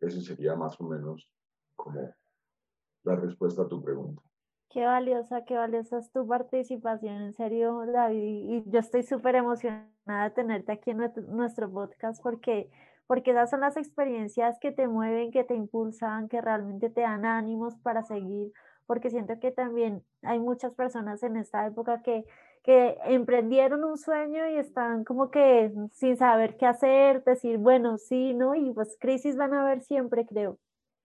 Ese 0.00 0.20
sería 0.20 0.54
más 0.56 0.80
o 0.80 0.84
menos 0.84 1.30
como 1.76 2.14
la 3.04 3.16
respuesta 3.16 3.62
a 3.62 3.68
tu 3.68 3.82
pregunta. 3.82 4.22
Qué 4.68 4.86
valiosa, 4.86 5.44
qué 5.44 5.54
valiosa 5.54 5.98
es 5.98 6.10
tu 6.12 6.26
participación, 6.26 7.16
en 7.16 7.32
serio, 7.34 7.84
David. 7.86 8.48
Y 8.48 8.70
yo 8.70 8.80
estoy 8.80 9.02
súper 9.02 9.36
emocionada 9.36 10.24
de 10.24 10.30
tenerte 10.30 10.72
aquí 10.72 10.92
en 10.92 11.12
nuestro 11.28 11.70
podcast 11.70 12.22
porque, 12.22 12.70
porque 13.06 13.32
esas 13.32 13.50
son 13.50 13.60
las 13.60 13.76
experiencias 13.76 14.58
que 14.58 14.72
te 14.72 14.88
mueven, 14.88 15.30
que 15.30 15.44
te 15.44 15.54
impulsan, 15.54 16.28
que 16.28 16.40
realmente 16.40 16.88
te 16.88 17.02
dan 17.02 17.26
ánimos 17.26 17.76
para 17.76 18.02
seguir, 18.02 18.52
porque 18.86 19.10
siento 19.10 19.38
que 19.40 19.50
también 19.50 20.02
hay 20.22 20.38
muchas 20.38 20.72
personas 20.74 21.22
en 21.22 21.36
esta 21.36 21.66
época 21.66 22.02
que 22.02 22.24
que 22.62 22.96
emprendieron 23.06 23.84
un 23.84 23.98
sueño 23.98 24.48
y 24.48 24.56
están 24.56 25.04
como 25.04 25.30
que 25.30 25.72
sin 25.92 26.16
saber 26.16 26.56
qué 26.56 26.66
hacer, 26.66 27.24
decir, 27.24 27.58
bueno, 27.58 27.98
sí, 27.98 28.34
¿no? 28.34 28.54
Y 28.54 28.72
pues 28.72 28.96
crisis 29.00 29.36
van 29.36 29.52
a 29.54 29.62
haber 29.62 29.82
siempre, 29.82 30.26
creo. 30.26 30.58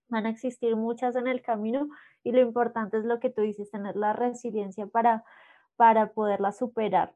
Van 0.08 0.26
a 0.26 0.30
existir 0.30 0.76
muchas 0.76 1.16
en 1.16 1.26
el 1.26 1.42
camino 1.42 1.88
y 2.22 2.32
lo 2.32 2.40
importante 2.40 2.98
es 2.98 3.04
lo 3.04 3.18
que 3.18 3.30
tú 3.30 3.42
dices, 3.42 3.70
tener 3.70 3.96
la 3.96 4.12
resiliencia 4.12 4.86
para, 4.86 5.24
para 5.76 6.12
poderla 6.12 6.52
superar. 6.52 7.14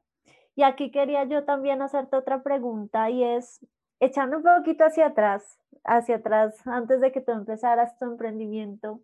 Y 0.55 0.63
aquí 0.63 0.91
quería 0.91 1.23
yo 1.23 1.45
también 1.45 1.81
hacerte 1.81 2.17
otra 2.17 2.43
pregunta 2.43 3.09
y 3.09 3.23
es, 3.23 3.65
echando 3.99 4.37
un 4.37 4.43
poquito 4.43 4.83
hacia 4.85 5.07
atrás, 5.07 5.57
hacia 5.83 6.17
atrás, 6.17 6.55
antes 6.67 7.01
de 7.01 7.11
que 7.11 7.21
tú 7.21 7.31
empezaras 7.31 7.97
tu 7.97 8.05
emprendimiento, 8.05 9.01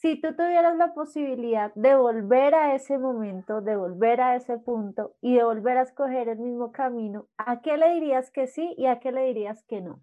si 0.00 0.18
tú 0.18 0.34
tuvieras 0.34 0.76
la 0.78 0.94
posibilidad 0.94 1.74
de 1.74 1.94
volver 1.94 2.54
a 2.54 2.74
ese 2.74 2.96
momento, 2.96 3.60
de 3.60 3.76
volver 3.76 4.22
a 4.22 4.34
ese 4.34 4.56
punto 4.56 5.14
y 5.20 5.34
de 5.36 5.44
volver 5.44 5.76
a 5.76 5.82
escoger 5.82 6.30
el 6.30 6.38
mismo 6.38 6.72
camino, 6.72 7.28
¿a 7.36 7.60
qué 7.60 7.76
le 7.76 7.92
dirías 7.92 8.30
que 8.30 8.46
sí 8.46 8.74
y 8.78 8.86
a 8.86 8.98
qué 8.98 9.12
le 9.12 9.26
dirías 9.26 9.62
que 9.64 9.82
no? 9.82 10.00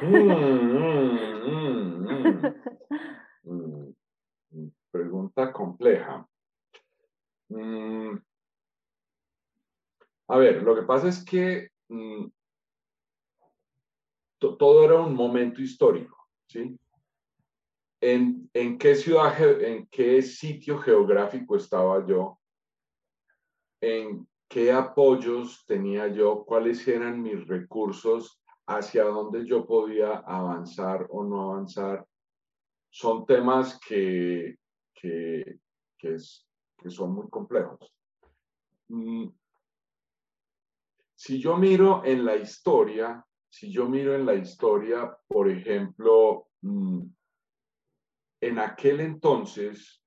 Mm, 0.00 0.42
mm, 3.42 3.94
mm, 4.52 4.68
pregunta 4.92 5.52
compleja. 5.52 6.24
a 10.28 10.38
ver, 10.38 10.62
lo 10.62 10.76
que 10.76 10.82
pasa 10.82 11.08
es 11.08 11.24
que 11.24 11.68
todo 14.38 14.84
era 14.84 15.00
un 15.00 15.14
momento 15.16 15.60
histórico, 15.60 16.28
¿sí? 16.46 16.78
En, 18.02 18.50
en 18.52 18.78
qué 18.78 18.96
ciudad, 18.96 19.40
en 19.62 19.86
qué 19.86 20.20
sitio 20.22 20.78
geográfico 20.78 21.56
estaba 21.56 22.04
yo, 22.04 22.40
en 23.80 24.26
qué 24.48 24.72
apoyos 24.72 25.64
tenía 25.66 26.08
yo, 26.08 26.44
cuáles 26.44 26.86
eran 26.88 27.22
mis 27.22 27.46
recursos, 27.46 28.42
hacia 28.66 29.04
dónde 29.04 29.46
yo 29.46 29.64
podía 29.64 30.18
avanzar 30.18 31.06
o 31.10 31.22
no 31.22 31.52
avanzar. 31.52 32.04
Son 32.90 33.24
temas 33.24 33.78
que, 33.78 34.56
que, 34.92 35.60
que, 35.96 36.16
que 36.76 36.90
son 36.90 37.14
muy 37.14 37.28
complejos. 37.30 37.94
Mm, 38.88 39.28
si 41.14 41.40
yo 41.40 41.56
miro 41.56 42.04
en 42.04 42.24
la 42.24 42.34
historia, 42.34 43.24
si 43.48 43.70
yo 43.70 43.88
miro 43.88 44.12
en 44.16 44.26
la 44.26 44.34
historia, 44.34 45.16
por 45.28 45.48
ejemplo, 45.48 46.48
mm, 46.62 47.02
en 48.42 48.58
aquel 48.58 49.00
entonces, 49.00 50.02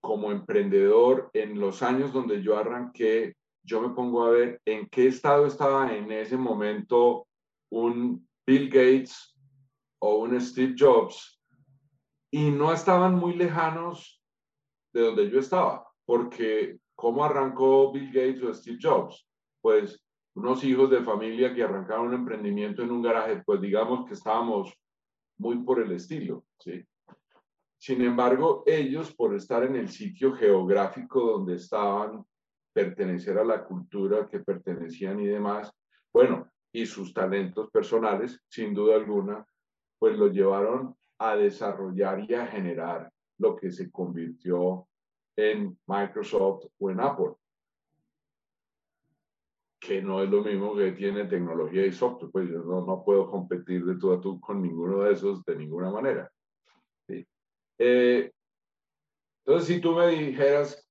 como 0.00 0.30
emprendedor, 0.30 1.28
en 1.34 1.58
los 1.58 1.82
años 1.82 2.12
donde 2.12 2.40
yo 2.40 2.56
arranqué, 2.56 3.34
yo 3.64 3.82
me 3.82 3.94
pongo 3.94 4.24
a 4.24 4.30
ver 4.30 4.60
en 4.64 4.88
qué 4.88 5.08
estado 5.08 5.46
estaba 5.46 5.92
en 5.92 6.10
ese 6.12 6.36
momento 6.36 7.26
un 7.70 8.26
Bill 8.46 8.68
Gates 8.68 9.36
o 9.98 10.18
un 10.18 10.40
Steve 10.40 10.76
Jobs 10.78 11.42
y 12.30 12.50
no 12.52 12.72
estaban 12.72 13.16
muy 13.16 13.34
lejanos 13.34 14.22
de 14.94 15.00
donde 15.02 15.28
yo 15.28 15.40
estaba. 15.40 15.84
porque 16.04 16.78
¿cómo 16.94 17.24
arrancó 17.24 17.90
Bill 17.90 18.12
Gates 18.12 18.42
o 18.44 18.54
Steve 18.54 18.78
Jobs? 18.80 19.28
Pues 19.60 20.00
unos 20.36 20.62
hijos 20.62 20.88
de 20.90 21.02
familia 21.02 21.52
que 21.52 21.64
arrancaron 21.64 22.06
un 22.08 22.14
emprendimiento 22.14 22.82
en 22.82 22.92
un 22.92 23.02
garaje, 23.02 23.42
pues 23.44 23.60
digamos 23.60 24.06
que 24.06 24.14
estábamos 24.14 24.72
muy 25.38 25.58
por 25.64 25.82
el 25.82 25.90
estilo, 25.90 26.44
¿sí? 26.60 26.86
Sin 27.78 28.02
embargo, 28.02 28.62
ellos, 28.66 29.14
por 29.14 29.34
estar 29.34 29.62
en 29.64 29.76
el 29.76 29.88
sitio 29.88 30.32
geográfico 30.32 31.20
donde 31.20 31.56
estaban, 31.56 32.24
pertenecer 32.72 33.38
a 33.38 33.44
la 33.44 33.64
cultura 33.64 34.28
que 34.28 34.40
pertenecían 34.40 35.18
y 35.20 35.26
demás, 35.26 35.72
bueno, 36.12 36.50
y 36.72 36.84
sus 36.84 37.14
talentos 37.14 37.70
personales, 37.70 38.42
sin 38.48 38.74
duda 38.74 38.96
alguna, 38.96 39.46
pues 39.98 40.18
los 40.18 40.32
llevaron 40.32 40.94
a 41.18 41.36
desarrollar 41.36 42.28
y 42.28 42.34
a 42.34 42.46
generar 42.46 43.10
lo 43.38 43.56
que 43.56 43.70
se 43.70 43.90
convirtió 43.90 44.86
en 45.36 45.78
Microsoft 45.86 46.66
o 46.78 46.90
en 46.90 47.00
Apple, 47.00 47.34
que 49.80 50.02
no 50.02 50.22
es 50.22 50.28
lo 50.28 50.42
mismo 50.42 50.74
que 50.74 50.92
tiene 50.92 51.24
tecnología 51.24 51.86
y 51.86 51.92
software, 51.92 52.30
pues 52.30 52.50
yo 52.50 52.58
no, 52.58 52.84
no 52.84 53.02
puedo 53.04 53.30
competir 53.30 53.84
de 53.84 53.96
tú 53.96 54.12
a 54.12 54.20
tú 54.20 54.40
con 54.40 54.60
ninguno 54.60 55.02
de 55.02 55.12
esos 55.12 55.44
de 55.44 55.56
ninguna 55.56 55.90
manera. 55.90 56.30
Eh, 57.78 58.30
entonces, 59.44 59.68
si 59.68 59.80
tú 59.80 59.92
me 59.92 60.08
dijeras 60.08 60.88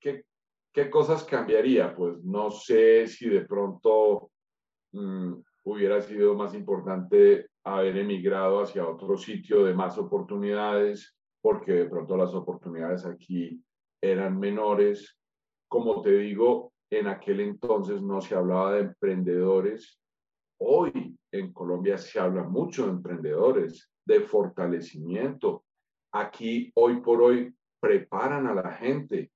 qué, 0.00 0.24
qué 0.72 0.90
cosas 0.90 1.24
cambiaría, 1.24 1.94
pues 1.94 2.22
no 2.24 2.50
sé 2.50 3.06
si 3.06 3.28
de 3.28 3.42
pronto 3.42 4.30
mm, 4.92 5.34
hubiera 5.64 6.00
sido 6.00 6.34
más 6.34 6.54
importante 6.54 7.48
haber 7.64 7.98
emigrado 7.98 8.62
hacia 8.62 8.88
otro 8.88 9.16
sitio 9.16 9.64
de 9.64 9.74
más 9.74 9.98
oportunidades, 9.98 11.16
porque 11.40 11.72
de 11.72 11.86
pronto 11.86 12.16
las 12.16 12.34
oportunidades 12.34 13.04
aquí 13.04 13.62
eran 14.00 14.38
menores. 14.38 15.18
Como 15.68 16.02
te 16.02 16.10
digo, 16.10 16.72
en 16.90 17.06
aquel 17.06 17.40
entonces 17.40 18.02
no 18.02 18.20
se 18.20 18.34
hablaba 18.34 18.74
de 18.74 18.80
emprendedores. 18.80 20.00
Hoy 20.58 21.16
en 21.32 21.52
Colombia 21.52 21.96
se 21.96 22.18
habla 22.18 22.42
mucho 22.42 22.86
de 22.86 22.92
emprendedores, 22.92 23.90
de 24.04 24.20
fortalecimiento. 24.20 25.64
Aquí, 26.12 26.72
hoy 26.74 27.00
por 27.00 27.22
hoy, 27.22 27.54
preparan 27.80 28.46
a 28.46 28.54
la 28.54 28.72
gente. 28.72 29.30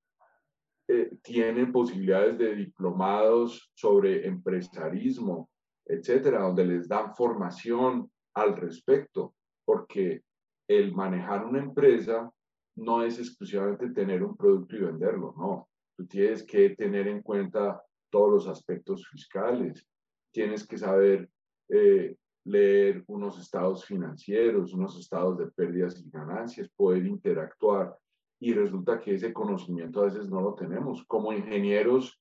Eh, 0.86 1.16
tienen 1.22 1.72
posibilidades 1.72 2.36
de 2.36 2.54
diplomados 2.54 3.70
sobre 3.74 4.26
empresarismo, 4.26 5.48
etcétera, 5.86 6.42
donde 6.42 6.66
les 6.66 6.88
dan 6.88 7.14
formación 7.14 8.10
al 8.34 8.56
respecto, 8.56 9.34
porque 9.64 10.22
el 10.68 10.94
manejar 10.94 11.44
una 11.44 11.60
empresa 11.60 12.30
no 12.76 13.02
es 13.04 13.18
exclusivamente 13.18 13.90
tener 13.90 14.22
un 14.22 14.36
producto 14.36 14.76
y 14.76 14.80
venderlo, 14.80 15.34
no. 15.38 15.68
Tú 15.96 16.06
tienes 16.06 16.42
que 16.42 16.70
tener 16.70 17.06
en 17.06 17.22
cuenta 17.22 17.80
todos 18.10 18.32
los 18.32 18.48
aspectos 18.48 19.06
fiscales, 19.08 19.86
tienes 20.32 20.66
que 20.66 20.76
saber 20.76 21.30
eh, 21.68 22.16
leer 22.45 23.03
unos 23.07 23.38
estados 23.38 23.84
financieros, 23.84 24.74
unos 24.74 24.99
estados 24.99 25.38
de 25.38 25.47
pérdidas 25.47 25.99
y 25.99 26.11
ganancias, 26.11 26.68
poder 26.76 27.07
interactuar. 27.07 27.97
Y 28.38 28.53
resulta 28.53 29.01
que 29.01 29.14
ese 29.14 29.32
conocimiento 29.32 30.01
a 30.01 30.05
veces 30.05 30.28
no 30.28 30.40
lo 30.40 30.55
tenemos. 30.55 31.05
Como 31.07 31.32
ingenieros 31.32 32.20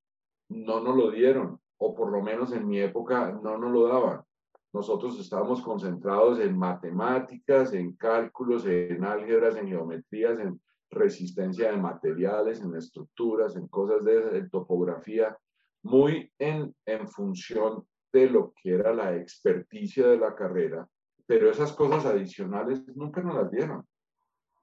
no 0.50 0.80
nos 0.80 0.96
lo 0.96 1.12
dieron, 1.12 1.60
o 1.78 1.94
por 1.94 2.12
lo 2.12 2.22
menos 2.22 2.54
en 2.54 2.68
mi 2.68 2.80
época 2.80 3.38
no 3.44 3.58
nos 3.58 3.72
lo 3.72 3.88
daban. 3.88 4.22
Nosotros 4.72 5.20
estábamos 5.20 5.62
concentrados 5.62 6.40
en 6.40 6.58
matemáticas, 6.58 7.74
en 7.74 7.96
cálculos, 7.96 8.66
en 8.66 9.04
álgebras, 9.04 9.56
en 9.58 9.68
geometrías, 9.68 10.40
en 10.40 10.60
resistencia 10.90 11.72
de 11.72 11.78
materiales, 11.78 12.62
en 12.62 12.76
estructuras, 12.76 13.56
en 13.56 13.68
cosas 13.68 14.04
de, 14.04 14.50
topografía, 14.50 15.38
muy 15.84 16.32
en, 16.40 16.74
en 16.86 17.08
función 17.08 17.86
de 18.14 18.30
lo 18.30 18.54
que 18.54 18.76
era 18.76 18.94
la 18.94 19.16
experticia 19.18 20.08
de 20.08 20.18
la 20.18 20.36
carrera, 20.36 20.88
pero 21.26 21.50
esas 21.50 21.74
cosas 21.74 22.06
adicionales 22.06 22.84
nunca 22.96 23.22
nos 23.22 23.36
las 23.36 23.52
dieron. 23.52 23.84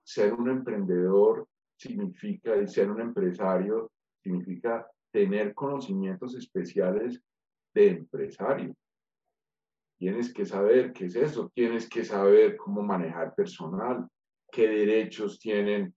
Ser 0.04 0.32
un 0.32 0.48
emprendedor 0.48 1.46
significa, 1.76 2.56
y 2.56 2.68
ser 2.68 2.90
un 2.90 3.00
empresario 3.00 3.90
significa 4.22 4.86
tener 5.10 5.52
conocimientos 5.54 6.36
especiales 6.36 7.20
de 7.74 7.88
empresario. 7.88 8.74
Tienes 9.98 10.32
que 10.32 10.46
saber 10.46 10.92
qué 10.92 11.06
es 11.06 11.16
eso, 11.16 11.50
tienes 11.52 11.88
que 11.88 12.04
saber 12.04 12.56
cómo 12.56 12.82
manejar 12.82 13.34
personal, 13.34 14.08
qué 14.50 14.68
derechos 14.68 15.38
tienen 15.38 15.94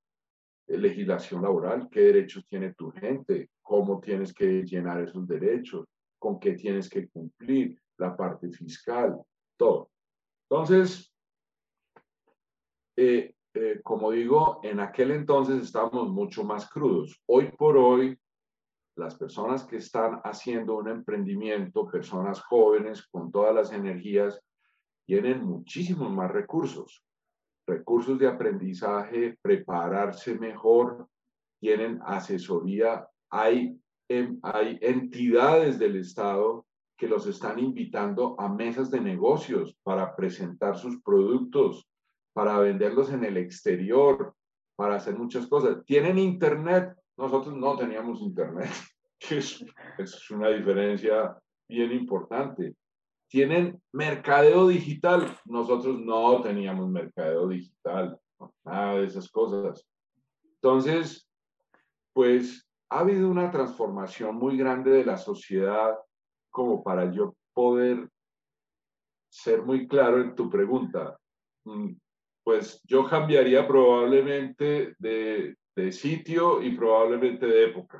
legislación 0.68 1.44
laboral, 1.44 1.88
qué 1.92 2.02
derechos 2.02 2.46
tiene 2.48 2.74
tu 2.74 2.92
gente, 2.92 3.50
cómo 3.62 4.00
tienes 4.00 4.34
que 4.34 4.64
llenar 4.64 5.04
esos 5.04 5.28
derechos, 5.28 5.86
con 6.24 6.40
qué 6.40 6.54
tienes 6.54 6.90
que 6.90 7.10
cumplir, 7.10 7.78
la 7.98 8.16
parte 8.16 8.50
fiscal, 8.50 9.22
todo. 9.58 9.90
Entonces, 10.50 11.14
eh, 12.96 13.36
eh, 13.54 13.82
como 13.84 14.10
digo, 14.10 14.62
en 14.64 14.80
aquel 14.80 15.12
entonces 15.12 15.62
estábamos 15.62 16.10
mucho 16.10 16.46
más 16.46 16.70
crudos. 16.70 17.22
Hoy 17.26 17.52
por 17.52 17.76
hoy 17.76 18.18
las 18.96 19.16
personas 19.16 19.66
que 19.66 19.76
están 19.76 20.22
haciendo 20.24 20.78
un 20.78 20.88
emprendimiento, 20.88 21.90
personas 21.90 22.40
jóvenes 22.42 23.06
con 23.08 23.30
todas 23.30 23.54
las 23.54 23.74
energías, 23.74 24.42
tienen 25.06 25.44
muchísimos 25.44 26.10
más 26.10 26.32
recursos, 26.32 27.04
recursos 27.68 28.18
de 28.18 28.28
aprendizaje, 28.28 29.38
prepararse 29.42 30.40
mejor, 30.40 31.06
tienen 31.60 32.00
asesoría, 32.06 33.06
hay, 33.30 33.78
hay 34.42 34.78
entidades 34.82 35.80
del 35.80 35.98
Estado 35.98 36.66
que 36.98 37.08
los 37.08 37.28
están 37.28 37.60
invitando 37.60 38.36
a 38.40 38.48
mesas 38.48 38.90
de 38.92 39.02
negocios 39.02 39.76
para 39.84 40.16
presentar 40.16 40.78
sus 40.78 41.02
productos, 41.02 41.88
para 42.34 42.60
venderlos 42.60 43.12
en 43.12 43.24
el 43.26 43.38
exterior, 43.38 44.34
para 44.76 44.96
hacer 44.96 45.18
muchas 45.18 45.48
cosas. 45.48 45.84
Tienen 45.86 46.18
internet, 46.18 46.96
nosotros 47.18 47.56
no 47.56 47.76
teníamos 47.76 48.22
internet, 48.22 48.70
que 49.20 49.38
es, 49.40 49.64
es 49.98 50.32
una 50.32 50.50
diferencia 50.50 51.38
bien 51.68 51.92
importante. 51.92 52.76
Tienen 53.28 53.82
mercadeo 53.92 54.68
digital, 54.68 55.38
nosotros 55.46 56.00
no 56.00 56.42
teníamos 56.42 56.90
mercadeo 56.90 57.48
digital, 57.48 58.18
nada 58.64 58.96
de 59.00 59.06
esas 59.06 59.30
cosas. 59.30 59.86
Entonces, 60.56 61.28
pues 62.14 62.68
ha 62.94 63.00
habido 63.00 63.28
una 63.28 63.50
transformación 63.50 64.36
muy 64.36 64.56
grande 64.56 64.92
de 64.92 65.04
la 65.04 65.18
sociedad 65.18 65.98
como 66.52 66.84
para 66.84 67.12
yo 67.12 67.36
poder 67.52 68.08
ser 69.32 69.64
muy 69.64 69.88
claro 69.88 70.22
en 70.22 70.36
tu 70.36 70.48
pregunta. 70.48 71.18
Mm, 71.66 71.94
pues 72.44 72.80
yo 72.84 73.10
cambiaría 73.10 73.68
probablemente 73.68 74.96
de, 75.00 75.56
sitio 75.92 76.62
y 76.62 76.78
probablemente 76.78 77.48
de 77.48 77.66
época. 77.66 78.00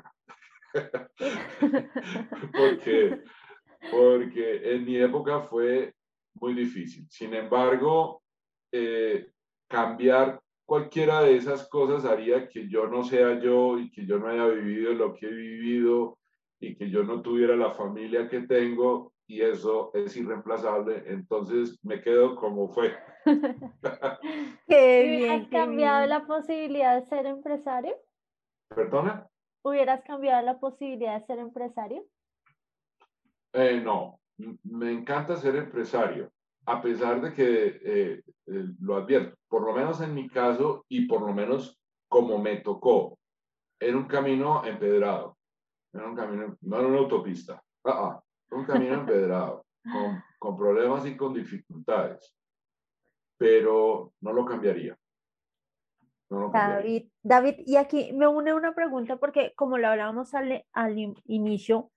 porque, 2.52 3.20
porque 3.90 4.74
en 4.74 4.84
mi 4.84 4.96
época 4.98 5.40
fue 5.40 5.92
muy 6.34 6.54
difícil. 6.54 7.04
Sin 7.10 7.34
embargo, 7.34 8.22
eh, 8.70 9.28
cambiar 9.68 10.40
cualquiera 10.64 11.20
de 11.22 11.36
esas 11.36 11.68
cosas 11.68 12.04
haría 12.04 12.48
que 12.48 12.68
yo 12.68 12.86
no 12.88 13.04
sea 13.04 13.38
yo 13.40 13.78
y 13.78 13.90
que 13.90 14.06
yo 14.06 14.18
no 14.18 14.28
haya 14.28 14.46
vivido 14.46 14.92
lo 14.94 15.14
que 15.14 15.26
he 15.26 15.32
vivido 15.32 16.18
y 16.60 16.76
que 16.76 16.90
yo 16.90 17.02
no 17.04 17.20
tuviera 17.20 17.56
la 17.56 17.72
familia 17.72 18.28
que 18.28 18.40
tengo 18.40 19.12
y 19.26 19.42
eso 19.42 19.90
es 19.94 20.16
irreemplazable. 20.16 21.04
Entonces 21.06 21.78
me 21.84 22.02
quedo 22.02 22.36
como 22.36 22.68
fue. 22.68 22.94
qué 24.68 25.02
bien. 25.02 25.42
¿Has 25.42 25.48
cambiado 25.48 26.06
la 26.06 26.26
posibilidad 26.26 27.00
de 27.00 27.06
ser 27.08 27.26
empresario? 27.26 27.94
¿Perdona? 28.68 29.28
¿Hubieras 29.62 30.02
cambiado 30.04 30.44
la 30.44 30.58
posibilidad 30.58 31.18
de 31.18 31.26
ser 31.26 31.38
empresario? 31.38 32.04
Eh, 33.52 33.80
no, 33.82 34.20
me 34.64 34.92
encanta 34.92 35.36
ser 35.36 35.56
empresario, 35.56 36.32
a 36.66 36.82
pesar 36.82 37.20
de 37.20 37.32
que 37.32 37.66
eh, 37.84 38.22
eh, 38.46 38.66
lo 38.80 38.96
advierto, 38.96 39.36
por 39.48 39.62
lo 39.62 39.72
menos 39.72 40.00
en 40.00 40.14
mi 40.14 40.28
caso 40.28 40.84
y 40.88 41.06
por 41.06 41.22
lo 41.22 41.32
menos 41.32 41.78
como 42.08 42.38
me 42.38 42.56
tocó, 42.56 43.18
era 43.78 43.96
un 43.96 44.06
camino 44.06 44.64
empedrado, 44.64 45.36
era 45.92 46.06
un 46.06 46.14
camino, 46.14 46.56
no 46.60 46.78
era 46.78 46.88
una 46.88 46.98
autopista, 46.98 47.62
ah, 47.84 47.90
ah 47.92 48.24
un 48.50 48.64
camino 48.64 48.94
empedrado, 48.94 49.66
con, 49.92 50.22
con 50.38 50.56
problemas 50.56 51.06
y 51.06 51.16
con 51.16 51.34
dificultades, 51.34 52.34
pero 53.36 54.12
no 54.20 54.32
lo 54.32 54.44
cambiaría. 54.44 54.96
David, 56.52 57.08
David, 57.22 57.54
y 57.64 57.76
aquí 57.76 58.12
me 58.12 58.26
une 58.26 58.54
una 58.54 58.74
pregunta 58.74 59.16
porque 59.16 59.52
como 59.54 59.78
lo 59.78 59.88
hablábamos 59.88 60.34
al, 60.34 60.64
al 60.72 61.14
inicio, 61.26 61.90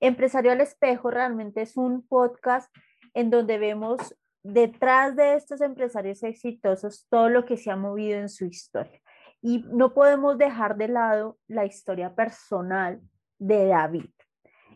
Empresario 0.00 0.52
al 0.52 0.62
Espejo 0.62 1.10
realmente 1.10 1.60
es 1.60 1.76
un 1.76 2.06
podcast 2.06 2.74
en 3.14 3.30
donde 3.30 3.58
vemos 3.58 4.16
detrás 4.42 5.16
de 5.16 5.34
estos 5.34 5.60
empresarios 5.60 6.22
exitosos 6.22 7.06
todo 7.08 7.28
lo 7.28 7.44
que 7.44 7.56
se 7.56 7.70
ha 7.70 7.76
movido 7.76 8.18
en 8.18 8.28
su 8.28 8.46
historia. 8.46 9.00
Y 9.42 9.64
no 9.68 9.94
podemos 9.94 10.38
dejar 10.38 10.76
de 10.76 10.88
lado 10.88 11.38
la 11.46 11.64
historia 11.64 12.14
personal 12.14 13.00
de 13.38 13.66
David. 13.66 14.10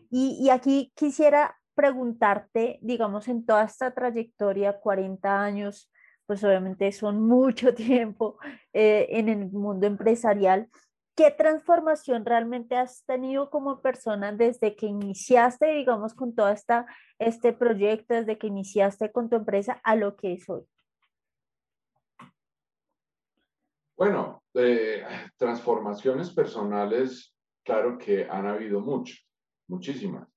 Y, 0.09 0.37
y 0.41 0.49
aquí 0.49 0.91
quisiera 0.95 1.55
preguntarte, 1.75 2.79
digamos, 2.81 3.27
en 3.27 3.45
toda 3.45 3.65
esta 3.65 3.93
trayectoria, 3.93 4.79
40 4.79 5.43
años, 5.43 5.91
pues 6.25 6.43
obviamente 6.43 6.91
son 6.91 7.21
mucho 7.21 7.73
tiempo 7.75 8.37
eh, 8.73 9.07
en 9.09 9.29
el 9.29 9.51
mundo 9.51 9.85
empresarial. 9.85 10.69
¿Qué 11.15 11.31
transformación 11.31 12.25
realmente 12.25 12.75
has 12.75 13.05
tenido 13.05 13.49
como 13.49 13.81
persona 13.81 14.33
desde 14.33 14.75
que 14.75 14.85
iniciaste, 14.85 15.67
digamos, 15.67 16.13
con 16.13 16.35
todo 16.35 16.49
esta, 16.49 16.85
este 17.19 17.53
proyecto, 17.53 18.13
desde 18.13 18.37
que 18.37 18.47
iniciaste 18.47 19.11
con 19.11 19.29
tu 19.29 19.37
empresa 19.37 19.79
a 19.83 19.95
lo 19.95 20.15
que 20.15 20.33
es 20.33 20.49
hoy? 20.49 20.63
Bueno, 23.97 24.43
eh, 24.53 25.05
transformaciones 25.37 26.33
personales, 26.33 27.33
claro 27.63 27.97
que 27.97 28.27
han 28.29 28.45
habido 28.45 28.81
muchas, 28.81 29.25
muchísimas. 29.69 30.27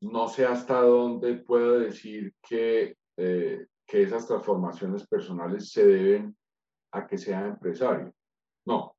No 0.00 0.28
sé 0.28 0.46
hasta 0.46 0.80
dónde 0.80 1.34
puedo 1.34 1.80
decir 1.80 2.32
que 2.40 2.96
eh, 3.16 3.66
que 3.90 4.02
esas 4.02 4.26
transformaciones 4.26 5.06
personales 5.06 5.72
se 5.72 5.84
deben 5.84 6.36
a 6.92 7.06
que 7.06 7.18
sea 7.18 7.44
empresario. 7.44 8.14
No, 8.64 8.94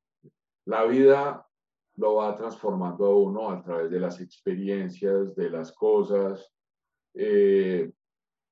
la 0.66 0.84
vida 0.84 1.46
lo 1.96 2.16
va 2.16 2.36
transformando 2.36 3.06
a 3.06 3.16
uno 3.16 3.50
a 3.50 3.62
través 3.62 3.90
de 3.90 4.00
las 4.00 4.20
experiencias, 4.20 5.34
de 5.34 5.50
las 5.50 5.72
cosas, 5.72 6.50
eh, 7.14 7.90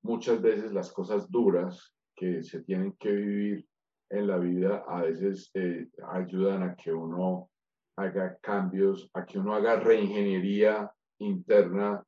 muchas 0.02 0.40
veces 0.40 0.72
las 0.72 0.92
cosas 0.92 1.30
duras 1.30 1.94
que 2.14 2.42
se 2.42 2.62
tienen 2.62 2.92
que 2.92 3.10
vivir 3.10 3.66
en 4.10 4.26
la 4.26 4.38
vida 4.38 4.84
a 4.86 5.02
veces 5.02 5.50
eh, 5.54 5.88
ayudan 6.12 6.62
a 6.64 6.74
que 6.74 6.92
uno 6.92 7.50
haga 7.96 8.36
cambios, 8.38 9.08
a 9.14 9.24
que 9.24 9.38
uno 9.38 9.54
haga 9.54 9.76
reingeniería 9.76 10.90
interna 11.18 12.02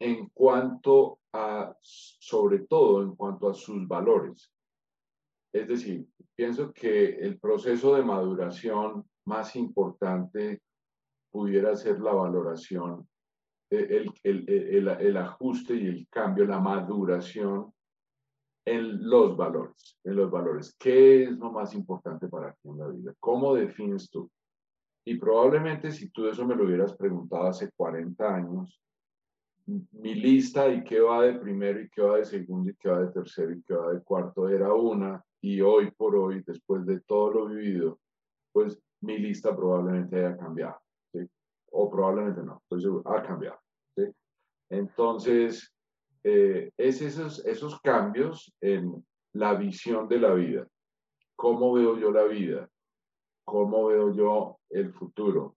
en 0.00 0.28
cuanto 0.28 1.20
a, 1.32 1.76
sobre 1.82 2.60
todo 2.60 3.02
en 3.02 3.14
cuanto 3.14 3.48
a 3.48 3.54
sus 3.54 3.86
valores. 3.86 4.52
Es 5.52 5.68
decir, 5.68 6.06
pienso 6.34 6.72
que 6.72 7.16
el 7.18 7.38
proceso 7.38 7.94
de 7.94 8.02
maduración 8.02 9.04
más 9.28 9.54
importante 9.54 10.62
pudiera 11.30 11.76
ser 11.76 12.00
la 12.00 12.12
valoración, 12.12 13.06
el, 13.70 14.10
el, 14.24 14.44
el, 14.48 14.88
el, 14.88 15.16
ajuste 15.18 15.74
y 15.74 15.86
el 15.86 16.08
cambio, 16.08 16.46
la 16.46 16.58
maduración 16.58 17.72
en 18.64 19.08
los 19.08 19.36
valores, 19.36 19.98
en 20.04 20.16
los 20.16 20.30
valores. 20.30 20.74
¿Qué 20.78 21.24
es 21.24 21.30
lo 21.32 21.52
más 21.52 21.74
importante 21.74 22.28
para 22.28 22.52
ti 22.54 22.68
en 22.68 22.78
la 22.78 22.88
vida? 22.88 23.14
¿Cómo 23.20 23.54
defines 23.54 24.10
tú? 24.10 24.30
Y 25.04 25.16
probablemente 25.16 25.90
si 25.92 26.10
tú 26.10 26.26
eso 26.26 26.46
me 26.46 26.56
lo 26.56 26.64
hubieras 26.64 26.94
preguntado 26.94 27.46
hace 27.46 27.70
40 27.76 28.34
años, 28.34 28.80
mi 29.92 30.14
lista 30.14 30.68
y 30.68 30.82
qué 30.82 31.00
va 31.00 31.22
de 31.22 31.34
primero 31.38 31.80
y 31.80 31.90
qué 31.90 32.00
va 32.00 32.16
de 32.16 32.24
segundo 32.24 32.70
y 32.70 32.74
qué 32.76 32.88
va 32.88 33.00
de 33.00 33.12
tercero 33.12 33.52
y 33.52 33.62
qué 33.62 33.74
va 33.74 33.92
de 33.92 34.02
cuarto 34.02 34.48
era 34.48 34.72
una 34.72 35.22
y 35.42 35.60
hoy 35.60 35.90
por 35.90 36.16
hoy, 36.16 36.42
después 36.46 36.86
de 36.86 37.00
todo 37.00 37.32
lo 37.32 37.46
vivido, 37.46 37.98
pues 38.52 38.78
mi 39.00 39.18
lista 39.18 39.54
probablemente 39.54 40.16
haya 40.16 40.36
cambiado, 40.36 40.80
¿sí? 41.12 41.20
O 41.70 41.90
probablemente 41.90 42.42
no, 42.42 42.62
estoy 42.68 43.02
ha 43.04 43.22
cambiado. 43.22 43.58
Entonces, 44.70 45.72
eh, 46.22 46.70
es 46.76 47.00
esos, 47.00 47.44
esos 47.46 47.80
cambios 47.80 48.52
en 48.60 49.04
la 49.32 49.54
visión 49.54 50.08
de 50.08 50.18
la 50.18 50.34
vida. 50.34 50.66
¿Cómo 51.36 51.72
veo 51.72 51.96
yo 51.98 52.10
la 52.10 52.24
vida? 52.24 52.68
¿Cómo 53.44 53.86
veo 53.86 54.12
yo 54.12 54.58
el 54.68 54.92
futuro? 54.92 55.56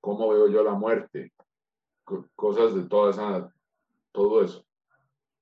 ¿Cómo 0.00 0.30
veo 0.30 0.48
yo 0.48 0.62
la 0.62 0.74
muerte? 0.74 1.32
cosas 2.34 2.74
de 2.74 2.82
toda 2.88 3.10
esa, 3.10 3.54
todo 4.12 4.42
eso. 4.42 4.64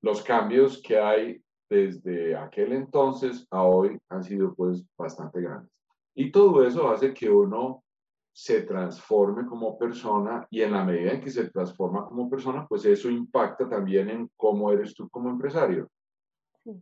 Los 0.03 0.22
cambios 0.22 0.80
que 0.82 0.99
hay 0.99 1.43
desde 1.68 2.36
aquel 2.36 2.72
entonces 2.72 3.47
a 3.51 3.62
hoy 3.62 3.99
han 4.09 4.22
sido 4.22 4.55
pues 4.55 4.84
bastante 4.97 5.41
grandes. 5.41 5.72
Y 6.21 6.31
todo 6.31 6.62
eso 6.66 6.91
hace 6.91 7.14
que 7.14 7.31
uno 7.31 7.83
se 8.31 8.61
transforme 8.64 9.47
como 9.47 9.79
persona 9.79 10.47
y 10.51 10.61
en 10.61 10.73
la 10.73 10.85
medida 10.85 11.12
en 11.12 11.23
que 11.23 11.31
se 11.31 11.49
transforma 11.49 12.05
como 12.05 12.29
persona, 12.29 12.66
pues 12.68 12.85
eso 12.85 13.09
impacta 13.09 13.66
también 13.66 14.11
en 14.11 14.31
cómo 14.37 14.71
eres 14.71 14.95
tú 14.95 15.09
como 15.09 15.31
empresario. 15.31 15.89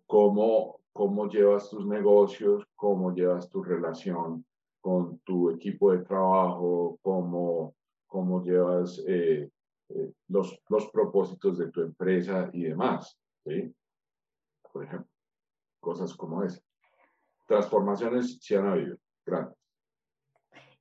Cómo, 0.07 0.81
cómo 0.93 1.29
llevas 1.29 1.71
tus 1.71 1.87
negocios, 1.87 2.65
cómo 2.75 3.15
llevas 3.15 3.49
tu 3.49 3.63
relación 3.63 4.45
con 4.81 5.21
tu 5.21 5.51
equipo 5.51 5.93
de 5.93 5.99
trabajo, 6.05 6.99
cómo, 7.01 7.77
cómo 8.09 8.43
llevas 8.43 9.01
eh, 9.07 9.49
eh, 9.91 10.13
los, 10.27 10.61
los 10.69 10.91
propósitos 10.91 11.59
de 11.59 11.71
tu 11.71 11.83
empresa 11.83 12.51
y 12.53 12.65
demás. 12.65 13.17
¿sí? 13.47 13.73
Por 14.73 14.83
ejemplo, 14.83 15.13
cosas 15.79 16.13
como 16.17 16.43
esa. 16.43 16.61
Transformaciones 17.47 18.37
sí 18.41 18.57
han 18.57 18.67
habido, 18.67 18.99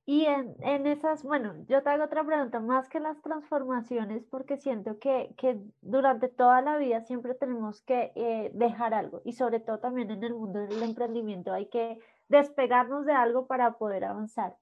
Y 0.08 0.24
en, 0.24 0.56
en, 0.62 0.86
esas, 0.86 1.22
bueno, 1.22 1.52
yo 1.68 1.82
te 1.82 1.90
hago 1.90 2.04
otra 2.04 2.24
pregunta, 2.24 2.60
más 2.60 2.88
que 2.88 2.98
las 2.98 3.20
transformaciones, 3.20 4.24
porque 4.30 4.56
siento 4.56 4.98
que, 4.98 5.34
que 5.36 5.60
durante 5.82 6.28
toda 6.28 6.62
la 6.62 6.78
vida 6.78 7.02
siempre 7.02 7.34
tenemos 7.34 7.82
que 7.82 8.12
eh, 8.14 8.50
dejar 8.54 8.94
algo, 8.94 9.20
y 9.26 9.34
sobre 9.34 9.60
todo 9.60 9.80
también 9.80 10.10
en 10.10 10.24
el 10.24 10.32
mundo 10.32 10.60
del 10.60 10.82
emprendimiento 10.82 11.52
hay 11.52 11.66
que 11.66 11.98
despegarnos 12.30 13.04
de 13.04 13.12
algo 13.12 13.46
para 13.46 13.72
poder 13.76 14.06
avanzar. 14.06 14.56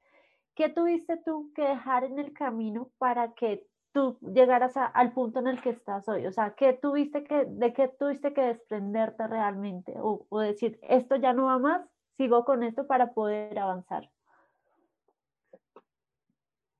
¿Qué 0.56 0.68
tuviste 0.68 1.16
tú 1.18 1.52
que 1.54 1.62
dejar 1.62 2.02
en 2.02 2.18
el 2.18 2.32
camino 2.32 2.90
para 2.98 3.32
que 3.34 3.64
tú 3.92 4.18
llegaras 4.22 4.76
al 4.76 5.12
punto 5.12 5.38
en 5.38 5.46
el 5.46 5.62
que 5.62 5.70
estás 5.70 6.08
hoy? 6.08 6.26
O 6.26 6.32
sea, 6.32 6.56
¿qué 6.56 6.72
tuviste 6.72 7.22
que, 7.22 7.44
¿de 7.44 7.72
qué 7.72 7.86
tuviste 7.86 8.32
que 8.32 8.42
desprenderte 8.42 9.28
realmente? 9.28 9.94
O 10.00 10.40
decir, 10.40 10.80
esto 10.82 11.14
ya 11.14 11.32
no 11.32 11.44
va 11.44 11.60
más, 11.60 11.88
sigo 12.16 12.44
con 12.44 12.62
esto 12.62 12.86
para 12.86 13.12
poder 13.12 13.58
avanzar. 13.58 14.10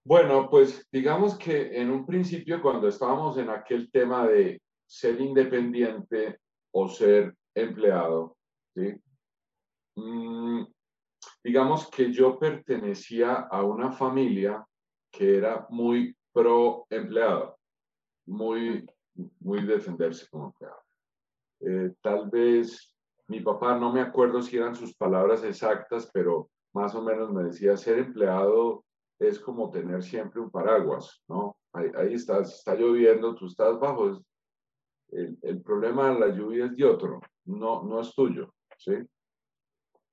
Bueno, 0.04 0.48
pues 0.48 0.86
digamos 0.92 1.36
que 1.36 1.80
en 1.80 1.90
un 1.90 2.06
principio 2.06 2.62
cuando 2.62 2.86
estábamos 2.88 3.36
en 3.38 3.50
aquel 3.50 3.90
tema 3.90 4.26
de 4.26 4.62
ser 4.86 5.20
independiente 5.20 6.38
o 6.70 6.88
ser 6.88 7.34
empleado, 7.54 8.36
¿sí? 8.74 8.94
Mm, 9.96 10.64
digamos 11.42 11.90
que 11.90 12.12
yo 12.12 12.38
pertenecía 12.38 13.48
a 13.50 13.64
una 13.64 13.90
familia 13.90 14.64
que 15.10 15.38
era 15.38 15.66
muy 15.70 16.16
pro 16.32 16.86
empleado, 16.90 17.58
muy, 18.26 18.86
muy 19.40 19.62
defenderse 19.66 20.28
como 20.30 20.46
empleado. 20.46 20.82
Eh, 21.60 21.94
tal 22.00 22.28
vez 22.30 22.95
mi 23.28 23.40
papá, 23.40 23.78
no 23.78 23.92
me 23.92 24.00
acuerdo 24.00 24.42
si 24.42 24.56
eran 24.56 24.74
sus 24.74 24.94
palabras 24.94 25.42
exactas, 25.44 26.08
pero 26.12 26.50
más 26.72 26.94
o 26.94 27.02
menos 27.02 27.32
me 27.32 27.44
decía, 27.44 27.76
ser 27.76 27.98
empleado 27.98 28.84
es 29.18 29.40
como 29.40 29.70
tener 29.70 30.02
siempre 30.02 30.40
un 30.40 30.50
paraguas, 30.50 31.22
¿no? 31.28 31.56
Ahí, 31.72 31.90
ahí 31.96 32.14
estás, 32.14 32.54
está 32.54 32.74
lloviendo, 32.74 33.34
tú 33.34 33.46
estás 33.46 33.78
bajo. 33.80 34.22
El, 35.08 35.38
el, 35.42 35.62
problema 35.62 36.12
de 36.12 36.20
la 36.20 36.28
lluvia 36.28 36.66
es 36.66 36.76
de 36.76 36.84
otro, 36.84 37.20
no, 37.44 37.82
no 37.84 38.00
es 38.00 38.14
tuyo, 38.14 38.52
¿sí? 38.76 38.92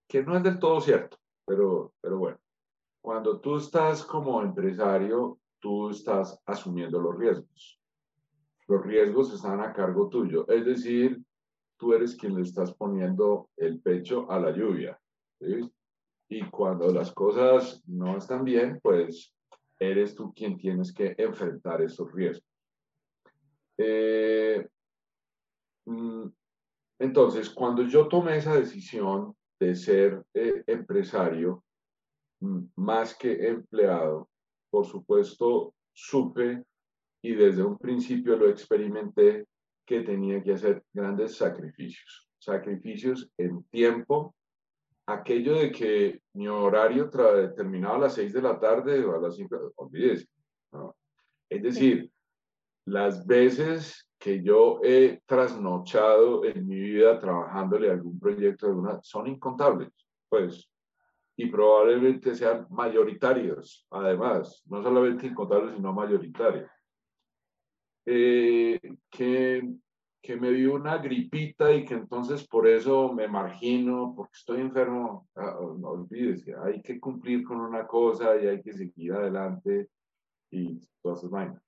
Que 0.08 0.24
no 0.24 0.38
es 0.38 0.44
del 0.44 0.60
todo 0.60 0.80
cierto, 0.82 1.18
pero, 1.46 1.94
pero 2.00 2.18
bueno. 2.18 2.38
Cuando 3.02 3.42
tú 3.42 3.58
estás 3.58 4.06
como 4.06 4.42
empresario, 4.42 5.40
tú 5.60 5.90
estás 5.90 6.40
asumiendo 6.46 7.02
los 7.02 7.18
riesgos. 7.18 7.80
Los 8.68 8.82
riesgos 8.86 9.34
están 9.34 9.60
a 9.60 9.74
cargo 9.74 10.08
tuyo, 10.08 10.48
es 10.48 10.66
decir, 10.66 11.22
tú 11.84 11.92
eres 11.92 12.16
quien 12.16 12.34
le 12.36 12.44
estás 12.44 12.74
poniendo 12.74 13.50
el 13.58 13.82
pecho 13.82 14.32
a 14.32 14.40
la 14.40 14.52
lluvia. 14.52 14.98
Y 16.30 16.50
cuando 16.50 16.94
las 16.94 17.12
cosas 17.12 17.84
no 17.86 18.16
están 18.16 18.46
bien, 18.46 18.80
pues 18.82 19.34
eres 19.78 20.16
tú 20.16 20.34
quien 20.34 20.56
tienes 20.56 20.94
que 20.94 21.14
enfrentar 21.18 21.82
esos 21.82 22.10
riesgos. 22.14 22.48
Eh, 23.78 24.66
mm, 25.84 26.28
entonces, 27.00 27.50
cuando 27.50 27.84
yo 27.84 28.08
tomé 28.08 28.38
esa 28.38 28.56
decisión 28.56 29.36
de 29.60 29.76
ser 29.76 30.24
eh, 30.34 30.64
empresario, 30.68 31.66
mm, 32.40 32.64
más 32.78 33.14
que 33.14 33.46
empleado, 33.46 34.30
por 34.70 34.86
supuesto, 34.86 35.76
supe 35.92 36.64
y 37.22 37.36
desde 37.36 37.62
un 37.62 37.78
principio 37.78 38.38
lo 38.38 38.48
experimenté 38.48 39.46
que 39.86 40.02
tenía 40.02 40.42
que 40.42 40.54
hacer 40.54 40.84
grandes 40.94 41.36
sacrificios. 41.36 42.30
Sacrificios 42.40 43.30
en 43.38 43.64
tiempo, 43.66 44.36
aquello 45.06 45.56
de 45.56 45.72
que 45.72 46.22
mi 46.34 46.48
horario 46.48 47.10
terminaba 47.10 47.96
a 47.96 48.00
las 48.00 48.16
seis 48.16 48.34
de 48.34 48.42
la 48.42 48.60
tarde 48.60 49.04
o 49.06 49.16
a 49.16 49.22
las 49.22 49.36
cinco, 49.36 49.74
olvídese. 49.76 50.28
Es 51.50 51.62
decir, 51.62 52.12
las 52.86 53.26
veces 53.26 54.10
que 54.18 54.42
yo 54.42 54.80
he 54.84 55.22
trasnochado 55.26 56.46
en 56.46 56.68
mi 56.68 56.80
vida 56.80 57.20
trabajándole 57.20 57.92
algún 57.92 58.20
proyecto 58.20 58.68
de 58.68 58.74
una, 58.74 59.00
son 59.04 59.28
incontables. 59.28 59.90
Pues 60.30 60.70
y 61.36 61.48
probablemente 61.48 62.36
sean 62.36 62.68
mayoritarios, 62.70 63.88
además, 63.90 64.64
no 64.68 64.84
solamente 64.84 65.28
incontables, 65.28 65.76
sino 65.76 65.92
mayoritarios. 65.94 66.70
Eh, 68.06 68.80
que, 69.10 69.76
que 70.22 70.36
me 70.36 70.52
dio 70.52 70.76
una 70.76 70.98
gripita 70.98 71.72
y 71.74 71.86
que 71.86 71.94
entonces 71.94 72.48
por 72.48 72.68
eso 72.68 73.14
me 73.14 73.28
margino, 73.28 74.14
porque 74.16 74.34
estoy 74.34 74.62
enfermo, 74.62 75.28
ah, 75.36 75.58
no 75.78 75.90
olvídese, 75.90 76.54
hay 76.56 76.82
que 76.82 77.00
cumplir 77.00 77.44
con 77.44 77.60
una 77.62 77.88
cosa 77.88 78.36
y 78.42 78.48
hay 78.48 78.62
que 78.62 78.74
seguir 78.74 79.14
adelante 79.14 79.90
y 80.52 80.80
todas 81.02 81.20
esas 81.20 81.32
vainas. 81.32 81.62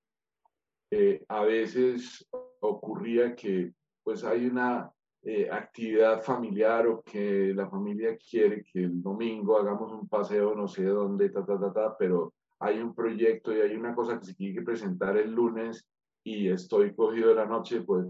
Eh, 0.90 1.24
a 1.28 1.42
veces 1.42 2.26
ocurría 2.60 3.34
que 3.34 3.72
pues 4.02 4.22
hay 4.24 4.46
una 4.46 4.90
eh, 5.22 5.48
actividad 5.50 6.22
familiar 6.22 6.86
o 6.86 7.02
que 7.02 7.52
la 7.54 7.68
familia 7.68 8.16
quiere 8.16 8.62
que 8.62 8.84
el 8.84 9.02
domingo 9.02 9.58
hagamos 9.58 9.92
un 9.92 10.08
paseo 10.08 10.54
no 10.54 10.68
sé 10.68 10.84
dónde, 10.84 11.30
ta, 11.30 11.44
ta, 11.44 11.58
ta, 11.58 11.72
ta, 11.72 11.96
pero 11.98 12.32
hay 12.60 12.78
un 12.78 12.94
proyecto 12.94 13.52
y 13.52 13.60
hay 13.60 13.74
una 13.74 13.94
cosa 13.94 14.18
que 14.18 14.26
se 14.26 14.34
tiene 14.34 14.54
que 14.54 14.62
presentar 14.62 15.16
el 15.16 15.32
lunes 15.32 15.84
y 16.26 16.48
estoy 16.48 16.92
cogido 16.92 17.28
de 17.28 17.36
la 17.36 17.46
noche, 17.46 17.82
pues 17.82 18.04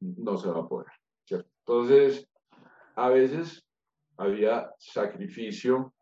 no 0.00 0.36
se 0.36 0.50
va 0.50 0.60
a 0.60 0.68
poder. 0.68 0.92
Entonces, 1.30 2.28
a 2.96 3.08
veces 3.08 3.66
había 4.18 4.70
sacrificio 4.78 5.94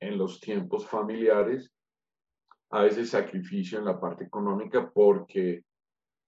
en 0.00 0.16
los 0.16 0.40
tiempos 0.40 0.86
familiares, 0.86 1.70
a 2.70 2.80
veces 2.82 3.10
sacrificio 3.10 3.78
en 3.78 3.84
la 3.84 4.00
parte 4.00 4.24
económica 4.24 4.90
porque 4.90 5.64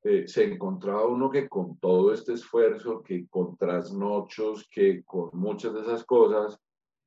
eh, 0.04 0.28
se 0.28 0.44
encontraba 0.44 1.06
uno 1.06 1.30
que 1.30 1.48
con 1.48 1.78
todo 1.78 2.12
este 2.12 2.34
esfuerzo, 2.34 3.02
que 3.02 3.26
con 3.28 3.56
trasnochos, 3.56 4.68
que 4.70 5.02
con 5.02 5.30
muchas 5.32 5.72
de 5.72 5.80
esas 5.80 6.04
cosas, 6.04 6.60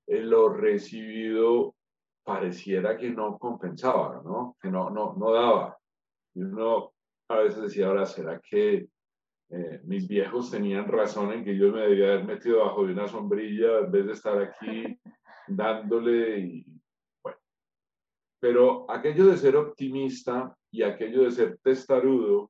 eh, 0.08 0.20
lo 0.22 0.50
recibido 0.50 1.76
pareciera 2.24 2.98
que 2.98 3.12
no 3.12 3.38
compensaba, 3.38 4.20
¿no? 4.26 4.58
Que 4.60 4.72
no, 4.72 4.90
no, 4.90 5.14
no 5.14 5.32
daba. 5.32 5.81
Y 6.34 6.42
uno 6.42 6.94
a 7.30 7.38
veces 7.40 7.62
decía, 7.62 7.88
ahora, 7.88 8.06
¿será 8.06 8.40
que 8.40 8.88
eh, 9.54 9.82
mis 9.84 10.08
viejos 10.08 10.50
tenían 10.50 10.88
razón 10.88 11.34
en 11.34 11.44
que 11.44 11.58
yo 11.58 11.74
me 11.74 11.82
debía 11.82 12.14
haber 12.14 12.24
metido 12.24 12.60
bajo 12.60 12.86
de 12.86 12.94
una 12.94 13.08
sombrilla 13.10 13.80
en 13.80 13.92
vez 13.92 14.06
de 14.06 14.14
estar 14.14 14.42
aquí 14.42 14.98
dándole 15.48 16.40
y 16.40 16.66
bueno. 17.22 17.38
Pero 18.40 18.90
aquello 18.90 19.26
de 19.26 19.38
ser 19.38 19.58
optimista 19.58 20.56
y 20.72 20.84
aquello 20.84 21.24
de 21.24 21.32
ser 21.32 21.60
testarudo 21.62 22.50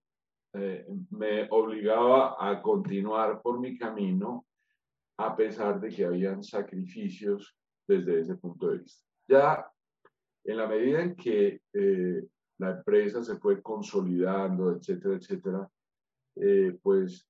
eh, 0.53 0.85
me 1.09 1.47
obligaba 1.49 2.35
a 2.39 2.61
continuar 2.61 3.41
por 3.41 3.59
mi 3.59 3.79
camino 3.79 4.45
a 5.17 5.35
pesar 5.35 5.79
de 5.81 5.89
que 5.89 6.05
habían 6.05 6.43
sacrificios 6.43 7.55
desde 7.87 8.19
ese 8.19 8.35
punto 8.35 8.69
de 8.69 8.77
vista. 8.77 9.07
Ya 9.27 9.71
en 10.43 10.57
la 10.57 10.67
medida 10.67 11.01
en 11.01 11.15
que 11.15 11.61
eh, 11.73 12.27
la 12.61 12.71
empresa 12.77 13.23
se 13.23 13.37
fue 13.37 13.61
consolidando, 13.61 14.71
etcétera, 14.71 15.15
etcétera, 15.15 15.69
eh, 16.35 16.77
pues 16.81 17.27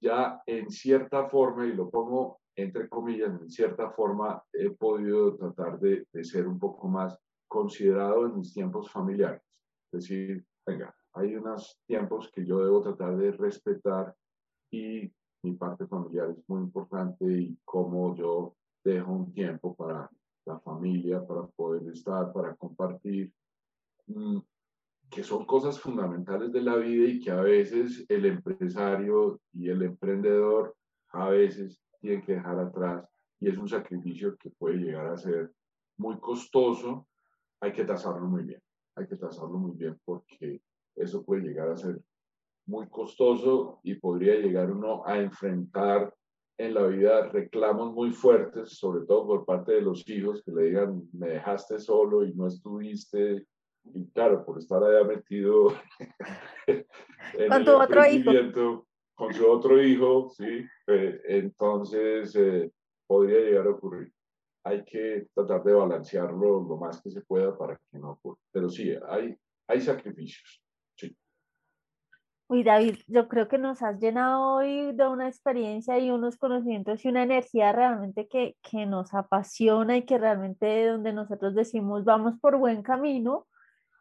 ya 0.00 0.42
en 0.46 0.70
cierta 0.70 1.28
forma, 1.30 1.66
y 1.66 1.72
lo 1.72 1.88
pongo 1.90 2.40
entre 2.56 2.88
comillas, 2.88 3.40
en 3.40 3.50
cierta 3.50 3.90
forma 3.90 4.42
he 4.52 4.70
podido 4.70 5.34
tratar 5.36 5.80
de, 5.80 6.06
de 6.12 6.24
ser 6.24 6.46
un 6.46 6.58
poco 6.58 6.86
más 6.86 7.18
considerado 7.48 8.26
en 8.26 8.36
mis 8.36 8.52
tiempos 8.52 8.90
familiares. 8.90 9.42
Es 9.90 10.02
decir, 10.02 10.44
venga, 10.66 10.94
hay 11.14 11.34
unos 11.34 11.80
tiempos 11.86 12.30
que 12.30 12.44
yo 12.44 12.62
debo 12.62 12.82
tratar 12.82 13.16
de 13.16 13.32
respetar 13.32 14.14
y 14.70 15.10
mi 15.42 15.54
parte 15.54 15.86
familiar 15.86 16.30
es 16.30 16.48
muy 16.48 16.60
importante 16.60 17.24
y 17.24 17.58
cómo 17.64 18.14
yo 18.14 18.54
dejo 18.84 19.12
un 19.12 19.32
tiempo 19.32 19.74
para 19.74 20.08
la 20.46 20.58
familia, 20.60 21.26
para 21.26 21.46
poder 21.46 21.90
estar, 21.92 22.32
para 22.32 22.54
compartir, 22.54 23.32
mm, 24.06 24.38
que 25.14 25.22
son 25.22 25.44
cosas 25.44 25.78
fundamentales 25.78 26.50
de 26.52 26.60
la 26.60 26.76
vida 26.76 27.06
y 27.08 27.20
que 27.20 27.30
a 27.30 27.40
veces 27.40 28.04
el 28.08 28.26
empresario 28.26 29.40
y 29.52 29.68
el 29.68 29.82
emprendedor 29.82 30.74
a 31.12 31.28
veces 31.28 31.80
tienen 32.00 32.22
que 32.22 32.32
dejar 32.32 32.58
atrás 32.58 33.08
y 33.38 33.48
es 33.48 33.56
un 33.56 33.68
sacrificio 33.68 34.36
que 34.36 34.50
puede 34.50 34.78
llegar 34.78 35.06
a 35.06 35.16
ser 35.16 35.52
muy 35.98 36.18
costoso. 36.18 37.06
Hay 37.60 37.72
que 37.72 37.84
tasarlo 37.84 38.26
muy 38.26 38.42
bien, 38.42 38.60
hay 38.96 39.06
que 39.06 39.16
tasarlo 39.16 39.56
muy 39.56 39.76
bien 39.76 39.96
porque 40.04 40.60
eso 40.96 41.24
puede 41.24 41.42
llegar 41.42 41.68
a 41.68 41.76
ser 41.76 42.00
muy 42.66 42.88
costoso 42.88 43.80
y 43.84 43.94
podría 43.94 44.34
llegar 44.34 44.70
uno 44.72 45.06
a 45.06 45.18
enfrentar 45.18 46.12
en 46.56 46.74
la 46.74 46.86
vida 46.86 47.28
reclamos 47.28 47.92
muy 47.92 48.12
fuertes, 48.12 48.78
sobre 48.78 49.04
todo 49.06 49.26
por 49.26 49.44
parte 49.44 49.72
de 49.72 49.80
los 49.80 50.08
hijos, 50.08 50.42
que 50.44 50.52
le 50.52 50.64
digan, 50.64 51.02
me 51.12 51.30
dejaste 51.30 51.78
solo 51.80 52.24
y 52.24 52.32
no 52.32 52.46
estuviste. 52.46 53.46
Y 53.84 54.06
claro, 54.10 54.44
por 54.44 54.58
estar 54.58 54.82
allá 54.82 55.04
metido 55.04 55.74
en 56.66 57.48
con 57.48 57.64
tu 57.64 57.72
otro 57.72 58.06
hijo. 58.06 58.30
Con 59.14 59.32
su 59.32 59.48
otro 59.48 59.82
hijo, 59.82 60.28
sí. 60.30 60.66
Eh, 60.88 61.20
entonces, 61.26 62.34
eh, 62.34 62.72
podría 63.06 63.40
llegar 63.40 63.66
a 63.66 63.70
ocurrir. 63.70 64.12
Hay 64.64 64.84
que 64.84 65.28
tratar 65.34 65.62
de 65.62 65.74
balancearlo 65.74 66.66
lo 66.66 66.76
más 66.76 67.00
que 67.02 67.10
se 67.10 67.20
pueda 67.20 67.56
para 67.56 67.76
que 67.76 67.98
no 67.98 68.12
ocurra. 68.12 68.40
Pero 68.50 68.68
sí, 68.68 68.92
hay, 69.08 69.36
hay 69.68 69.80
sacrificios. 69.80 70.64
Uy, 72.46 72.62
David, 72.62 72.96
yo 73.06 73.26
creo 73.26 73.48
que 73.48 73.56
nos 73.56 73.82
has 73.82 73.98
llenado 73.98 74.56
hoy 74.56 74.92
de 74.92 75.08
una 75.08 75.28
experiencia 75.28 75.98
y 75.98 76.10
unos 76.10 76.36
conocimientos 76.36 77.02
y 77.02 77.08
una 77.08 77.22
energía 77.22 77.72
realmente 77.72 78.28
que, 78.28 78.56
que 78.62 78.84
nos 78.84 79.14
apasiona 79.14 79.96
y 79.96 80.02
que 80.02 80.18
realmente 80.18 80.86
donde 80.88 81.14
nosotros 81.14 81.54
decimos 81.54 82.04
vamos 82.04 82.38
por 82.40 82.58
buen 82.58 82.82
camino. 82.82 83.46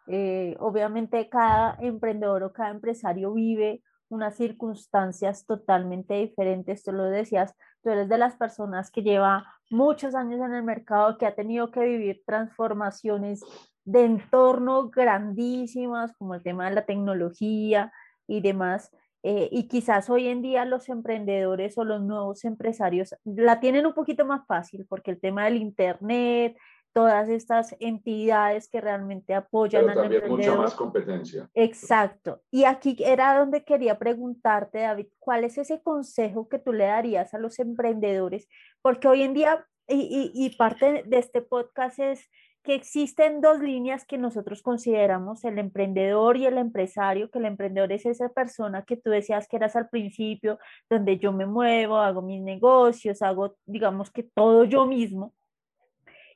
Eh, 0.07 0.55
obviamente 0.59 1.29
cada 1.29 1.77
emprendedor 1.79 2.43
o 2.43 2.53
cada 2.53 2.71
empresario 2.71 3.33
vive 3.33 3.81
unas 4.09 4.35
circunstancias 4.35 5.45
totalmente 5.45 6.13
diferentes. 6.15 6.83
Tú 6.83 6.91
lo 6.91 7.05
decías, 7.05 7.55
tú 7.81 7.89
eres 7.89 8.09
de 8.09 8.17
las 8.17 8.35
personas 8.35 8.91
que 8.91 9.01
lleva 9.01 9.45
muchos 9.69 10.13
años 10.13 10.39
en 10.41 10.53
el 10.53 10.63
mercado, 10.63 11.17
que 11.17 11.25
ha 11.25 11.35
tenido 11.35 11.71
que 11.71 11.81
vivir 11.81 12.21
transformaciones 12.25 13.41
de 13.85 14.05
entorno 14.05 14.89
grandísimas, 14.89 16.13
como 16.17 16.35
el 16.35 16.43
tema 16.43 16.69
de 16.69 16.75
la 16.75 16.85
tecnología, 16.85 17.91
y 18.27 18.41
demás. 18.41 18.91
Eh, 19.23 19.47
y 19.51 19.67
quizás 19.67 20.09
hoy 20.09 20.27
en 20.27 20.41
día 20.41 20.65
los 20.65 20.89
emprendedores 20.89 21.77
o 21.77 21.85
los 21.85 22.01
nuevos 22.01 22.43
empresarios 22.43 23.15
la 23.23 23.61
tienen 23.61 23.85
un 23.85 23.93
poquito 23.93 24.25
más 24.25 24.45
fácil 24.45 24.85
porque 24.89 25.11
el 25.11 25.19
tema 25.21 25.45
del 25.45 25.57
Internet, 25.57 26.57
todas 26.93 27.27
estas 27.27 27.75
entidades 27.79 28.69
que 28.69 28.79
realmente 28.79 29.33
apoyan 29.33 29.87
Pero 29.87 30.01
también 30.01 30.29
mucha 30.29 30.55
más 30.55 30.75
competencia. 30.75 31.49
Exacto. 31.53 32.41
Y 32.51 32.63
aquí 32.65 32.95
era 32.99 33.37
donde 33.37 33.63
quería 33.63 33.97
preguntarte, 33.97 34.79
David, 34.79 35.07
¿cuál 35.19 35.43
es 35.43 35.57
ese 35.57 35.81
consejo 35.81 36.47
que 36.47 36.59
tú 36.59 36.71
le 36.71 36.85
darías 36.85 37.33
a 37.33 37.39
los 37.39 37.59
emprendedores? 37.59 38.47
Porque 38.81 39.07
hoy 39.07 39.23
en 39.23 39.33
día, 39.33 39.65
y, 39.87 40.31
y, 40.33 40.45
y 40.45 40.55
parte 40.55 41.03
de 41.05 41.17
este 41.17 41.41
podcast 41.41 41.99
es 41.99 42.29
que 42.63 42.75
existen 42.75 43.41
dos 43.41 43.59
líneas 43.59 44.05
que 44.05 44.17
nosotros 44.17 44.61
consideramos, 44.61 45.43
el 45.43 45.59
emprendedor 45.59 46.37
y 46.37 46.45
el 46.45 46.57
empresario, 46.57 47.29
que 47.29 47.39
el 47.39 47.45
emprendedor 47.45 47.91
es 47.91 48.05
esa 48.05 48.29
persona 48.29 48.85
que 48.85 48.95
tú 48.95 49.09
decías 49.09 49.47
que 49.49 49.57
eras 49.57 49.75
al 49.75 49.89
principio, 49.89 50.59
donde 50.89 51.17
yo 51.17 51.33
me 51.33 51.45
muevo, 51.45 51.97
hago 51.97 52.21
mis 52.21 52.41
negocios, 52.41 53.21
hago, 53.21 53.57
digamos 53.65 54.11
que 54.11 54.23
todo 54.23 54.63
yo 54.63 54.85
mismo. 54.85 55.33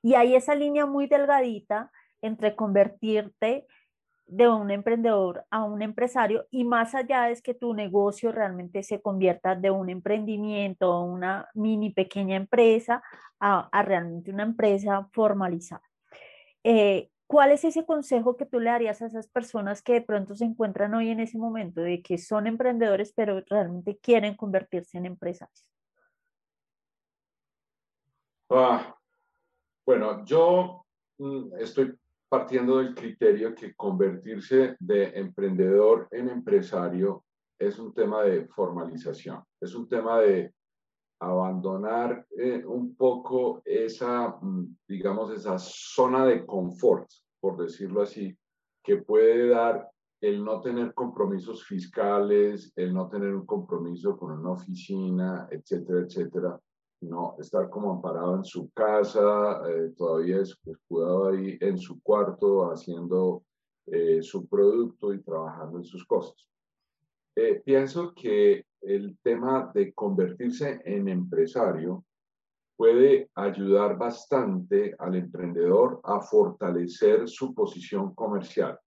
Y 0.08 0.16
hay 0.16 0.36
esa 0.36 0.56
línea 0.56 0.86
muy 0.86 1.08
delgadita 1.08 1.92
entre 2.22 2.56
convertirte 2.56 3.68
de 4.26 4.48
un 4.48 4.72
emprendedor 4.72 5.46
a 5.50 5.66
un 5.66 5.82
empresario 5.82 6.48
y 6.50 6.64
más 6.64 6.96
allá 6.96 7.30
es 7.30 7.42
que 7.42 7.54
tu 7.54 7.74
negocio 7.74 8.32
realmente 8.32 8.84
se 8.84 9.02
convierta 9.02 9.54
de 9.56 9.70
un 9.70 9.90
emprendimiento 9.90 10.96
o 10.96 11.04
una 11.04 11.50
mini 11.54 11.90
pequeña 11.90 12.38
empresa 12.38 13.04
a, 13.42 13.70
realmente 13.84 14.32
una 14.32 14.44
empresa 14.44 15.10
formalizada. 15.12 15.84
Eh, 16.64 17.10
¿Cuál 17.28 17.52
es 17.52 17.66
ese 17.66 17.86
consejo 17.86 18.38
que 18.38 18.46
tú 18.46 18.62
le 18.62 18.70
darías 18.70 19.02
a 19.02 19.08
esas 19.08 19.28
personas 19.28 19.82
que 19.82 19.92
de 19.92 20.02
pronto 20.04 20.36
se 20.36 20.46
encuentran 20.46 20.94
hoy 20.94 21.10
en 21.10 21.20
ese 21.20 21.38
momento 21.38 21.82
de 21.82 22.02
que 22.02 22.18
son 22.18 22.48
emprendedores 22.48 23.12
pero 23.12 23.44
realmente 23.50 23.98
quieren 23.98 24.38
convertirse 24.38 24.98
en 25.00 25.06
empresarios? 25.06 25.70
Ah, 28.50 28.97
bueno, 29.88 30.26
yo 30.26 30.86
mm, 31.18 31.56
estoy 31.60 31.98
partiendo 32.30 32.80
del 32.80 32.94
criterio 32.94 33.56
que 33.56 33.74
convertirse 33.74 34.76
de 34.82 35.18
emprendedor 35.18 36.10
en 36.12 36.28
empresario 36.28 37.24
es 37.58 37.80
un 37.80 37.94
tema 37.94 38.24
de 38.24 38.46
formalización, 38.48 39.42
es 39.62 39.74
un 39.74 39.88
tema 39.88 40.20
de 40.20 40.54
abandonar 41.22 42.28
eh, 42.38 42.64
un 42.66 42.96
poco 42.96 43.62
esa, 43.64 44.38
mm, 44.42 44.76
digamos, 44.90 45.32
esa 45.32 45.58
zona 45.58 46.26
de 46.26 46.46
confort, 46.46 47.10
por 47.40 47.56
decirlo 47.58 48.02
así, 48.02 48.38
que 48.84 48.98
puede 48.98 49.48
dar 49.48 49.90
el 50.20 50.44
no 50.44 50.60
tener 50.60 50.94
compromisos 50.94 51.64
fiscales, 51.64 52.74
el 52.76 52.94
no 52.94 53.08
tener 53.08 53.34
un 53.34 53.46
compromiso 53.46 54.18
con 54.18 54.32
una 54.32 54.52
oficina, 54.52 55.48
etcétera, 55.50 56.02
etcétera, 56.02 56.60
no 57.02 57.36
estar 57.40 57.70
como 57.70 57.92
amparado 57.92 58.36
en 58.36 58.44
su 58.44 58.72
casa, 58.72 59.62
eh, 59.70 59.94
todavía 59.96 60.42
escudado 60.42 61.30
ahí 61.30 61.58
en 61.62 61.78
su 61.78 62.02
cuarto 62.02 62.72
haciendo 62.72 63.44
eh, 63.86 64.22
su 64.22 64.48
producto 64.48 65.14
y 65.14 65.22
trabajando 65.22 65.78
en 65.78 65.86
sus 65.86 66.06
cosas. 66.06 66.48
Eh, 67.36 67.62
pienso 67.64 68.14
que 68.16 68.66
el 68.82 69.18
tema 69.22 69.72
de 69.74 69.94
convertirse 69.94 70.82
en 70.86 71.08
empresario 71.08 72.04
puede 72.76 73.30
ayudar 73.36 73.98
bastante 73.98 74.96
al 74.98 75.16
emprendedor 75.16 76.00
a 76.04 76.20
fortalecer 76.22 77.28
su 77.28 77.54
posición 77.54 78.14
comercial. 78.14 78.80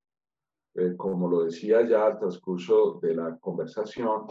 como 0.96 1.28
lo 1.28 1.42
decía 1.42 1.84
ya 1.84 2.06
al 2.06 2.18
transcurso 2.20 3.00
de 3.02 3.14
la 3.16 3.36
conversación, 3.38 4.26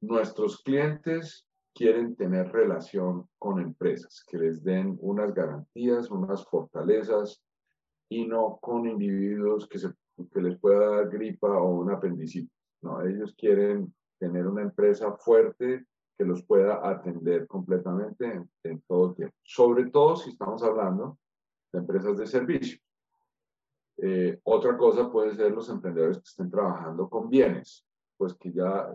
nuestros 0.00 0.60
clientes 0.62 1.46
quieren 1.74 2.14
tener 2.16 2.52
relación 2.52 3.28
con 3.38 3.60
empresas 3.60 4.24
que 4.28 4.38
les 4.38 4.62
den 4.62 4.96
unas 5.00 5.34
garantías, 5.34 6.10
unas 6.10 6.44
fortalezas 6.46 7.42
y 8.08 8.26
no 8.26 8.58
con 8.60 8.86
individuos 8.86 9.66
que, 9.68 9.78
se, 9.78 9.92
que 10.32 10.40
les 10.40 10.58
pueda 10.58 10.96
dar 10.96 11.08
gripa 11.08 11.48
o 11.48 11.80
un 11.80 11.90
apendicitis. 11.90 12.50
No, 12.82 13.00
ellos 13.02 13.34
quieren 13.36 13.94
tener 14.18 14.46
una 14.46 14.62
empresa 14.62 15.12
fuerte 15.16 15.86
que 16.18 16.24
los 16.24 16.44
pueda 16.44 16.86
atender 16.88 17.46
completamente 17.46 18.44
en, 18.62 18.80
todo 18.82 19.10
el 19.10 19.14
tiempo. 19.14 19.36
Sobre 19.42 19.90
todo 19.90 20.16
si 20.16 20.30
estamos 20.30 20.62
hablando 20.62 21.18
de 21.72 21.78
empresas 21.78 22.16
de 22.18 22.26
servicio. 22.26 22.78
Eh, 23.98 24.40
otra 24.44 24.76
cosa 24.76 25.10
puede 25.10 25.34
ser 25.34 25.52
los 25.52 25.68
emprendedores 25.68 26.18
que 26.18 26.28
estén 26.28 26.50
trabajando 26.50 27.08
con 27.08 27.28
bienes, 27.28 27.86
pues 28.16 28.34
que 28.34 28.52
ya 28.52 28.88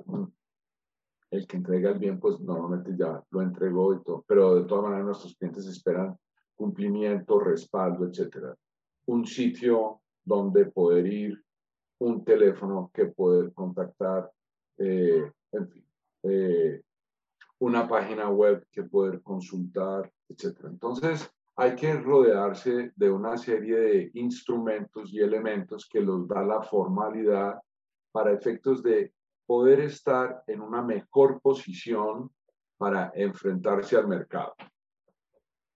el 1.31 1.45
que 1.45 1.57
entrega 1.57 1.91
el 1.91 1.99
bien, 1.99 2.19
pues 2.19 2.39
normalmente 2.39 2.95
ya 2.97 3.21
lo 3.31 3.41
entregó 3.41 3.93
y 3.93 4.03
todo, 4.03 4.23
pero 4.27 4.55
de 4.55 4.63
todas 4.63 4.83
maneras 4.83 5.05
nuestros 5.05 5.35
clientes 5.35 5.65
esperan 5.67 6.17
cumplimiento, 6.55 7.39
respaldo, 7.39 8.05
etcétera. 8.05 8.55
Un 9.05 9.25
sitio 9.25 10.01
donde 10.23 10.65
poder 10.65 11.05
ir, 11.05 11.43
un 11.99 12.23
teléfono 12.23 12.89
que 12.93 13.05
poder 13.05 13.53
contactar, 13.53 14.31
eh, 14.77 15.31
en 15.51 15.69
fin, 15.69 15.85
eh, 16.23 16.81
una 17.59 17.87
página 17.87 18.29
web 18.29 18.65
que 18.71 18.83
poder 18.83 19.21
consultar, 19.21 20.11
etcétera. 20.29 20.69
Entonces, 20.69 21.31
hay 21.55 21.75
que 21.75 21.93
rodearse 21.93 22.91
de 22.95 23.09
una 23.09 23.35
serie 23.37 23.79
de 23.79 24.11
instrumentos 24.13 25.11
y 25.11 25.19
elementos 25.19 25.87
que 25.89 26.01
los 26.01 26.27
da 26.27 26.43
la 26.43 26.61
formalidad 26.61 27.59
para 28.11 28.33
efectos 28.33 28.83
de 28.83 29.11
poder 29.47 29.79
estar 29.79 30.43
en 30.45 30.61
una 30.61 30.83
mejor 30.83 31.41
posición 31.41 32.29
para 32.77 33.11
enfrentarse 33.15 33.95
al 33.95 34.07
mercado. 34.07 34.53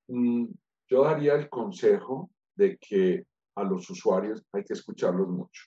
Mm, 0.08 0.48
yo 0.88 1.04
daría 1.04 1.34
el 1.36 1.50
consejo 1.50 2.30
de 2.56 2.78
que 2.78 3.26
a 3.56 3.64
los 3.64 3.90
usuarios 3.90 4.46
hay 4.52 4.64
que 4.64 4.74
escucharlos 4.74 5.30
mucho. 5.30 5.64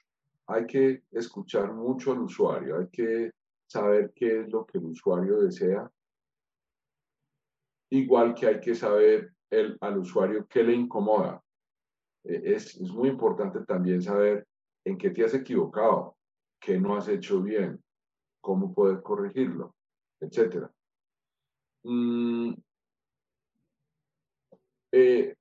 Hay 0.46 0.66
que 0.66 1.02
escuchar 1.10 1.72
mucho 1.72 2.12
al 2.12 2.20
usuario, 2.20 2.78
hay 2.78 2.88
que 2.88 3.30
saber 3.66 4.12
qué 4.14 4.42
es 4.42 4.50
lo 4.50 4.66
que 4.66 4.78
el 4.78 4.84
usuario 4.84 5.40
desea. 5.40 5.90
Igual 7.90 8.34
que 8.34 8.46
hay 8.46 8.60
que 8.60 8.74
saber 8.74 9.32
el, 9.50 9.78
al 9.80 9.98
usuario 9.98 10.46
qué 10.46 10.62
le 10.62 10.74
incomoda. 10.74 11.42
E, 12.22 12.54
es, 12.54 12.76
es 12.76 12.90
muy 12.92 13.08
importante 13.08 13.64
también 13.64 14.02
saber 14.02 14.46
en 14.84 14.98
qué 14.98 15.10
te 15.10 15.24
has 15.24 15.34
equivocado, 15.34 16.16
qué 16.60 16.78
no 16.78 16.96
has 16.96 17.08
hecho 17.08 17.40
bien, 17.40 17.82
cómo 18.44 18.74
poder 18.74 19.00
corregirlo, 19.02 19.74
etcétera. 20.20 20.70
Mm, 21.82 22.52
eh, 24.92 25.34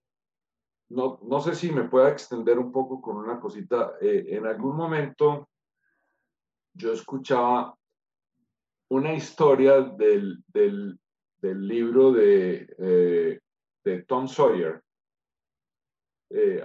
no, 0.89 1.19
no, 1.21 1.41
sé 1.41 1.53
si 1.53 1.69
me 1.73 1.83
pueda 1.89 2.09
extender 2.09 2.57
un 2.57 2.71
poco 2.71 3.01
con 3.01 3.17
una 3.17 3.41
cosita. 3.41 3.95
Eh, 3.99 4.27
en 4.29 4.45
algún 4.45 4.77
momento 4.77 5.49
yo 6.73 6.93
escuchaba 6.93 7.77
una 8.89 9.13
historia 9.13 9.81
del, 9.81 10.41
del, 10.47 10.97
del 11.41 11.67
libro 11.67 12.13
de, 12.13 12.73
eh, 12.77 13.39
de 13.83 14.03
Tom 14.03 14.29
Sawyer, 14.29 14.81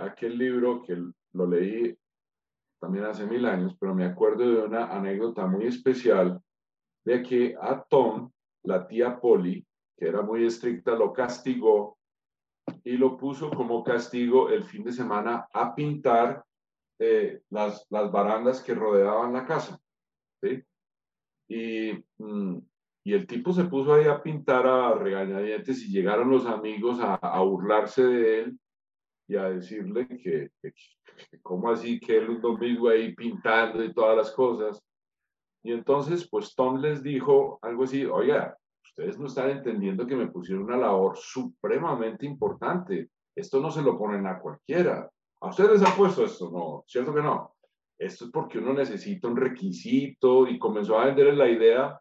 aquel 0.00 0.38
libro 0.38 0.82
que 0.82 0.96
lo 1.32 1.46
leí 1.46 1.98
también 2.78 3.04
hace 3.04 3.26
mil 3.26 3.44
años, 3.46 3.76
pero 3.78 3.94
me 3.94 4.04
acuerdo 4.04 4.48
de 4.48 4.62
una 4.62 4.86
anécdota 4.86 5.46
muy 5.46 5.66
especial 5.66 6.40
de 7.04 7.22
que 7.22 7.56
a 7.60 7.82
Tom, 7.82 8.30
la 8.64 8.86
tía 8.86 9.20
Polly, 9.20 9.66
que 9.96 10.08
era 10.08 10.22
muy 10.22 10.44
estricta, 10.44 10.94
lo 10.94 11.12
castigó 11.12 11.98
y 12.84 12.96
lo 12.96 13.16
puso 13.16 13.50
como 13.50 13.82
castigo 13.82 14.50
el 14.50 14.64
fin 14.64 14.84
de 14.84 14.92
semana 14.92 15.48
a 15.52 15.74
pintar 15.74 16.44
eh, 16.98 17.42
las, 17.50 17.86
las 17.90 18.10
barandas 18.10 18.62
que 18.62 18.74
rodeaban 18.74 19.32
la 19.32 19.46
casa. 19.46 19.80
¿sí? 20.42 20.62
Y, 21.48 21.92
mm, 22.18 22.58
y, 23.04 23.14
el 23.14 23.26
tipo 23.26 23.52
se 23.52 23.64
puso 23.64 23.94
ahí 23.94 24.06
a 24.06 24.22
pintar 24.22 24.66
a 24.66 24.94
regañadientes 24.94 25.82
y 25.82 25.92
llegaron 25.92 26.30
los 26.30 26.46
amigos 26.46 27.00
a, 27.00 27.14
a 27.14 27.40
burlarse 27.40 28.04
de 28.04 28.40
él 28.40 28.58
y 29.28 29.36
a 29.36 29.50
decirle 29.50 30.08
que, 30.08 30.50
¿cómo 31.42 31.70
así 31.70 32.00
que 32.00 32.16
él 32.16 32.30
un 32.30 32.40
domingo 32.40 32.88
ahí 32.88 33.14
pintando 33.14 33.84
y 33.84 33.92
todas 33.92 34.16
las 34.16 34.32
cosas? 34.32 34.82
Y 35.62 35.72
entonces, 35.72 36.26
pues 36.30 36.54
Tom 36.54 36.80
les 36.80 37.02
dijo 37.02 37.58
algo 37.60 37.84
así, 37.84 38.06
oiga, 38.06 38.56
ustedes 38.82 39.18
no 39.18 39.26
están 39.26 39.50
entendiendo 39.50 40.06
que 40.06 40.16
me 40.16 40.28
pusieron 40.28 40.64
una 40.64 40.78
labor 40.78 41.16
supremamente 41.18 42.24
importante. 42.24 43.10
Esto 43.34 43.60
no 43.60 43.70
se 43.70 43.82
lo 43.82 43.98
ponen 43.98 44.26
a 44.26 44.40
cualquiera. 44.40 45.08
¿A 45.40 45.48
ustedes 45.48 45.72
les 45.72 45.82
ha 45.82 45.94
puesto 45.94 46.24
esto? 46.24 46.50
No, 46.50 46.84
¿cierto 46.86 47.14
que 47.14 47.22
no? 47.22 47.54
Esto 47.98 48.24
es 48.24 48.30
porque 48.30 48.58
uno 48.58 48.72
necesita 48.72 49.28
un 49.28 49.36
requisito 49.36 50.46
y 50.48 50.58
comenzó 50.58 50.98
a 50.98 51.06
venderles 51.06 51.36
la 51.36 51.50
idea 51.50 52.00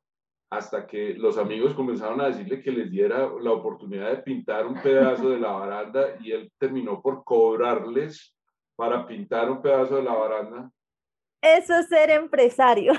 hasta 0.49 0.87
que 0.87 1.13
los 1.15 1.37
amigos 1.37 1.73
comenzaron 1.73 2.21
a 2.21 2.27
decirle 2.27 2.61
que 2.61 2.71
les 2.71 2.89
diera 2.89 3.29
la 3.41 3.51
oportunidad 3.51 4.09
de 4.09 4.17
pintar 4.17 4.65
un 4.65 4.81
pedazo 4.81 5.29
de 5.29 5.39
la 5.39 5.51
baranda 5.51 6.15
y 6.21 6.31
él 6.31 6.51
terminó 6.57 7.01
por 7.01 7.23
cobrarles 7.23 8.35
para 8.75 9.05
pintar 9.05 9.51
un 9.51 9.61
pedazo 9.61 9.97
de 9.97 10.03
la 10.03 10.13
baranda. 10.13 10.71
Eso 11.41 11.75
es 11.75 11.87
ser 11.89 12.09
empresario. 12.11 12.93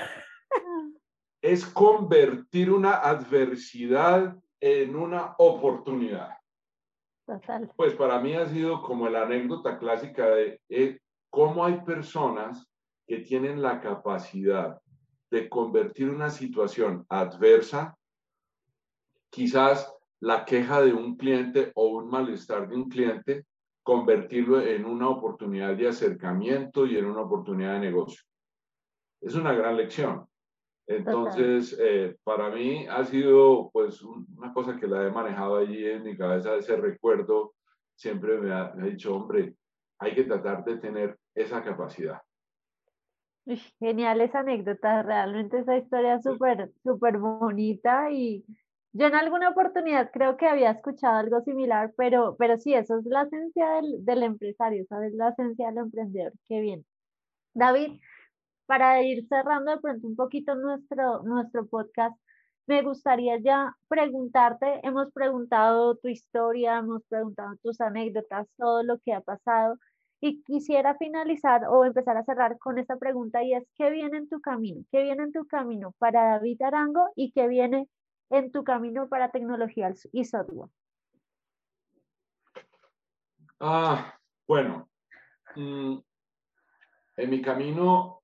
Es 1.41 1.65
convertir 1.65 2.69
una 2.69 2.95
adversidad 2.95 4.35
en 4.59 4.95
una 4.95 5.35
oportunidad. 5.37 6.35
Total. 7.25 7.71
Pues 7.75 7.93
para 7.93 8.19
mí 8.19 8.33
ha 8.33 8.45
sido 8.47 8.81
como 8.81 9.07
la 9.07 9.23
anécdota 9.23 9.77
clásica 9.77 10.25
de 10.31 10.59
eh, 10.67 10.99
cómo 11.29 11.63
hay 11.63 11.79
personas 11.81 12.67
que 13.07 13.19
tienen 13.19 13.61
la 13.61 13.79
capacidad 13.79 14.81
de 15.31 15.47
convertir 15.49 16.09
una 16.09 16.29
situación 16.29 17.05
adversa, 17.09 17.95
quizás 19.29 19.93
la 20.19 20.43
queja 20.45 20.81
de 20.81 20.93
un 20.93 21.15
cliente 21.15 21.71
o 21.75 21.87
un 21.87 22.09
malestar 22.09 22.67
de 22.67 22.75
un 22.75 22.89
cliente, 22.89 23.45
convertirlo 23.83 24.61
en 24.61 24.85
una 24.85 25.09
oportunidad 25.09 25.75
de 25.75 25.87
acercamiento 25.87 26.85
y 26.85 26.97
en 26.97 27.05
una 27.05 27.21
oportunidad 27.21 27.73
de 27.73 27.79
negocio. 27.79 28.21
Es 29.21 29.35
una 29.35 29.53
gran 29.53 29.77
lección. 29.77 30.25
Entonces, 30.87 31.77
eh, 31.79 32.17
para 32.23 32.49
mí 32.49 32.87
ha 32.87 33.05
sido 33.05 33.69
pues 33.71 34.01
una 34.01 34.51
cosa 34.53 34.75
que 34.77 34.87
la 34.87 35.05
he 35.05 35.11
manejado 35.11 35.57
allí 35.57 35.85
en 35.85 36.03
mi 36.03 36.17
cabeza, 36.17 36.55
ese 36.55 36.75
recuerdo 36.77 37.53
siempre 37.95 38.39
me 38.39 38.51
ha, 38.51 38.73
me 38.73 38.83
ha 38.83 38.85
dicho, 38.87 39.15
hombre, 39.15 39.53
hay 39.99 40.15
que 40.15 40.23
tratar 40.23 40.63
de 40.63 40.77
tener 40.77 41.17
esa 41.35 41.63
capacidad. 41.63 42.19
Genial 43.79 44.21
esa 44.21 44.39
anécdota, 44.39 45.01
realmente 45.03 45.59
esa 45.59 45.77
historia 45.77 46.21
súper, 46.21 46.71
súper 46.83 47.17
bonita 47.17 48.11
y 48.11 48.45
yo 48.93 49.07
en 49.07 49.15
alguna 49.15 49.49
oportunidad 49.49 50.11
creo 50.11 50.37
que 50.37 50.47
había 50.47 50.71
escuchado 50.71 51.17
algo 51.17 51.41
similar, 51.41 51.93
pero, 51.97 52.35
pero 52.37 52.57
sí, 52.57 52.73
eso 52.73 52.99
es 52.99 53.05
la 53.05 53.23
esencia 53.23 53.69
del, 53.71 54.05
del 54.05 54.23
empresario, 54.23 54.85
¿sabes? 54.87 55.13
La 55.13 55.29
esencia 55.29 55.67
del 55.67 55.77
emprendedor, 55.79 56.33
qué 56.47 56.59
bien. 56.61 56.85
David, 57.53 57.99
para 58.67 59.01
ir 59.03 59.27
cerrando 59.27 59.71
de 59.71 59.79
pronto 59.79 60.07
un 60.07 60.15
poquito 60.15 60.55
nuestro, 60.55 61.23
nuestro 61.23 61.67
podcast, 61.67 62.15
me 62.67 62.83
gustaría 62.83 63.39
ya 63.39 63.75
preguntarte, 63.87 64.79
hemos 64.83 65.11
preguntado 65.13 65.95
tu 65.97 66.07
historia, 66.07 66.77
hemos 66.79 67.03
preguntado 67.09 67.55
tus 67.63 67.81
anécdotas, 67.81 68.47
todo 68.57 68.83
lo 68.83 68.99
que 68.99 69.13
ha 69.13 69.21
pasado, 69.21 69.77
y 70.21 70.43
quisiera 70.43 70.95
finalizar 70.95 71.65
o 71.69 71.85
empezar 71.85 72.17
a 72.17 72.23
cerrar 72.23 72.57
con 72.59 72.77
esta 72.77 72.97
pregunta 72.97 73.41
y 73.43 73.53
es, 73.53 73.63
¿qué 73.75 73.89
viene 73.89 74.17
en 74.17 74.29
tu 74.29 74.41
camino? 74.41 74.83
¿Qué 74.91 75.03
viene 75.03 75.23
en 75.23 75.31
tu 75.31 75.47
camino 75.47 75.93
para 75.97 76.31
David 76.31 76.61
Arango 76.61 77.09
y 77.15 77.31
qué 77.31 77.47
viene 77.47 77.87
en 78.29 78.51
tu 78.51 78.63
camino 78.63 79.07
para 79.07 79.31
tecnología 79.31 79.93
y 80.11 80.25
software? 80.25 80.69
Ah, 83.61 84.17
bueno, 84.47 84.89
mm, 85.55 85.97
en 87.17 87.29
mi 87.29 87.41
camino 87.41 88.21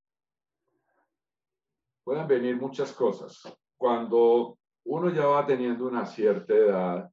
pueden 2.03 2.27
venir 2.27 2.57
muchas 2.57 2.91
cosas. 2.93 3.41
Cuando 3.77 4.57
uno 4.85 5.09
ya 5.09 5.25
va 5.25 5.45
teniendo 5.45 5.87
una 5.87 6.05
cierta 6.05 6.53
edad 6.53 7.09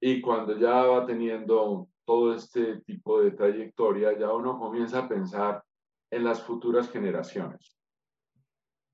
y 0.00 0.20
cuando 0.20 0.56
ya 0.58 0.82
va 0.82 1.04
teniendo 1.06 1.88
todo 2.06 2.34
este 2.34 2.80
tipo 2.82 3.20
de 3.20 3.32
trayectoria, 3.32 4.16
ya 4.16 4.32
uno 4.32 4.58
comienza 4.58 5.00
a 5.00 5.08
pensar 5.08 5.62
en 6.10 6.24
las 6.24 6.42
futuras 6.42 6.88
generaciones. 6.90 7.76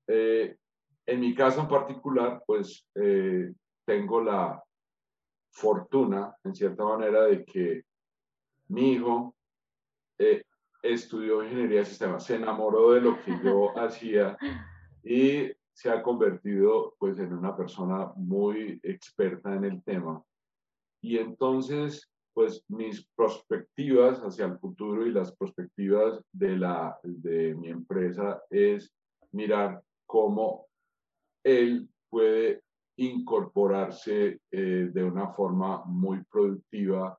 Eh, 0.07 0.57
en 1.05 1.19
mi 1.19 1.35
caso 1.35 1.61
en 1.61 1.67
particular, 1.67 2.43
pues 2.45 2.85
eh, 2.95 3.53
tengo 3.85 4.21
la 4.21 4.61
fortuna, 5.51 6.35
en 6.43 6.55
cierta 6.55 6.83
manera, 6.83 7.23
de 7.23 7.45
que 7.45 7.83
mi 8.69 8.93
hijo 8.93 9.35
eh, 10.17 10.43
estudió 10.81 11.43
ingeniería 11.43 11.79
de 11.79 11.85
sistemas, 11.85 12.25
se 12.25 12.35
enamoró 12.35 12.93
de 12.93 13.01
lo 13.01 13.23
que 13.23 13.39
yo 13.43 13.71
hacía 13.77 14.37
y 15.03 15.51
se 15.71 15.89
ha 15.89 16.01
convertido 16.01 16.95
pues 16.97 17.19
en 17.19 17.33
una 17.33 17.55
persona 17.55 18.11
muy 18.15 18.79
experta 18.83 19.53
en 19.53 19.65
el 19.65 19.83
tema. 19.83 20.23
Y 21.01 21.17
entonces, 21.17 22.12
pues 22.33 22.63
mis 22.67 23.07
perspectivas 23.15 24.19
hacia 24.19 24.45
el 24.45 24.57
futuro 24.57 25.05
y 25.05 25.11
las 25.11 25.35
perspectivas 25.35 26.19
de, 26.31 26.57
la, 26.57 26.97
de 27.03 27.55
mi 27.55 27.69
empresa 27.69 28.41
es 28.49 28.91
mirar 29.31 29.81
cómo 30.05 30.67
él 31.43 31.87
puede 32.09 32.61
incorporarse 32.97 34.39
eh, 34.51 34.89
de 34.91 35.03
una 35.03 35.29
forma 35.33 35.83
muy 35.85 36.23
productiva 36.25 37.17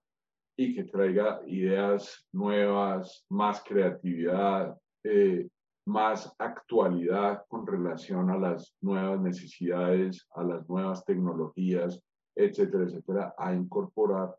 y 0.56 0.74
que 0.74 0.84
traiga 0.84 1.40
ideas 1.46 2.24
nuevas, 2.32 3.24
más 3.28 3.62
creatividad, 3.64 4.76
eh, 5.02 5.48
más 5.86 6.32
actualidad 6.38 7.44
con 7.48 7.66
relación 7.66 8.30
a 8.30 8.38
las 8.38 8.74
nuevas 8.80 9.20
necesidades, 9.20 10.26
a 10.34 10.44
las 10.44 10.68
nuevas 10.68 11.04
tecnologías, 11.04 12.00
etcétera, 12.36 12.84
etcétera, 12.84 13.34
a 13.36 13.52
incorporar 13.52 14.34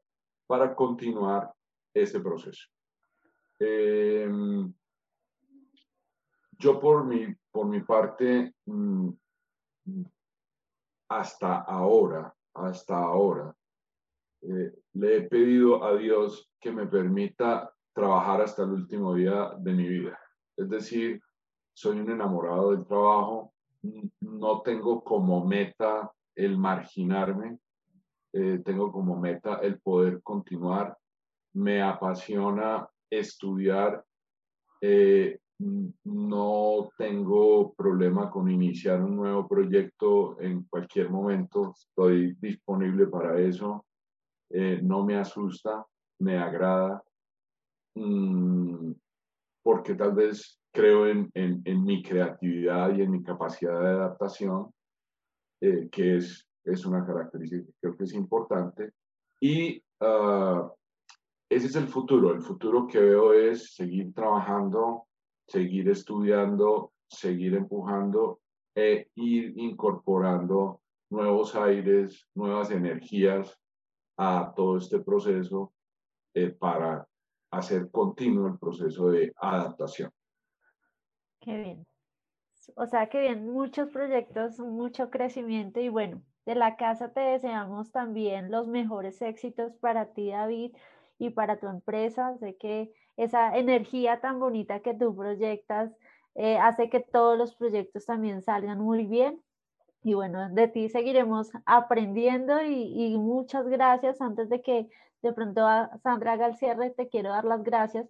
para 0.48 0.76
continuar 0.76 1.52
ese 1.94 2.20
proceso. 2.20 2.68
Em, 3.60 4.74
yo 6.58 6.80
por 6.80 7.06
mi, 7.06 7.34
por 7.52 7.68
mi 7.68 7.82
parte, 7.82 8.54
mm, 8.66 9.10
hasta 11.10 11.62
ahora, 11.62 12.34
hasta 12.54 12.98
ahora, 12.98 13.56
eh, 14.42 14.74
le 14.94 15.18
he 15.18 15.22
pedido 15.22 15.84
a 15.84 15.96
Dios 15.96 16.50
que 16.60 16.72
me 16.72 16.86
permita 16.86 17.74
trabajar 17.94 18.42
hasta 18.42 18.64
el 18.64 18.72
último 18.72 19.14
día 19.14 19.52
de 19.58 19.74
mi 19.74 19.88
vida. 19.88 20.20
Es 20.58 20.70
decir, 20.70 21.22
soy 21.74 22.00
un 22.00 22.12
enamorado 22.12 22.72
del 22.72 22.86
trabajo, 22.86 23.54
no 24.22 24.62
tengo 24.62 25.04
como 25.04 25.46
meta 25.46 26.12
el 26.36 26.58
marginarme, 26.58 27.60
eh, 28.38 28.62
tengo 28.66 28.92
como 28.92 29.18
meta 29.18 29.60
el 29.64 29.80
poder 29.80 30.22
continuar, 30.22 30.98
me 31.54 31.82
apasiona 31.82 32.86
estudiar, 33.10 34.04
eh, 34.82 35.40
no 36.04 36.90
tengo 36.98 37.74
problema 37.76 38.30
con 38.30 38.52
iniciar 38.52 39.02
un 39.02 39.16
nuevo 39.16 39.48
proyecto 39.48 40.38
en 40.42 40.64
cualquier 40.66 41.10
momento, 41.10 41.72
estoy 41.78 42.36
disponible 42.42 43.08
para 43.08 43.40
eso, 43.40 43.86
eh, 44.50 44.82
no 44.84 45.06
me 45.06 45.16
asusta, 45.16 45.86
me 46.20 46.38
agrada, 46.38 47.02
mm, 47.96 48.92
porque 49.64 49.96
tal 49.96 50.12
vez 50.12 50.60
creo 50.74 51.08
en, 51.08 51.32
en, 51.34 51.86
mi 51.86 52.04
creatividad 52.04 52.94
y 52.98 53.02
en 53.02 53.12
mi 53.12 53.24
capacidad 53.24 53.80
de 53.80 53.88
adaptación, 53.88 54.74
que 55.62 56.18
es, 56.18 56.46
es 56.66 56.86
una 56.86 57.06
característica 57.06 57.64
que 57.64 57.74
creo 57.80 57.98
que 57.98 58.04
es 58.04 58.14
importante. 58.14 58.92
Y 59.40 59.84
uh, 60.02 60.70
ese 61.50 61.68
es 61.68 61.76
el 61.76 61.88
futuro. 61.88 62.34
El 62.34 62.42
futuro 62.42 62.88
que 62.88 63.00
veo 63.00 63.34
es 63.34 63.76
seguir 63.76 64.14
trabajando, 64.14 65.08
seguir 65.48 65.90
estudiando, 65.90 66.94
seguir 67.08 67.54
empujando 67.56 68.40
e 68.76 69.10
ir 69.16 69.54
incorporando 69.58 70.82
nuevos 71.10 71.56
aires, 71.56 72.28
nuevas 72.34 72.72
energías 72.72 73.58
a 74.18 74.54
todo 74.56 74.78
este 74.78 75.00
proceso 75.00 75.74
eh, 76.34 76.50
para 76.50 77.08
hacer 77.52 77.90
continuo 77.92 78.48
el 78.48 78.58
proceso 78.58 79.10
de 79.10 79.32
adaptación. 79.38 80.12
Qué 81.40 81.58
bien. 81.58 81.88
O 82.76 82.86
sea, 82.88 83.08
que 83.08 83.20
bien, 83.20 83.46
muchos 83.46 83.90
proyectos, 83.90 84.60
mucho 84.60 85.10
crecimiento 85.10 85.80
y 85.80 85.90
bueno, 85.90 86.24
de 86.46 86.56
la 86.56 86.76
casa 86.76 87.12
te 87.12 87.20
deseamos 87.20 87.92
también 87.92 88.52
los 88.52 88.68
mejores 88.68 89.22
éxitos 89.22 89.74
para 89.78 90.14
ti, 90.14 90.30
David, 90.30 90.76
y 91.18 91.32
para 91.32 91.60
tu 91.60 91.68
empresa. 91.68 92.38
Sé 92.40 92.58
que 92.58 92.94
esa 93.18 93.58
energía 93.58 94.22
tan 94.22 94.40
bonita 94.40 94.82
que 94.82 94.94
tú 94.94 95.16
proyectas 95.16 95.92
eh, 96.36 96.58
hace 96.58 96.90
que 96.90 97.00
todos 97.00 97.38
los 97.38 97.56
proyectos 97.56 98.06
también 98.06 98.42
salgan 98.42 98.80
muy 98.80 99.06
bien. 99.06 99.42
Y 100.04 100.14
bueno, 100.14 100.50
de 100.50 100.68
ti 100.68 100.90
seguiremos 100.90 101.50
aprendiendo 101.66 102.62
y, 102.62 103.14
y 103.14 103.18
muchas 103.18 103.68
gracias. 103.68 104.22
Antes 104.22 104.50
de 104.50 104.62
que 104.62 104.88
de 105.22 105.34
pronto 105.34 105.66
a 105.66 105.98
Sandra 106.04 106.34
haga 106.34 106.48
el 106.48 106.56
cierre, 106.58 106.92
te 106.92 107.10
quiero 107.10 107.30
dar 107.30 107.46
las 107.46 107.64
gracias 107.64 108.08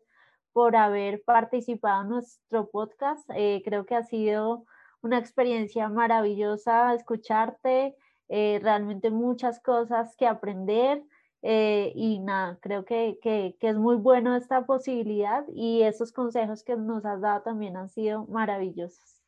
por 0.51 0.75
haber 0.75 1.23
participado 1.23 2.01
en 2.03 2.09
nuestro 2.09 2.69
podcast. 2.69 3.29
Eh, 3.35 3.61
creo 3.63 3.85
que 3.85 3.95
ha 3.95 4.03
sido 4.03 4.65
una 5.01 5.19
experiencia 5.19 5.89
maravillosa 5.89 6.93
escucharte, 6.93 7.95
eh, 8.29 8.59
realmente 8.61 9.11
muchas 9.11 9.59
cosas 9.61 10.15
que 10.17 10.27
aprender. 10.27 11.03
Eh, 11.47 11.91
y 11.95 12.19
nada, 12.19 12.57
creo 12.59 12.85
que, 12.85 13.19
que, 13.21 13.55
que, 13.59 13.69
es 13.69 13.77
muy 13.77 13.97
bueno 13.97 14.35
esta 14.35 14.65
posibilidad 14.65 15.45
y 15.53 15.83
esos 15.83 16.11
consejos 16.11 16.63
que 16.63 16.75
nos 16.75 17.05
has 17.05 17.21
dado 17.21 17.43
también 17.43 17.77
han 17.77 17.89
sido 17.89 18.25
maravillosos. 18.25 19.21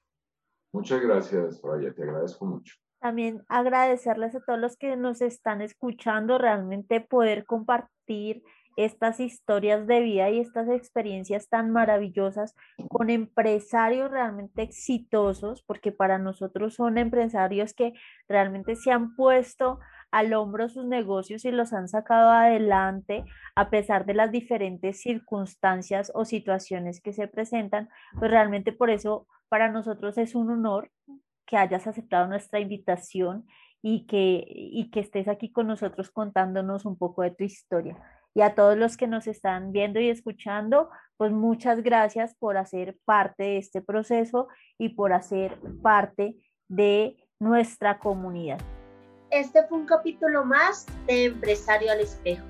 Muchas 0.71 0.99
gracias, 1.01 1.61
Raya, 1.61 1.93
te 1.93 2.01
agradezco 2.01 2.45
mucho. 2.45 2.75
También 2.99 3.43
agradecerles 3.47 4.35
a 4.35 4.39
todos 4.41 4.59
los 4.59 4.77
que 4.77 4.95
nos 4.95 5.21
están 5.21 5.61
escuchando, 5.61 6.39
realmente 6.39 7.01
poder 7.01 7.45
compartir 7.45 8.43
estas 8.77 9.19
historias 9.19 9.87
de 9.87 10.01
vida 10.01 10.29
y 10.29 10.39
estas 10.39 10.69
experiencias 10.69 11.49
tan 11.49 11.71
maravillosas 11.71 12.55
con 12.89 13.09
empresarios 13.09 14.09
realmente 14.11 14.61
exitosos, 14.61 15.63
porque 15.63 15.91
para 15.91 16.19
nosotros 16.19 16.75
son 16.75 16.97
empresarios 16.97 17.73
que 17.73 17.93
realmente 18.29 18.75
se 18.75 18.91
han 18.91 19.15
puesto 19.15 19.79
al 20.11 20.33
hombro 20.33 20.69
sus 20.69 20.85
negocios 20.85 21.43
y 21.43 21.51
los 21.51 21.73
han 21.73 21.89
sacado 21.89 22.29
adelante 22.29 23.25
a 23.55 23.69
pesar 23.69 24.05
de 24.05 24.13
las 24.13 24.31
diferentes 24.31 25.01
circunstancias 25.01 26.11
o 26.13 26.23
situaciones 26.23 27.01
que 27.01 27.13
se 27.13 27.27
presentan, 27.27 27.89
pues 28.17 28.29
realmente 28.31 28.71
por 28.71 28.91
eso 28.91 29.27
para 29.49 29.71
nosotros 29.71 30.17
es 30.17 30.35
un 30.35 30.51
honor 30.51 30.91
que 31.47 31.57
hayas 31.57 31.87
aceptado 31.87 32.27
nuestra 32.27 32.59
invitación 32.59 33.47
y 33.81 34.05
que, 34.05 34.43
y 34.47 34.91
que 34.91 34.99
estés 34.99 35.27
aquí 35.27 35.51
con 35.51 35.67
nosotros 35.67 36.11
contándonos 36.11 36.85
un 36.85 36.97
poco 36.97 37.23
de 37.23 37.31
tu 37.31 37.43
historia. 37.43 37.97
Y 38.33 38.41
a 38.41 38.55
todos 38.55 38.77
los 38.77 38.97
que 38.97 39.07
nos 39.07 39.27
están 39.27 39.71
viendo 39.71 39.99
y 39.99 40.09
escuchando, 40.09 40.89
pues 41.17 41.31
muchas 41.31 41.81
gracias 41.81 42.35
por 42.35 42.57
hacer 42.57 42.97
parte 43.05 43.43
de 43.43 43.57
este 43.57 43.81
proceso 43.81 44.47
y 44.77 44.89
por 44.89 45.13
hacer 45.13 45.59
parte 45.81 46.35
de 46.67 47.17
nuestra 47.39 47.99
comunidad. 47.99 48.59
Este 49.31 49.65
fue 49.67 49.79
un 49.79 49.85
capítulo 49.85 50.45
más 50.45 50.85
de 51.05 51.25
Empresario 51.25 51.91
al 51.91 51.99
Espejo. 51.99 52.45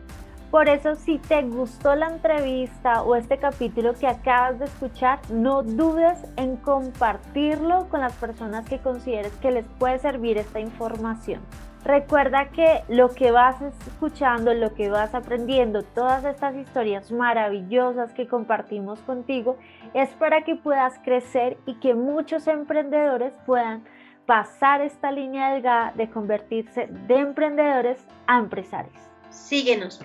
Por 0.51 0.69
eso, 0.69 0.95
si 0.95 1.17
te 1.17 1.41
gustó 1.41 1.93
la 1.95 2.07
entrevista 2.07 3.03
o 3.03 3.15
este 3.15 3.38
capítulo 3.38 3.93
que 3.95 4.07
acabas 4.07 4.59
de 4.59 4.65
escuchar, 4.65 5.19
no 5.30 5.61
dudes 5.61 6.19
en 6.38 6.55
compartirlo 6.55 7.89
con 7.89 7.99
las 7.99 8.13
personas 8.13 8.67
que 8.67 8.80
consideres 8.80 9.34
que 9.41 9.51
les 9.51 9.65
puede 9.78 9.99
servir 9.99 10.38
esta 10.38 10.61
información. 10.61 11.41
Recuerda 11.88 12.50
que 12.50 12.84
lo 12.90 13.16
que 13.16 13.32
vas 13.32 13.62
escuchando, 13.62 14.54
lo 14.54 14.74
que 14.74 14.90
vas 14.90 15.16
aprendiendo, 15.16 15.84
todas 15.84 16.26
estas 16.26 16.54
historias 16.54 17.14
maravillosas 17.14 18.12
que 18.12 18.28
compartimos 18.28 19.00
contigo, 19.04 19.58
es 19.94 20.10
para 20.16 20.44
que 20.44 20.58
puedas 20.58 21.00
crecer 21.06 21.58
y 21.66 21.76
que 21.76 21.94
muchos 21.94 22.46
emprendedores 22.48 23.32
puedan 23.46 23.86
pasar 24.26 24.82
esta 24.82 25.14
línea 25.14 25.54
delgada 25.54 25.94
de 25.96 26.10
convertirse 26.10 26.90
de 27.08 27.16
emprendedores 27.20 28.06
a 28.28 28.40
empresarios. 28.40 29.00
Síguenos 29.30 30.02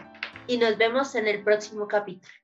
y 0.46 0.58
nos 0.58 0.78
vemos 0.78 1.16
en 1.16 1.26
el 1.26 1.42
próximo 1.42 1.88
capítulo. 1.88 2.41